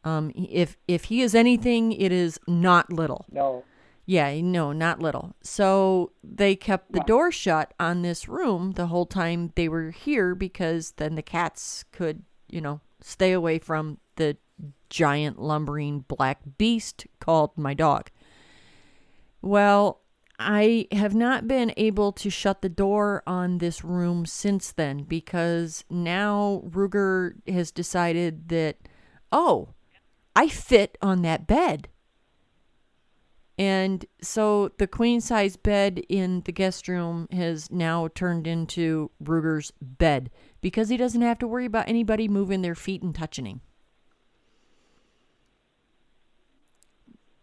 [0.04, 3.26] Um, if if he is anything, it is not little.
[3.30, 3.64] No.
[4.06, 5.34] Yeah, no, not little.
[5.42, 10.34] So they kept the door shut on this room the whole time they were here
[10.34, 14.38] because then the cats could, you know, stay away from the
[14.88, 18.10] giant lumbering black beast called my dog.
[19.42, 20.00] Well,
[20.38, 25.84] I have not been able to shut the door on this room since then because
[25.90, 28.76] now Ruger has decided that,
[29.32, 29.70] oh,
[30.36, 31.88] I fit on that bed.
[33.58, 39.72] And so the queen size bed in the guest room has now turned into Ruger's
[39.82, 43.60] bed because he doesn't have to worry about anybody moving their feet and touching him.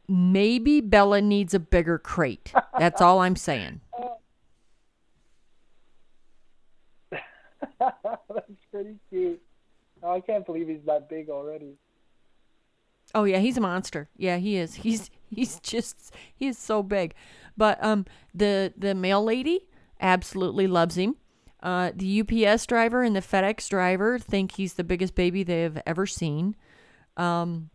[0.07, 2.53] Maybe Bella needs a bigger crate.
[2.77, 3.81] That's all I'm saying.
[7.79, 9.41] That's pretty cute.
[10.03, 11.75] Oh, I can't believe he's that big already.
[13.13, 14.09] Oh yeah, he's a monster.
[14.17, 14.75] Yeah, he is.
[14.75, 17.13] He's he's just he's so big.
[17.57, 19.67] But um the the mail lady
[19.99, 21.15] absolutely loves him.
[21.63, 25.81] Uh, the UPS driver and the FedEx driver think he's the biggest baby they have
[25.87, 26.55] ever seen.
[27.17, 27.71] Um,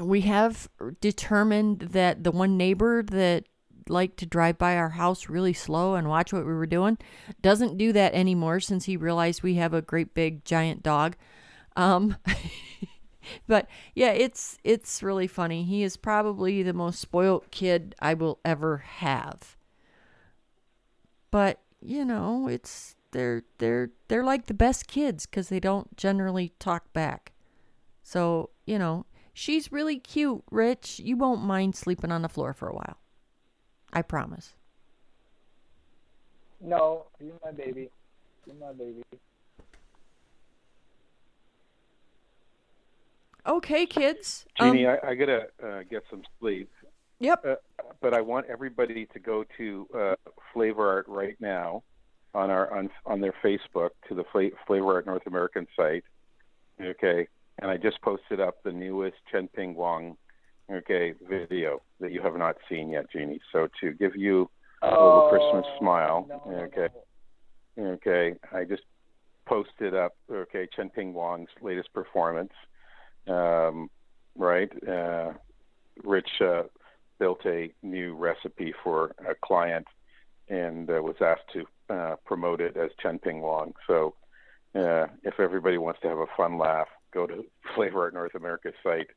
[0.00, 0.68] we have
[1.00, 3.44] determined that the one neighbor that
[3.88, 6.98] liked to drive by our house really slow and watch what we were doing
[7.40, 11.16] doesn't do that anymore since he realized we have a great big giant dog.
[11.76, 12.16] Um,
[13.46, 15.64] but yeah, it's it's really funny.
[15.64, 19.56] He is probably the most spoiled kid I will ever have.
[21.30, 26.52] But you know, it's they're they're they're like the best kids because they don't generally
[26.58, 27.32] talk back.
[28.02, 29.06] So you know,
[29.36, 30.98] she's really cute, Rich.
[30.98, 32.96] You won't mind sleeping on the floor for a while.
[33.92, 34.54] I promise.
[36.60, 37.90] No, you're my baby.
[38.46, 39.02] You're my baby.
[43.46, 44.46] Okay, kids.
[44.58, 46.70] Jeannie, Um, I, I gotta uh, get some sleep.
[47.20, 47.44] Yep.
[47.46, 47.54] Uh,
[48.00, 50.14] but I want everybody to go to uh,
[50.52, 51.82] Flavor Art right now
[52.34, 56.04] on our on on their Facebook to the Fla- Flavor Art North American site.
[56.80, 57.28] Okay,
[57.60, 60.16] and I just posted up the newest Chen Ping Wong
[60.70, 63.40] okay video that you have not seen yet, Jeannie.
[63.52, 64.50] So to give you
[64.82, 66.88] a little Christmas Oh, smile, no, okay,
[67.76, 67.84] no.
[67.92, 68.82] okay, I just
[69.46, 72.52] posted up okay Chen Ping Wong's latest performance.
[73.28, 73.90] Um,
[74.36, 75.32] right, uh,
[76.04, 76.64] Rich uh,
[77.18, 79.86] built a new recipe for a client
[80.48, 83.72] and uh, was asked to uh, promote it as Chen Ping Wong.
[83.86, 84.14] So
[84.74, 87.44] uh, if everybody wants to have a fun laugh, go to
[87.74, 89.08] Flavor Art North America site.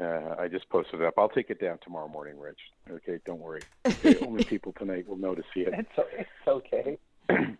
[0.00, 1.14] Uh, I just posted it up.
[1.16, 2.58] I'll take it down tomorrow morning, Rich.
[2.90, 3.62] Okay, don't worry.
[3.86, 5.72] Okay, only people tonight will know to see it.
[5.72, 6.98] It's, it's okay.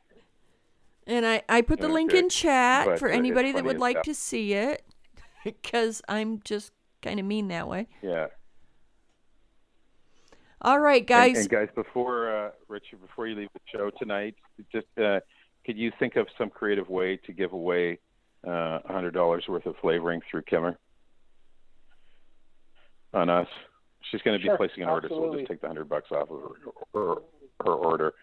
[1.09, 3.95] And I, I put the link in chat But, for uh, anybody that would like
[3.99, 4.03] hell.
[4.03, 4.85] to see it
[5.45, 7.87] because I'm just kind of mean that way.
[8.03, 8.27] Yeah.
[10.61, 11.39] All right, And- guys.
[11.39, 14.35] And, guys, before uh, Richard, before you leave the show tonight,
[14.73, 15.21] just uh,
[15.65, 18.01] could you think of some creative way to give away
[18.47, 20.79] uh, hundred dollars worth of flavoring through Kimmer
[23.13, 23.49] on us?
[24.11, 26.11] She's going to be Sure, placing an order, so we'll just take the hundred bucks
[26.13, 26.49] off of her,
[26.95, 27.15] her,
[27.65, 28.15] her order.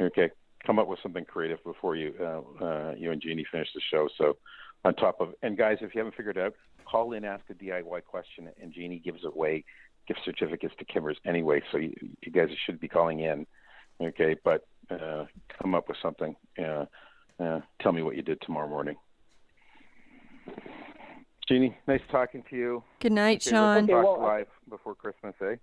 [0.00, 0.30] Okay,
[0.66, 4.08] come up with something creative before you uh, uh, you and Jeannie finish the show.
[4.16, 4.38] So,
[4.84, 6.54] on top of and guys, if you haven't figured it out,
[6.84, 9.64] call in, ask a DIY question, and Jeannie gives away
[10.06, 11.60] gift certificates to Kimmers anyway.
[11.70, 13.46] So you, you guys should be calling in.
[14.00, 15.26] Okay, but uh,
[15.60, 16.34] come up with something.
[16.58, 16.86] Uh,
[17.38, 18.96] uh, tell me what you did tomorrow morning.
[21.48, 22.82] Jeannie, nice talking to you.
[23.00, 23.86] Good night, Okay, Sean.
[23.86, 25.56] We'll talk well, live before Christmas, eh?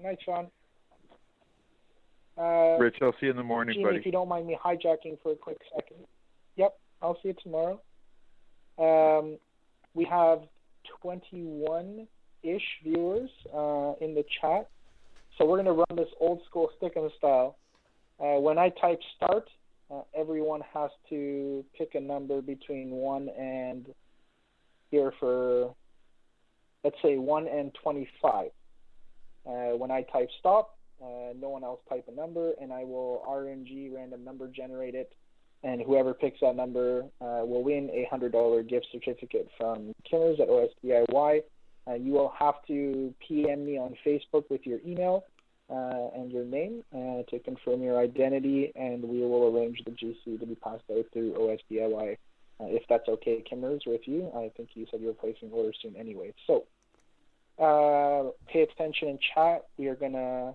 [0.00, 0.48] Night, Sean.
[2.38, 5.18] Uh, Rich, I'll see you in the morning, Jeannie, if you don't mind me hijacking
[5.22, 6.06] for a quick second.
[6.56, 7.80] Yep, I'll see you tomorrow.
[8.78, 9.36] Um,
[9.94, 10.40] we have
[11.04, 14.68] 21-ish viewers uh, in the chat,
[15.36, 17.56] so we're going to run this old school stick 'em style.
[18.18, 19.48] Uh, when I type start,
[19.92, 23.86] uh, everyone has to pick a number between 1 and
[24.90, 25.74] here for,
[26.84, 28.50] let's say, 1 and 25.
[29.44, 33.24] Uh, when I type stop, uh, no one else type a number, and I will
[33.28, 35.12] RNG random number generate it,
[35.64, 40.38] and whoever picks that number uh, will win a hundred dollar gift certificate from Kimmers
[40.38, 41.40] at OSDIY.
[41.88, 45.24] Uh, you will have to PM me on Facebook with your email
[45.72, 50.46] and your name uh, to confirm your identity, and we will arrange the GC to
[50.46, 52.16] be passed out through OSDIY.
[52.60, 54.30] Uh, if that's okay, Kimmers, with you.
[54.36, 56.34] I think you said you were placing orders soon anyway.
[56.46, 56.64] So
[57.58, 59.66] uh, pay attention in chat.
[59.78, 60.54] We are going to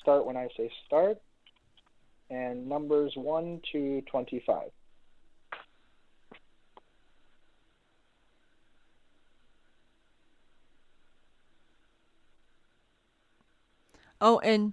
[0.00, 1.18] start when I say start,
[2.30, 4.70] and numbers 1 to 25.
[14.22, 14.72] Oh, and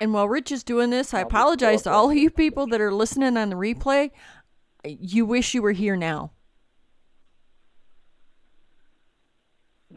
[0.00, 2.92] and while Rich is doing this, I apologize to all of you people that are
[2.92, 4.10] listening on the replay.
[4.84, 6.32] You wish you were here now.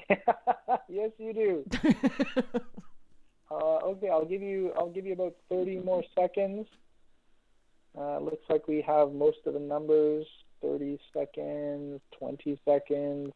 [0.88, 1.65] yes, you do.
[3.51, 6.67] Uh, okay, I'll give you I'll give you about 30 more seconds.
[7.95, 10.25] Uh, looks like we have most of the numbers.
[10.61, 13.31] 30 seconds, 20 seconds.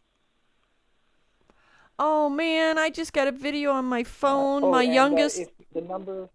[1.99, 4.63] Oh man, I just got a video on my phone.
[4.63, 6.29] Oh, my uh, youngest if the number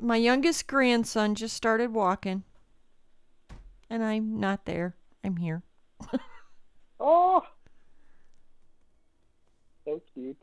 [0.00, 2.44] my youngest grandson just started walking.
[3.88, 4.94] And I'm not there.
[5.22, 5.62] I'm here.
[7.02, 7.42] Oh,
[9.86, 10.36] so cute.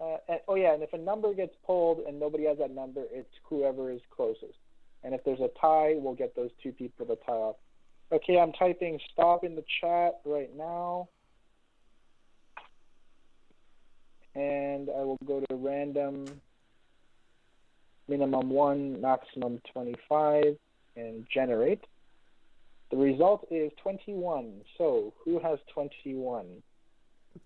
[0.00, 3.02] Uh, and, oh yeah, and if a number gets pulled and nobody has that number,
[3.10, 4.58] it's whoever is closest.
[5.02, 7.56] And if there's a tie, we'll get those two people to tie off.
[8.10, 11.08] Okay, I'm typing stop in the chat right now.
[14.34, 16.26] And I will go to random
[18.08, 20.56] minimum one, maximum 25,
[20.96, 21.84] and generate.
[22.90, 24.62] The result is 21.
[24.78, 26.46] So who has 21?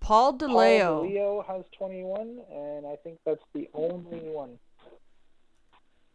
[0.01, 1.01] Paul DeLeo.
[1.01, 4.59] Paul DeLeo has 21, and I think that's the only one.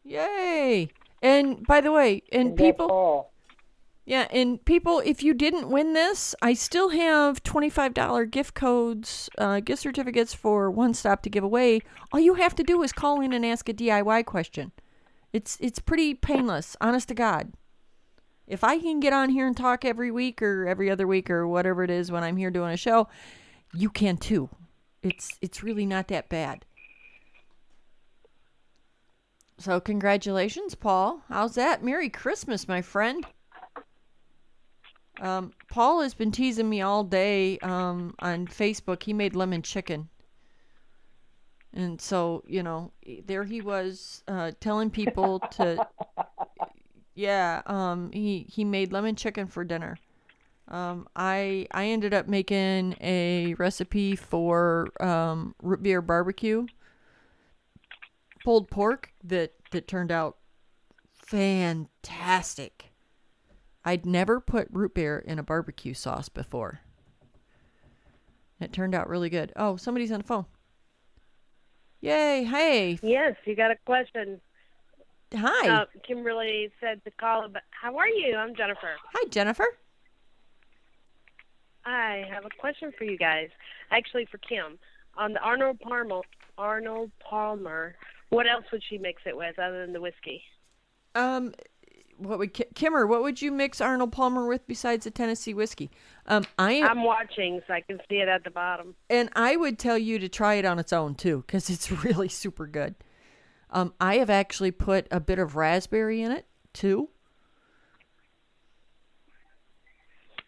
[0.03, 0.89] Yay!
[1.21, 3.31] And by the way, and Congrats, people.
[4.07, 9.29] Yeah, and people, if you didn't win this, I still have twenty-five dollar gift codes,
[9.37, 11.81] uh, gift certificates for One Stop to give away.
[12.13, 14.71] All you have to do is call in and ask a DIY question.
[15.33, 17.51] It's it's pretty painless, honest to God.
[18.47, 21.45] If I can get on here and talk every week or every other week or
[21.45, 23.09] whatever it is when I'm here doing a show,
[23.73, 24.47] you can too.
[25.03, 26.63] It's it's really not that bad.
[29.57, 31.23] So congratulations, Paul.
[31.27, 31.83] How's that?
[31.83, 33.25] Merry Christmas, my friend.
[35.19, 39.03] Um, Paul has been teasing me all day um, on Facebook.
[39.03, 40.09] He made lemon chicken.
[41.73, 42.91] And so, you know,
[43.25, 45.87] there he was uh, telling people to
[47.17, 49.97] yeah, um, he he made lemon chicken for dinner.
[50.67, 56.67] Um, I I ended up making a recipe for um, root beer barbecue,
[58.43, 60.37] pulled pork that that turned out
[61.13, 62.91] fantastic.
[63.87, 66.81] I'd never put root beer in a barbecue sauce before.
[68.59, 69.53] It turned out really good.
[69.55, 70.45] Oh, somebody's on the phone.
[72.01, 72.43] Yay!
[72.43, 74.41] Hey, Yes, you got a question.
[75.33, 77.63] hi, Uh, Kimberly said to call about.
[77.69, 78.35] How are you?
[78.35, 78.93] I'm Jennifer.
[79.13, 79.65] hi, Jennifer.
[81.85, 83.47] I have a question for you guys.
[83.89, 84.77] Actually, for Kim.
[85.15, 86.21] On the Arnold Palmer,
[86.57, 87.95] Arnold Palmer,
[88.31, 90.43] what else would she mix it with other than the whiskey?
[91.15, 91.53] Um,
[92.17, 93.05] what would Kimmer?
[93.05, 95.89] What would you mix Arnold Palmer with besides the Tennessee whiskey?
[96.25, 98.95] Um, I am, I'm watching, so I can see it at the bottom.
[99.09, 102.29] and I would tell you to try it on its own too, because it's really
[102.29, 102.95] super good.
[103.69, 107.09] Um, I have actually put a bit of raspberry in it too.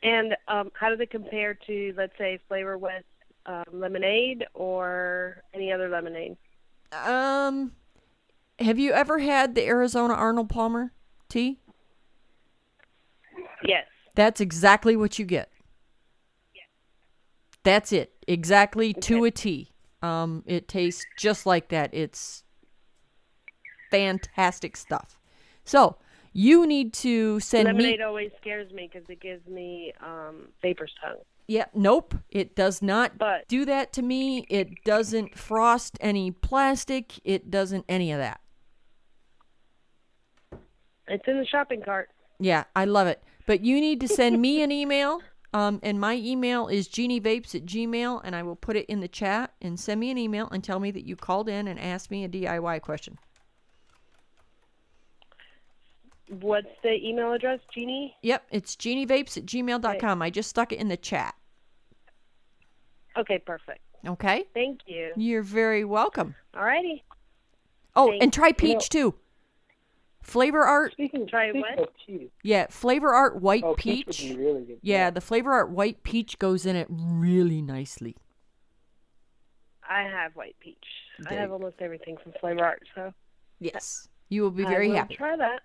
[0.02, 3.04] And um, how do they compare to, let's say, Flavor West
[3.46, 6.38] um, lemonade or any other lemonade?
[6.94, 7.74] Um,
[8.60, 10.94] have you ever had the Arizona Arnold Palmer
[11.30, 11.60] tea?
[13.64, 13.86] Yes.
[14.16, 15.52] That's exactly what you get.
[16.54, 16.66] Yes.
[17.64, 18.14] That's it.
[18.28, 19.72] Exactly to a T.
[20.02, 21.94] Um, it tastes just like that.
[21.94, 22.44] It's
[23.92, 25.20] fantastic stuff.
[25.66, 25.98] So
[26.34, 28.04] you need to send Lemonade me.
[28.04, 31.18] always scares me because it gives me um, vapor's tongue.
[31.48, 32.14] Yeah, nope.
[32.30, 34.46] It does not But- do that to me.
[34.50, 37.20] It doesn't frost any plastic.
[37.24, 38.40] It doesn't any of that.
[41.10, 42.10] It's in the shopping cart.
[42.40, 43.22] Yeah, I love it.
[43.46, 45.22] But you need to send me an email.
[45.52, 49.08] Um, and my email is genievapes at gmail, and I will put it in the
[49.08, 49.52] chat.
[49.62, 52.24] And send me an email and tell me that you called in and asked me
[52.24, 53.18] a DIY question.
[56.30, 58.16] What's the email address, Jeannie?
[58.22, 60.22] Yep, it's genievapes at gmail.com.
[60.22, 61.34] I just stuck it in the chat.
[63.18, 63.80] Okay, perfect.
[64.08, 64.46] Okay?
[64.54, 65.12] Thank you.
[65.16, 66.36] You're very welcome.
[66.54, 67.02] Alrighty.
[67.96, 68.54] Oh, Thank and try you.
[68.54, 69.16] peach too.
[70.22, 71.94] Flavor art, Speaking, Try speaking what?
[72.06, 74.30] cheese, yeah, flavor art white oh, peach peach.
[74.30, 74.80] would be really good.
[74.82, 78.16] Yeah, the flavor art white peach goes in it really nicely.
[79.90, 80.78] I have white peach.
[81.30, 83.12] I have almost everything from Flavor Art, so
[83.60, 84.08] Yes.
[84.30, 85.16] You will be I very will happy.
[85.16, 85.62] Try that.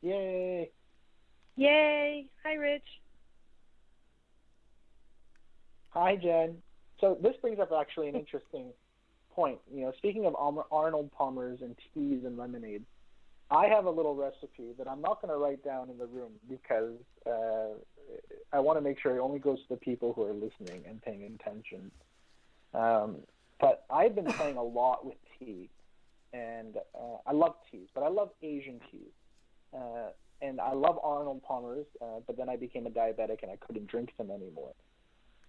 [0.00, 0.70] Yay!
[1.56, 2.26] Yay!
[2.42, 2.82] Hi, Rich.
[5.90, 6.56] Hi, Jen.
[7.00, 8.72] So this brings up actually an interesting
[9.34, 9.58] point.
[9.72, 10.34] You know, speaking of
[10.70, 12.84] Arnold Palmer's and teas and lemonade,
[13.50, 16.32] I have a little recipe that I'm not going to write down in the room
[16.48, 16.94] because
[17.26, 17.74] uh,
[18.52, 21.02] I want to make sure it only goes to the people who are listening and
[21.02, 21.90] paying attention.
[22.74, 23.16] Um,
[23.60, 25.68] but I've been playing a lot with tea,
[26.32, 29.10] and uh, I love teas, but I love Asian teas.
[29.74, 30.10] Uh,
[30.42, 33.88] and I love Arnold Palmer's, uh, but then I became a diabetic and I couldn't
[33.88, 34.72] drink them anymore.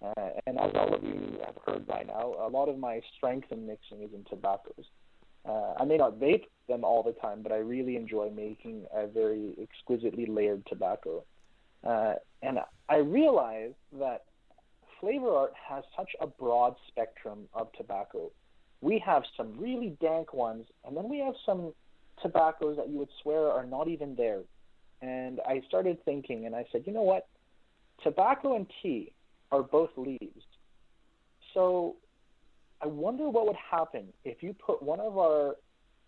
[0.02, 3.52] Uh, and as all of you have heard by now, a lot of my strength
[3.52, 4.86] in mixing is in tobaccos.
[5.48, 9.08] Uh, I may not vape them all the time, but I really enjoy making a
[9.08, 11.24] very exquisitely layered tobacco.
[11.84, 12.60] Uh, and
[12.90, 14.26] I realize that
[15.00, 18.32] Flavor Art has such a broad spectrum of tobacco.
[18.82, 21.74] We have some really dank ones, and then we have some
[22.22, 24.42] tobaccos that you would swear are not even there.
[25.02, 27.28] And I started thinking, and I said, you know what?
[28.04, 29.12] Tobacco and tea
[29.52, 30.46] are both leaves.
[31.54, 31.96] So
[32.82, 35.56] I wonder what would happen if you put one of our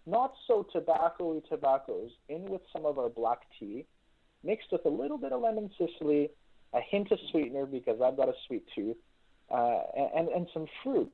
[0.05, 3.85] not so tobacco-y tobaccos in with some of our black tea,
[4.43, 6.29] mixed with a little bit of lemon Sicily,
[6.73, 8.97] a hint of sweetener because I've got a sweet tooth,
[9.49, 9.79] uh,
[10.15, 11.13] and, and some fruit.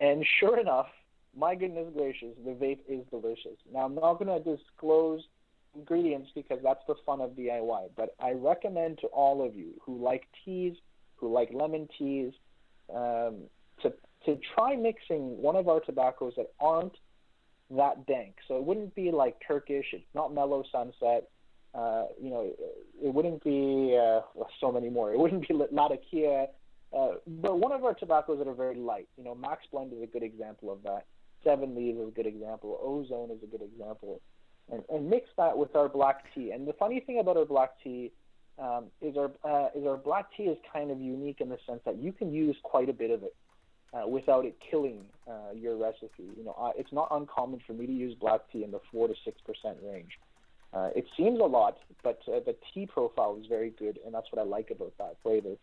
[0.00, 0.88] And sure enough,
[1.36, 3.58] my goodness gracious, the vape is delicious.
[3.72, 5.22] Now I'm not going to disclose
[5.74, 10.02] ingredients because that's the fun of DIY, but I recommend to all of you who
[10.02, 10.76] like teas,
[11.16, 12.32] who like lemon teas,
[12.94, 13.44] um,
[14.26, 16.94] to try mixing one of our tobaccos that aren't
[17.70, 18.36] that dank.
[18.48, 19.86] So it wouldn't be like Turkish.
[19.92, 21.28] It's not mellow sunset.
[21.74, 22.50] Uh, you know,
[23.02, 25.12] it wouldn't be uh, well, so many more.
[25.12, 26.48] It wouldn't be Latakia.
[26.96, 29.08] Uh, but one of our tobaccos that are very light.
[29.16, 31.06] You know, Max Blend is a good example of that.
[31.42, 32.78] Seven Leaves is a good example.
[32.82, 34.20] Ozone is a good example.
[34.70, 36.50] And, and mix that with our black tea.
[36.52, 38.12] And the funny thing about our black tea
[38.58, 41.80] um, is our uh, is our black tea is kind of unique in the sense
[41.86, 43.34] that you can use quite a bit of it
[43.92, 46.28] uh, without it killing uh, your recipe.
[46.36, 49.14] You know, it's not uncommon for me to use black tea in the four to
[49.24, 50.18] six percent range.
[50.72, 54.26] Uh, it seems a lot, but uh, the tea profile is very good, and that's
[54.32, 55.56] what I like about that flavor.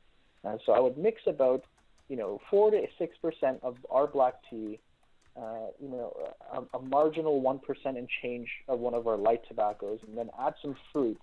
[0.46, 1.64] Uh, so I would mix about,
[2.10, 4.80] you know, four to six percent of our black tea.
[5.82, 6.14] You know,
[6.52, 10.30] a, a marginal one percent and change of one of our light tobaccos, and then
[10.38, 11.18] add some fruit.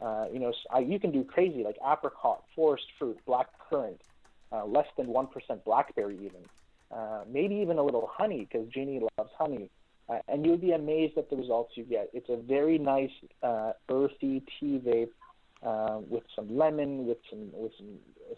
[0.00, 4.00] You know, I, you can do crazy like apricot, forest fruit, black currant,
[4.52, 5.28] uh, less than 1%
[5.64, 6.40] blackberry even,
[6.90, 9.70] uh, maybe even a little honey because Jeannie loves honey.
[10.08, 12.10] Uh, and you'd be amazed at the results you get.
[12.12, 13.10] It's a very nice
[13.42, 15.08] uh, earthy tea vape
[15.62, 17.86] uh, with some lemon, with some with some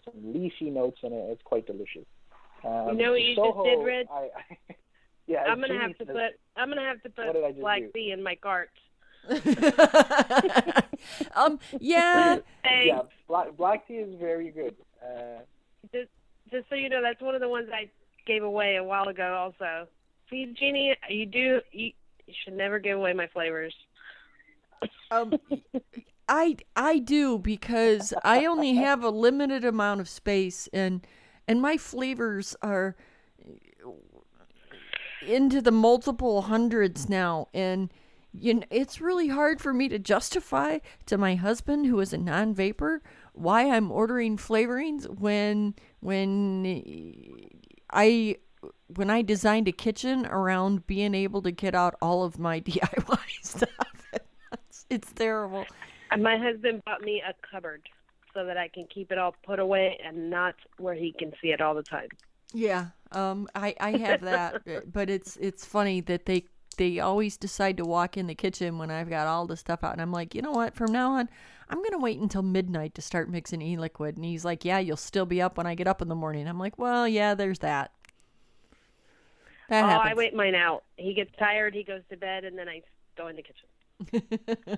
[0.05, 1.25] some leafy notes in it.
[1.31, 2.05] It's quite delicious.
[2.63, 4.07] Um, you know what you Soho, just did, Rich?
[4.11, 4.29] I, I,
[5.27, 7.51] yeah, I'm gonna Jeannie have to says- put I'm gonna have to What did I
[7.51, 7.91] put black do?
[7.93, 8.69] tea in my cart.
[11.35, 14.75] um, yeah, Hey, Yeah, black black tea is very good.
[15.03, 15.39] Uh,
[15.95, 16.09] just
[16.51, 17.89] just so you know, that's one of the ones I
[18.25, 19.35] gave away a while ago.
[19.35, 19.87] Also,
[20.29, 21.91] see, Jeannie, you do you,
[22.27, 23.73] you should never give away my flavors.
[25.11, 25.33] um,
[26.27, 31.05] I I do because I only have a limited amount of space and
[31.47, 32.95] and my flavors are
[35.27, 37.91] into the multiple hundreds now and
[38.37, 42.17] you know, it's really hard for me to justify to my husband who is a
[42.17, 43.01] non-vapor
[43.35, 47.41] why I'm ordering flavorings when when
[47.91, 48.37] I
[48.87, 53.19] when I designed a kitchen around being able to get out all of my DIY
[53.41, 53.69] stuff.
[54.53, 55.65] It's, it's terrible.
[56.11, 57.81] And my husband bought me a cupboard
[58.33, 61.49] so that I can keep it all put away and not where he can see
[61.49, 62.09] it all the time.
[62.53, 66.45] Yeah, um, I I have that, but it's it's funny that they
[66.77, 69.93] they always decide to walk in the kitchen when I've got all the stuff out,
[69.93, 70.75] and I'm like, you know what?
[70.75, 71.29] From now on,
[71.69, 74.15] I'm gonna wait until midnight to start mixing e-liquid.
[74.15, 76.47] And he's like, yeah, you'll still be up when I get up in the morning.
[76.47, 77.91] I'm like, well, yeah, there's that.
[79.69, 80.11] That oh, happens.
[80.11, 80.83] I wait mine out.
[80.97, 82.81] He gets tired, he goes to bed, and then I
[83.17, 84.77] go in the kitchen.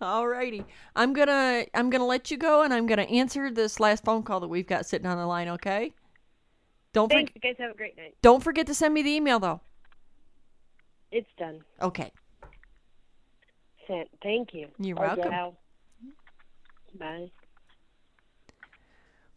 [0.00, 0.64] Alrighty,
[0.94, 4.40] I'm gonna I'm gonna let you go, and I'm gonna answer this last phone call
[4.40, 5.48] that we've got sitting on the line.
[5.48, 5.92] Okay?
[6.92, 7.32] Don't Thanks.
[7.42, 8.14] guys have a great night.
[8.22, 9.60] don't forget to send me the email though.
[11.10, 11.60] It's done.
[11.82, 12.12] Okay,
[13.88, 14.08] Sent.
[14.22, 14.68] Thank you.
[14.78, 15.32] you're Bye, welcome.
[15.32, 15.52] Jen.
[16.98, 17.30] Bye.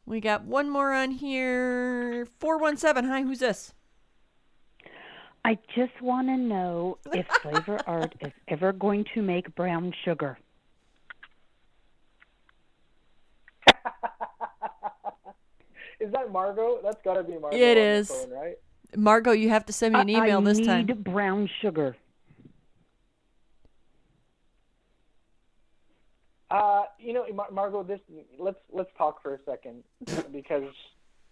[0.06, 2.28] We got one more on here.
[2.40, 3.10] 417.
[3.10, 3.74] Hi, who's this?
[5.44, 10.38] I just want to know if Flavor Art is ever going to make brown sugar.
[16.00, 16.80] is that Margot?
[16.84, 17.58] That's got to be Margot.
[17.58, 18.58] It on the phone, right?
[18.96, 20.86] Margot, you have to send me an I- email I this need time.
[21.04, 21.96] brown sugar.
[26.52, 28.02] Uh, you know, Mar- Margot, this
[28.38, 29.84] let's let's talk for a second
[30.34, 30.74] because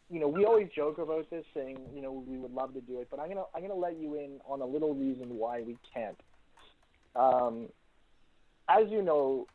[0.10, 3.02] you know we always joke about this, saying you know we would love to do
[3.02, 5.78] it, but I'm gonna I'm gonna let you in on a little reason why we
[5.94, 6.20] can't.
[7.18, 7.68] Um,
[8.70, 9.46] as you know,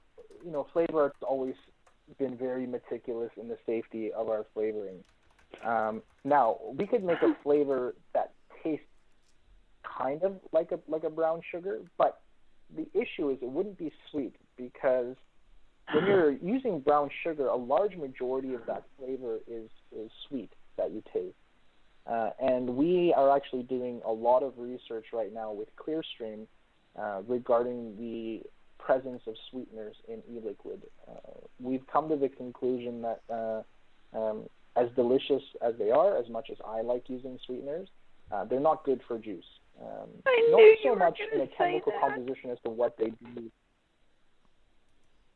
[0.45, 1.55] you know, Flavor Art's always
[2.19, 5.03] been very meticulous in the safety of our flavoring.
[5.65, 8.33] Um, now we could make a flavor that
[8.63, 8.85] tastes
[9.97, 12.21] kind of like a like a brown sugar, but
[12.77, 15.17] the issue is it wouldn't be sweet because
[15.93, 20.91] when you're using brown sugar, a large majority of that flavor is is sweet that
[20.91, 21.37] you taste.
[22.07, 26.47] Uh, and we are actually doing a lot of research right now with Clearstream
[27.01, 28.43] uh, regarding the
[28.79, 30.83] presence of sweeteners in e-liquid.
[31.09, 31.31] Uh,
[31.61, 33.63] we've come to the conclusion that uh,
[34.19, 34.43] um,
[34.77, 37.89] as delicious as they are, as much as I like using sweeteners,
[38.31, 39.45] uh, they're not good for juice.
[39.81, 42.01] Um, not so much in a chemical that.
[42.01, 43.51] composition as to what they do.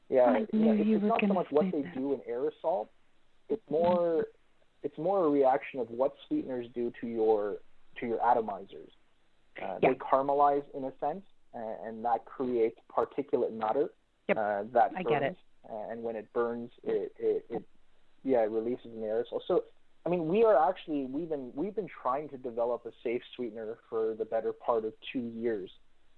[0.08, 1.94] Yeah, I yeah, knew it's, you it's were not so much what they that.
[1.94, 2.88] do in aerosol.
[3.48, 4.26] It's more,
[4.82, 7.56] it's more a reaction of what sweeteners do to your
[8.00, 8.90] to your atomizers.
[9.60, 9.90] Uh, Yeah.
[9.90, 11.24] They caramelize in a sense,
[11.54, 13.90] uh, and that creates particulate matter
[14.28, 15.36] Yep, uh, that I get it.
[15.68, 17.62] And when it burns, it, it, it
[18.24, 19.40] yeah it releases an aerosol.
[19.46, 19.64] So
[20.06, 23.78] I mean, we are actually we've been we've been trying to develop a safe sweetener
[23.90, 25.70] for the better part of two years,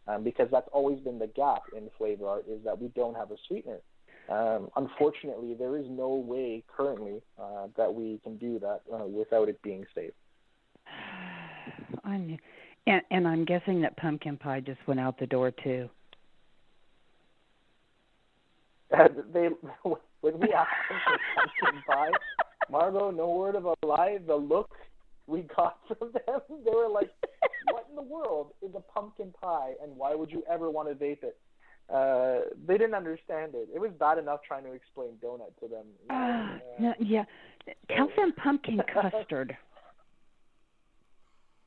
[0.06, 3.31] um, because that's always been the gap in flavor art is that we don't have
[3.31, 3.81] a sweetener.
[4.28, 9.48] Um, unfortunately, there is no way currently uh, that we can do that uh, without
[9.48, 10.12] it being safe.
[12.05, 12.39] I knew,
[12.86, 15.89] and and I'm guessing that pumpkin pie just went out the door too.
[19.32, 19.48] they
[19.82, 22.10] when we asked them for pumpkin pie,
[22.70, 24.70] Margot, no word of a lie, the look
[25.31, 27.11] we got from them, they were like,
[27.70, 30.94] "What in the world is a pumpkin pie, and why would you ever want to
[30.94, 31.39] vape it?"
[31.89, 33.69] Uh, they didn't understand it.
[33.74, 35.86] It was bad enough trying to explain donut to them.
[36.02, 37.24] you know, Uh, no, yeah,
[37.97, 39.57] tell them pumpkin custard.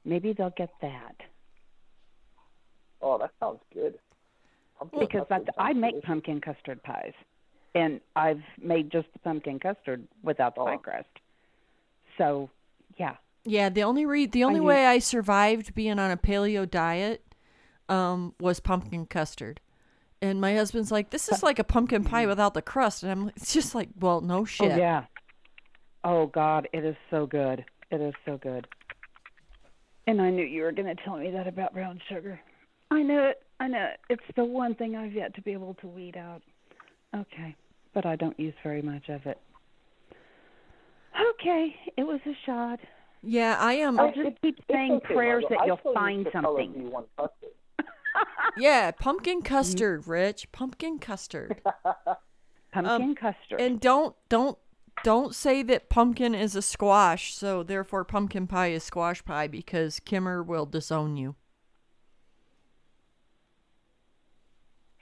[0.06, 1.16] Maybe they'll get that
[3.02, 3.96] oh, that sounds good.
[4.80, 6.08] Pumpkin because that's I make delicious.
[6.08, 7.14] pumpkin custard pies,
[7.76, 10.66] and I've made just the pumpkin custard without the Oh.
[10.66, 11.10] pie crust.
[12.18, 12.50] So,
[12.98, 16.70] yeah, Yeah, the only re- the only knew- way I survived being on a paleo
[16.70, 17.36] diet
[17.90, 19.60] um, was pumpkin custard.
[20.22, 23.26] And my husband's like, "This is like a pumpkin pie without the crust," and I'm
[23.26, 25.04] like, "It's just like, well, no shit." oh yeah,
[26.06, 27.66] oh God, it is so good.
[27.92, 28.66] It is so good.
[30.08, 32.40] And I knew you were going to tell me that about brown sugar.
[32.90, 33.42] I knew it.
[33.60, 34.00] I know it.
[34.10, 36.42] It's the one thing I've yet to be able to weed out.
[37.14, 37.56] Okay,
[37.94, 39.40] but I don't use very much of it.
[41.36, 42.80] Okay, it was a shot.
[43.24, 44.06] Yeah, I um, am.
[44.06, 46.92] I'll just keep saying okay, prayers that I you'll find Capella something.
[46.92, 47.50] V1 custard.
[48.58, 50.52] Yeah, pumpkin custard, Rich.
[50.52, 51.62] Pumpkin custard.
[52.76, 53.62] Um, pumpkin custard.
[53.62, 54.58] And don't don't
[55.04, 60.00] don't say that pumpkin is a squash, so therefore pumpkin pie is squash pie because
[60.00, 61.36] Kimmer will disown you.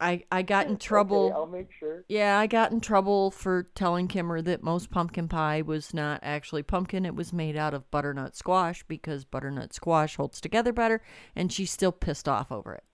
[0.00, 1.26] I I got in trouble.
[1.26, 2.04] Okay, I'll make sure.
[2.08, 6.62] Yeah, I got in trouble for telling Kimmer that most pumpkin pie was not actually
[6.62, 7.04] pumpkin.
[7.04, 11.02] It was made out of butternut squash because butternut squash holds together better,
[11.34, 12.84] and she's still pissed off over it.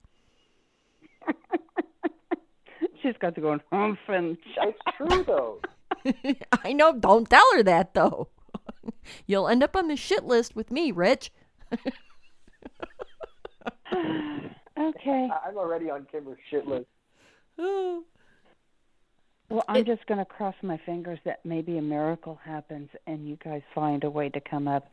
[3.01, 5.59] She's got to go humph and It's true though.
[6.63, 8.29] I know, don't tell her that though.
[9.27, 11.31] You'll end up on the shit list with me, Rich.
[14.77, 15.29] Okay.
[15.31, 16.87] I- I'm already on Kimmer's shit list.
[17.59, 18.03] Oh.
[19.47, 23.37] Well, I'm just going to cross my fingers that maybe a miracle happens and you
[23.45, 24.89] guys find a way to come up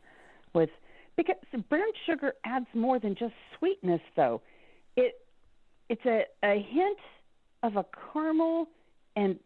[0.53, 0.69] with
[1.17, 1.35] because
[1.69, 4.41] brown sugar adds more than just sweetness though.
[4.95, 5.15] It
[5.89, 6.99] it's a a hint
[7.63, 8.67] of a caramel
[9.15, 9.39] and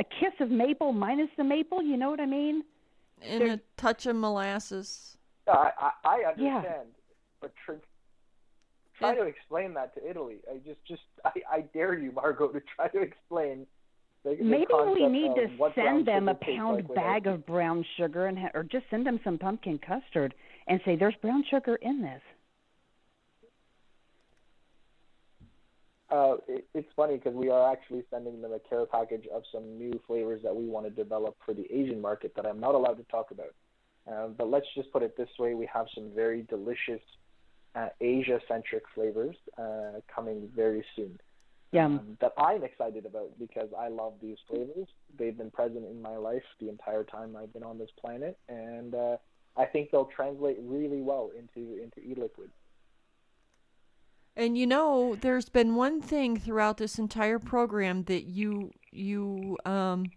[0.00, 2.64] a kiss of maple minus the maple, you know what I mean?
[3.22, 5.16] And a touch of molasses.
[5.46, 6.56] I, I, I Yeah.
[6.56, 6.88] understand,
[7.40, 7.74] but tr-
[9.00, 10.36] try to explain that to Italy.
[10.50, 13.66] I just, just, I, I dare you, Margot, to try to explain.
[14.22, 18.26] The, the Maybe we need to send them a pound like bag of brown sugar
[18.26, 20.34] and ha- or just send them some pumpkin custard
[20.68, 22.20] and say there's brown sugar in this.
[26.10, 29.78] Uh, it, it's funny because we are actually sending them a care package of some
[29.78, 32.94] new flavors that we want to develop for the Asian market that I'm not allowed
[32.94, 33.54] to talk about.
[34.10, 37.00] Uh, but let's just put it this way: we have some very delicious
[37.74, 41.18] uh, Asia-centric flavors uh, coming very soon.
[41.72, 41.98] Yum.
[41.98, 44.88] um, that I'm excited about because I love these flavors.
[45.16, 48.92] They've been present in my life the entire time I've been on this planet, and
[48.94, 49.16] uh,
[49.56, 52.50] I think they'll translate really well into into e-liquid.
[54.36, 60.10] And you know, there's been one thing throughout this entire program that you you um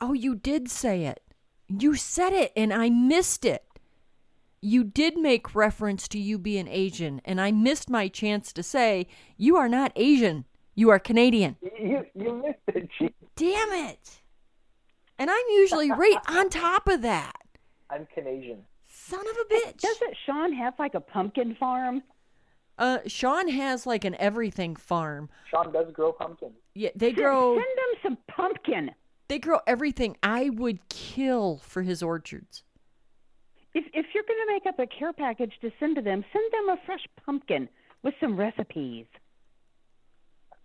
[0.00, 1.22] Oh, you did say it.
[1.68, 3.64] You said it and I missed it.
[4.62, 9.06] You did make reference to you being Asian and I missed my chance to say
[9.38, 10.44] you are not Asian.
[10.74, 11.56] You are Canadian.
[11.62, 13.10] You you missed it, Chief.
[13.36, 14.20] Damn it.
[15.18, 17.40] And I'm usually right on top of that.
[17.88, 18.58] I'm Canadian.
[18.86, 19.78] Son of a bitch.
[19.80, 22.02] Doesn't Sean have like a pumpkin farm?
[22.76, 25.30] Uh Sean has like an everything farm.
[25.50, 26.52] Sean does grow pumpkins.
[26.74, 28.90] Yeah, they Send- grow Send them some pumpkin.
[29.28, 32.62] They grow everything I would kill for his orchards.
[33.74, 36.44] If if you're going to make up a care package to send to them, send
[36.52, 37.68] them a fresh pumpkin
[38.02, 39.06] with some recipes.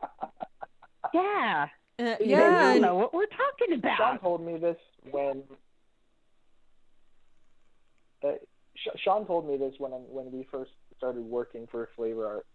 [1.13, 1.67] Yeah,
[1.99, 3.97] Uh, you yeah, all and- know what we're talking about.
[3.97, 4.21] Sean about.
[4.21, 4.75] told me this
[5.11, 5.43] when.
[8.23, 8.31] Uh,
[8.97, 12.45] Sean told me this when when we first started working for Flavor Art,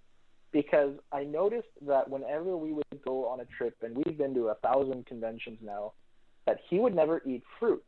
[0.52, 4.48] because I noticed that whenever we would go on a trip, and we've been to
[4.48, 5.92] a thousand conventions now,
[6.46, 7.84] that he would never eat fruit.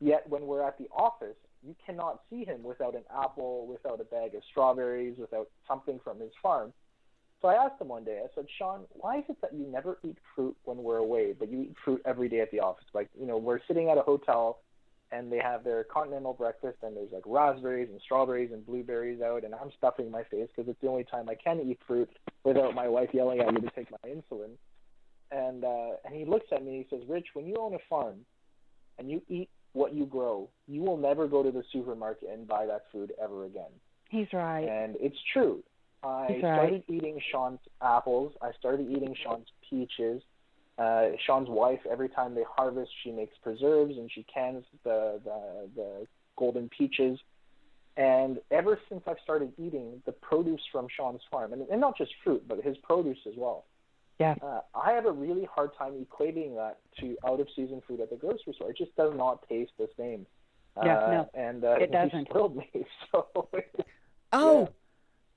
[0.00, 1.36] Yet when we're at the office,
[1.66, 6.20] you cannot see him without an apple, without a bag of strawberries, without something from
[6.20, 6.72] his farm.
[7.40, 8.20] So I asked him one day.
[8.24, 11.50] I said, Sean, why is it that you never eat fruit when we're away, but
[11.50, 12.86] you eat fruit every day at the office?
[12.94, 14.58] Like, you know, we're sitting at a hotel
[15.12, 19.44] and they have their continental breakfast and there's like raspberries and strawberries and blueberries out
[19.44, 22.10] and I'm stuffing my face because it's the only time I can eat fruit
[22.44, 24.50] without my wife yelling at me to take my insulin.
[25.30, 27.78] And uh, and he looks at me and he says, Rich, when you own a
[27.88, 28.16] farm
[28.98, 32.66] and you eat what you grow, you will never go to the supermarket and buy
[32.66, 33.70] that food ever again.
[34.10, 34.66] He's right.
[34.66, 35.62] And it's true.
[36.02, 36.96] I He's started right.
[36.96, 38.32] eating Sean's apples.
[38.40, 40.22] I started eating Sean's peaches.
[40.78, 45.68] Uh, Sean's wife, every time they harvest, she makes preserves and she cans the, the
[45.74, 47.18] the golden peaches.
[47.96, 52.12] And ever since I've started eating the produce from Sean's farm, and, and not just
[52.22, 53.64] fruit, but his produce as well,
[54.18, 54.34] Yeah.
[54.42, 58.10] uh, I have a really hard time equating that to out of season food at
[58.10, 58.70] the grocery store.
[58.70, 60.26] It just does not taste the same.
[60.82, 62.28] Yeah, uh, no, and uh, it doesn't.
[62.28, 62.70] spoiled me.
[63.12, 63.48] So
[64.32, 64.68] Oh,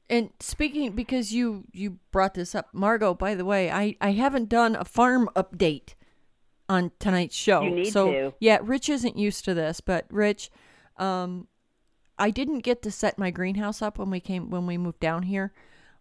[0.10, 3.14] and speaking because you you brought this up, Margot.
[3.14, 5.94] By the way, I I haven't done a farm update
[6.68, 7.62] on tonight's show.
[7.62, 8.34] You need so to.
[8.40, 10.52] yeah, Rich isn't used to this, but Rich,
[10.98, 11.48] um,
[12.18, 15.24] I didn't get to set my greenhouse up when we came when we moved down
[15.24, 15.54] here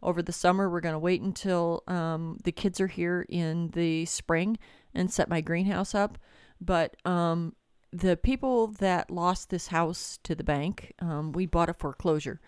[0.03, 0.69] over the summer.
[0.69, 4.59] We're gonna wait until um the kids are here in the spring
[4.95, 6.19] and set my greenhouse up.
[6.61, 7.55] But um,
[7.93, 12.41] the people that lost this house to the bank, um, we bought a foreclosure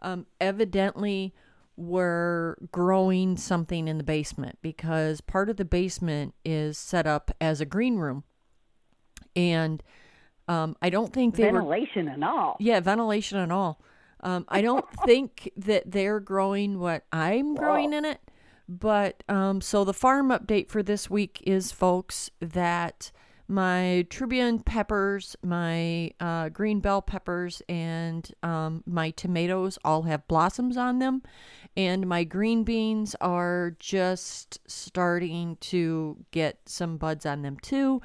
[0.00, 1.34] um, evidently
[1.76, 7.60] were growing something in the basement because part of the basement is set up as
[7.60, 8.24] a green room.
[9.36, 9.82] And
[10.48, 11.60] um, I don't think they were.
[11.60, 12.56] Ventilation and all.
[12.58, 13.80] Yeah, ventilation and all.
[14.20, 18.20] Um, I don't think that they're growing what I'm growing in it.
[18.68, 23.10] But um, so the farm update for this week is, folks, that
[23.50, 30.76] my Tribune peppers, my uh, green bell peppers, and um, my tomatoes all have blossoms
[30.76, 31.22] on them.
[31.76, 38.02] And my green beans are just starting to get some buds on them too.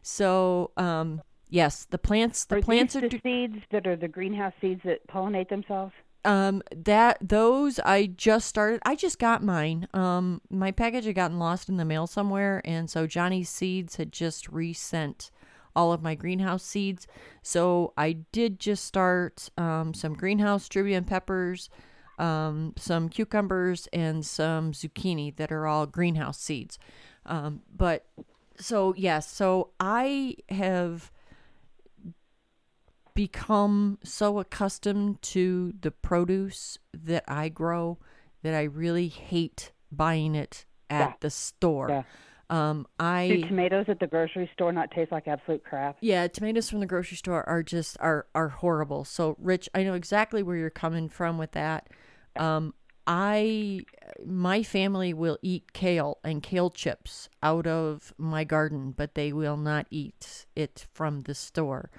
[0.00, 1.20] So, um,
[1.56, 3.08] yes, the plants, the are plants these are.
[3.08, 5.92] the do- seeds that are the greenhouse seeds that pollinate themselves?
[6.24, 11.38] um that those i just started i just got mine um my package had gotten
[11.38, 15.30] lost in the mail somewhere and so johnny's seeds had just resent
[15.76, 17.06] all of my greenhouse seeds
[17.42, 21.70] so i did just start um some greenhouse tribune peppers
[22.18, 26.76] um some cucumbers and some zucchini that are all greenhouse seeds
[27.26, 28.04] um but
[28.58, 31.12] so yes so i have
[33.16, 37.98] become so accustomed to the produce that I grow
[38.42, 41.14] that I really hate buying it at Yeah.
[41.20, 41.88] the store.
[41.90, 42.02] Yeah.
[42.48, 45.96] Um, Do tomatoes at the grocery store not taste like absolute crap?
[46.00, 49.04] yeah, tomatoes from the grocery store are just are are horrible.
[49.04, 51.88] So, Rich, I know exactly where you're coming from with that.
[52.36, 52.74] Um,
[53.08, 53.80] I
[54.24, 59.56] my family will eat kale and kale chips out of my garden, but they will
[59.56, 61.90] not eat it from the store.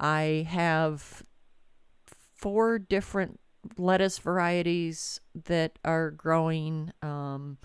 [0.00, 1.22] I have
[2.34, 3.38] four different
[3.76, 6.92] lettuce varieties that are growing.
[7.02, 7.58] Um,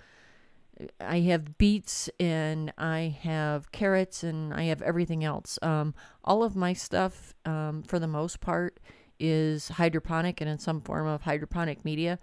[0.99, 5.57] I have beets and I have carrots and I have everything else.
[5.61, 8.79] Um, all of my stuff, um, for the most part,
[9.17, 12.19] is hydroponic and in some form of hydroponic media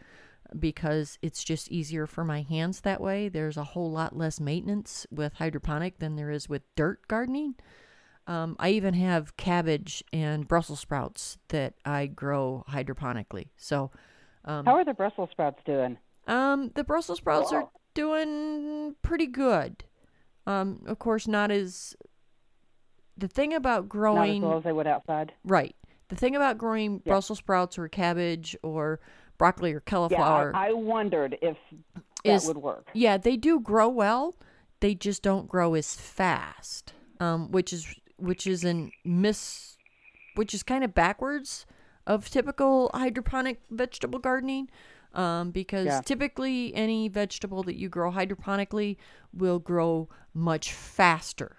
[0.59, 3.31] because it's just easier for my hands that way.
[3.31, 7.55] There's a whole lot less maintenance with hydroponic than there is with dirt gardening.
[8.27, 13.49] Um, I even have cabbage and Brussels sprouts that I grow hydroponically.
[13.57, 13.91] So,
[14.45, 15.99] um, How are the Brussels sprouts doing?
[16.29, 19.85] um, the Brussels sprouts are doing pretty good.
[20.47, 21.97] Um, of course, not as
[23.17, 25.33] the thing about Not as growing well as they would outside.
[25.45, 25.75] right.
[26.09, 27.13] The thing about growing Yeah.
[27.13, 29.01] Brussels sprouts or cabbage or
[29.39, 31.57] broccoli or Yeah, cauliflower I, I wondered if
[31.97, 32.87] that is would work.
[32.93, 34.37] yeah, they do grow well.
[34.81, 37.87] They just don't grow as fast, um, which is
[38.23, 39.77] which is an miss,
[40.37, 41.67] which is kind of backwards
[42.07, 44.69] of typical hydroponic vegetable gardening.
[45.15, 46.01] Um, because Yeah.
[46.01, 48.97] typically any vegetable that you grow hydroponically
[49.31, 51.59] will grow much faster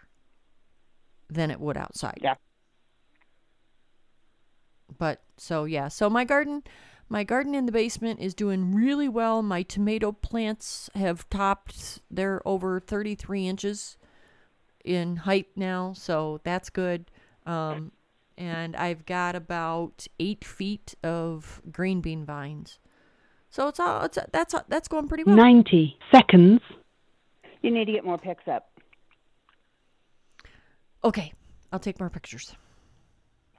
[1.29, 2.17] than it would outside.
[2.19, 2.33] Yeah.
[4.97, 6.63] But so yeah, so my garden,
[7.09, 9.41] my garden in the basement is doing really well.
[9.43, 13.97] My tomato plants have topped; they're over 33 inches
[14.83, 17.09] in height now, so that's good.
[17.45, 17.91] Um,
[18.37, 22.79] and I've got about eight feet of green bean vines,
[23.49, 25.35] so it's all it's that's that's going pretty well.
[25.35, 26.61] 90 seconds.
[27.61, 28.69] You need to get more picks up.
[31.03, 31.33] Okay,
[31.71, 32.55] I'll take more pictures.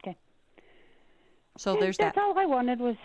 [0.03, 0.17] Okay.
[1.57, 2.15] So there's that.
[2.15, 2.97] That's all I wanted was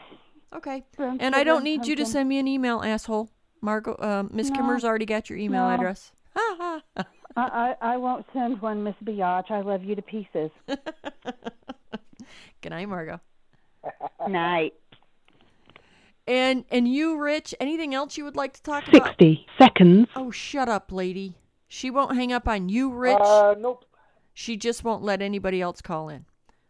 [0.53, 0.83] Okay.
[0.97, 3.29] And I don't need you to send me an email, asshole.
[3.61, 4.55] Margot, uh, Miss No.
[4.55, 5.75] Kimmer's already got your email No.
[5.75, 6.11] address.
[6.35, 7.03] Ha ha.
[7.35, 9.51] I, I I won't send one, Miss Biatch.
[9.51, 10.51] I love you to pieces.
[12.61, 13.19] Good night, Margot.
[14.27, 14.73] Night.
[16.27, 19.07] And and you, Rich, anything else you would like to talk about?
[19.07, 20.07] 60 seconds.
[20.15, 21.35] Oh, shut up, lady.
[21.67, 23.17] She won't hang up on you, Rich.
[23.21, 23.85] Uh, nope.
[24.33, 26.25] She just won't let anybody else call in.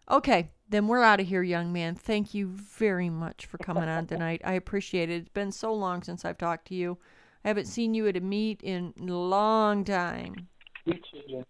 [0.09, 1.95] Okay, then we're out of here, young man.
[1.95, 4.41] Thank you very much for coming on tonight.
[4.43, 5.15] I appreciate it.
[5.15, 6.97] It's been so long since I've talked to you.
[7.43, 10.47] I haven't seen you at a meet in a long time.
[10.85, 11.45] You too,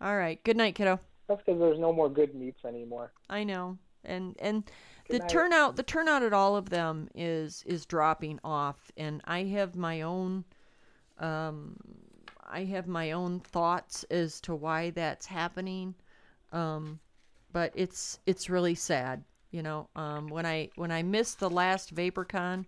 [0.00, 0.42] All right.
[0.42, 1.00] Good night, kiddo.
[1.28, 3.12] That's because there's no more good meets anymore.
[3.28, 3.78] I know.
[4.04, 4.64] And and
[5.08, 5.28] the night.
[5.28, 10.02] turnout the turnout at all of them is is dropping off and I have my
[10.02, 10.44] own
[11.18, 11.76] um
[12.48, 15.94] I have my own thoughts as to why that's happening.
[16.52, 17.00] Um
[17.52, 19.88] but it's it's really sad, you know.
[19.96, 22.66] Um when I when I missed the last VaporCon,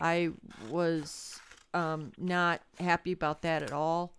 [0.00, 0.30] I
[0.70, 1.42] was
[1.74, 4.14] um not happy about that at all.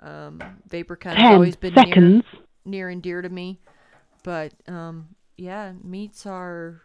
[0.00, 2.16] Um VaporCon's 10 always been near
[2.64, 3.60] near and dear to me.
[4.22, 6.82] But um yeah, meets are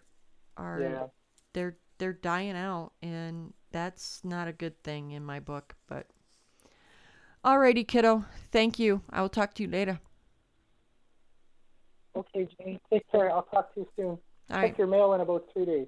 [0.57, 1.07] are Yeah.
[1.53, 6.07] they're they're dying out and that's not a good thing in my book, but
[7.43, 8.25] Alrighty, kiddo.
[8.51, 9.01] Thank you.
[9.09, 9.99] I will talk to you later.
[12.15, 12.79] Okay, Jane.
[12.91, 13.31] Take care.
[13.31, 14.17] I'll talk to you soon.
[14.51, 14.77] All Check right.
[14.77, 15.87] your mail in about three days.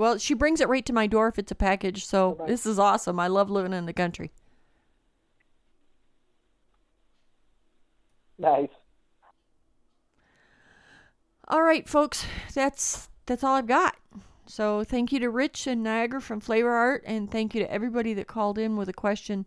[0.00, 2.50] Well, she brings it right to my door if it's a package, so Bye-bye.
[2.50, 3.20] this is awesome.
[3.20, 4.32] I love living in the country.
[8.38, 8.70] Nice.
[11.48, 12.24] All right, folks,
[12.54, 13.94] that's that's all I've got.
[14.46, 18.14] So thank you to Rich and Niagara from Flavor Art, and thank you to everybody
[18.14, 19.44] that called in with a question.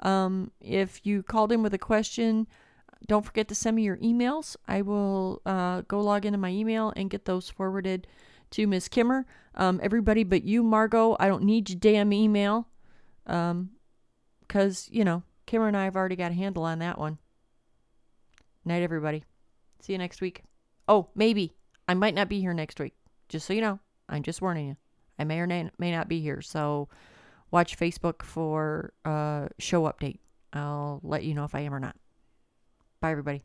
[0.00, 2.46] Um, if you called in with a question,
[3.06, 4.54] don't forget to send me your emails.
[4.68, 8.06] I will uh, go log into my email and get those forwarded
[8.54, 9.26] to Miss Kimmer.
[9.56, 12.68] Um, everybody but you, Margot, I don't need your damn email,
[13.26, 13.70] um,
[14.40, 17.18] because you know Kimmer and I have already got a handle on that one.
[18.64, 19.24] Night, everybody.
[19.80, 20.42] See you next week.
[20.88, 21.52] Oh, maybe.
[21.86, 22.94] I might not be here next week.
[23.28, 23.78] Just so you know,
[24.08, 24.76] I'm just warning you.
[25.18, 26.40] I may or may may not be here.
[26.40, 26.88] So
[27.50, 30.18] watch Facebook for uh show update.
[30.52, 31.96] I'll let you know if I am or not.
[33.00, 33.44] Bye everybody.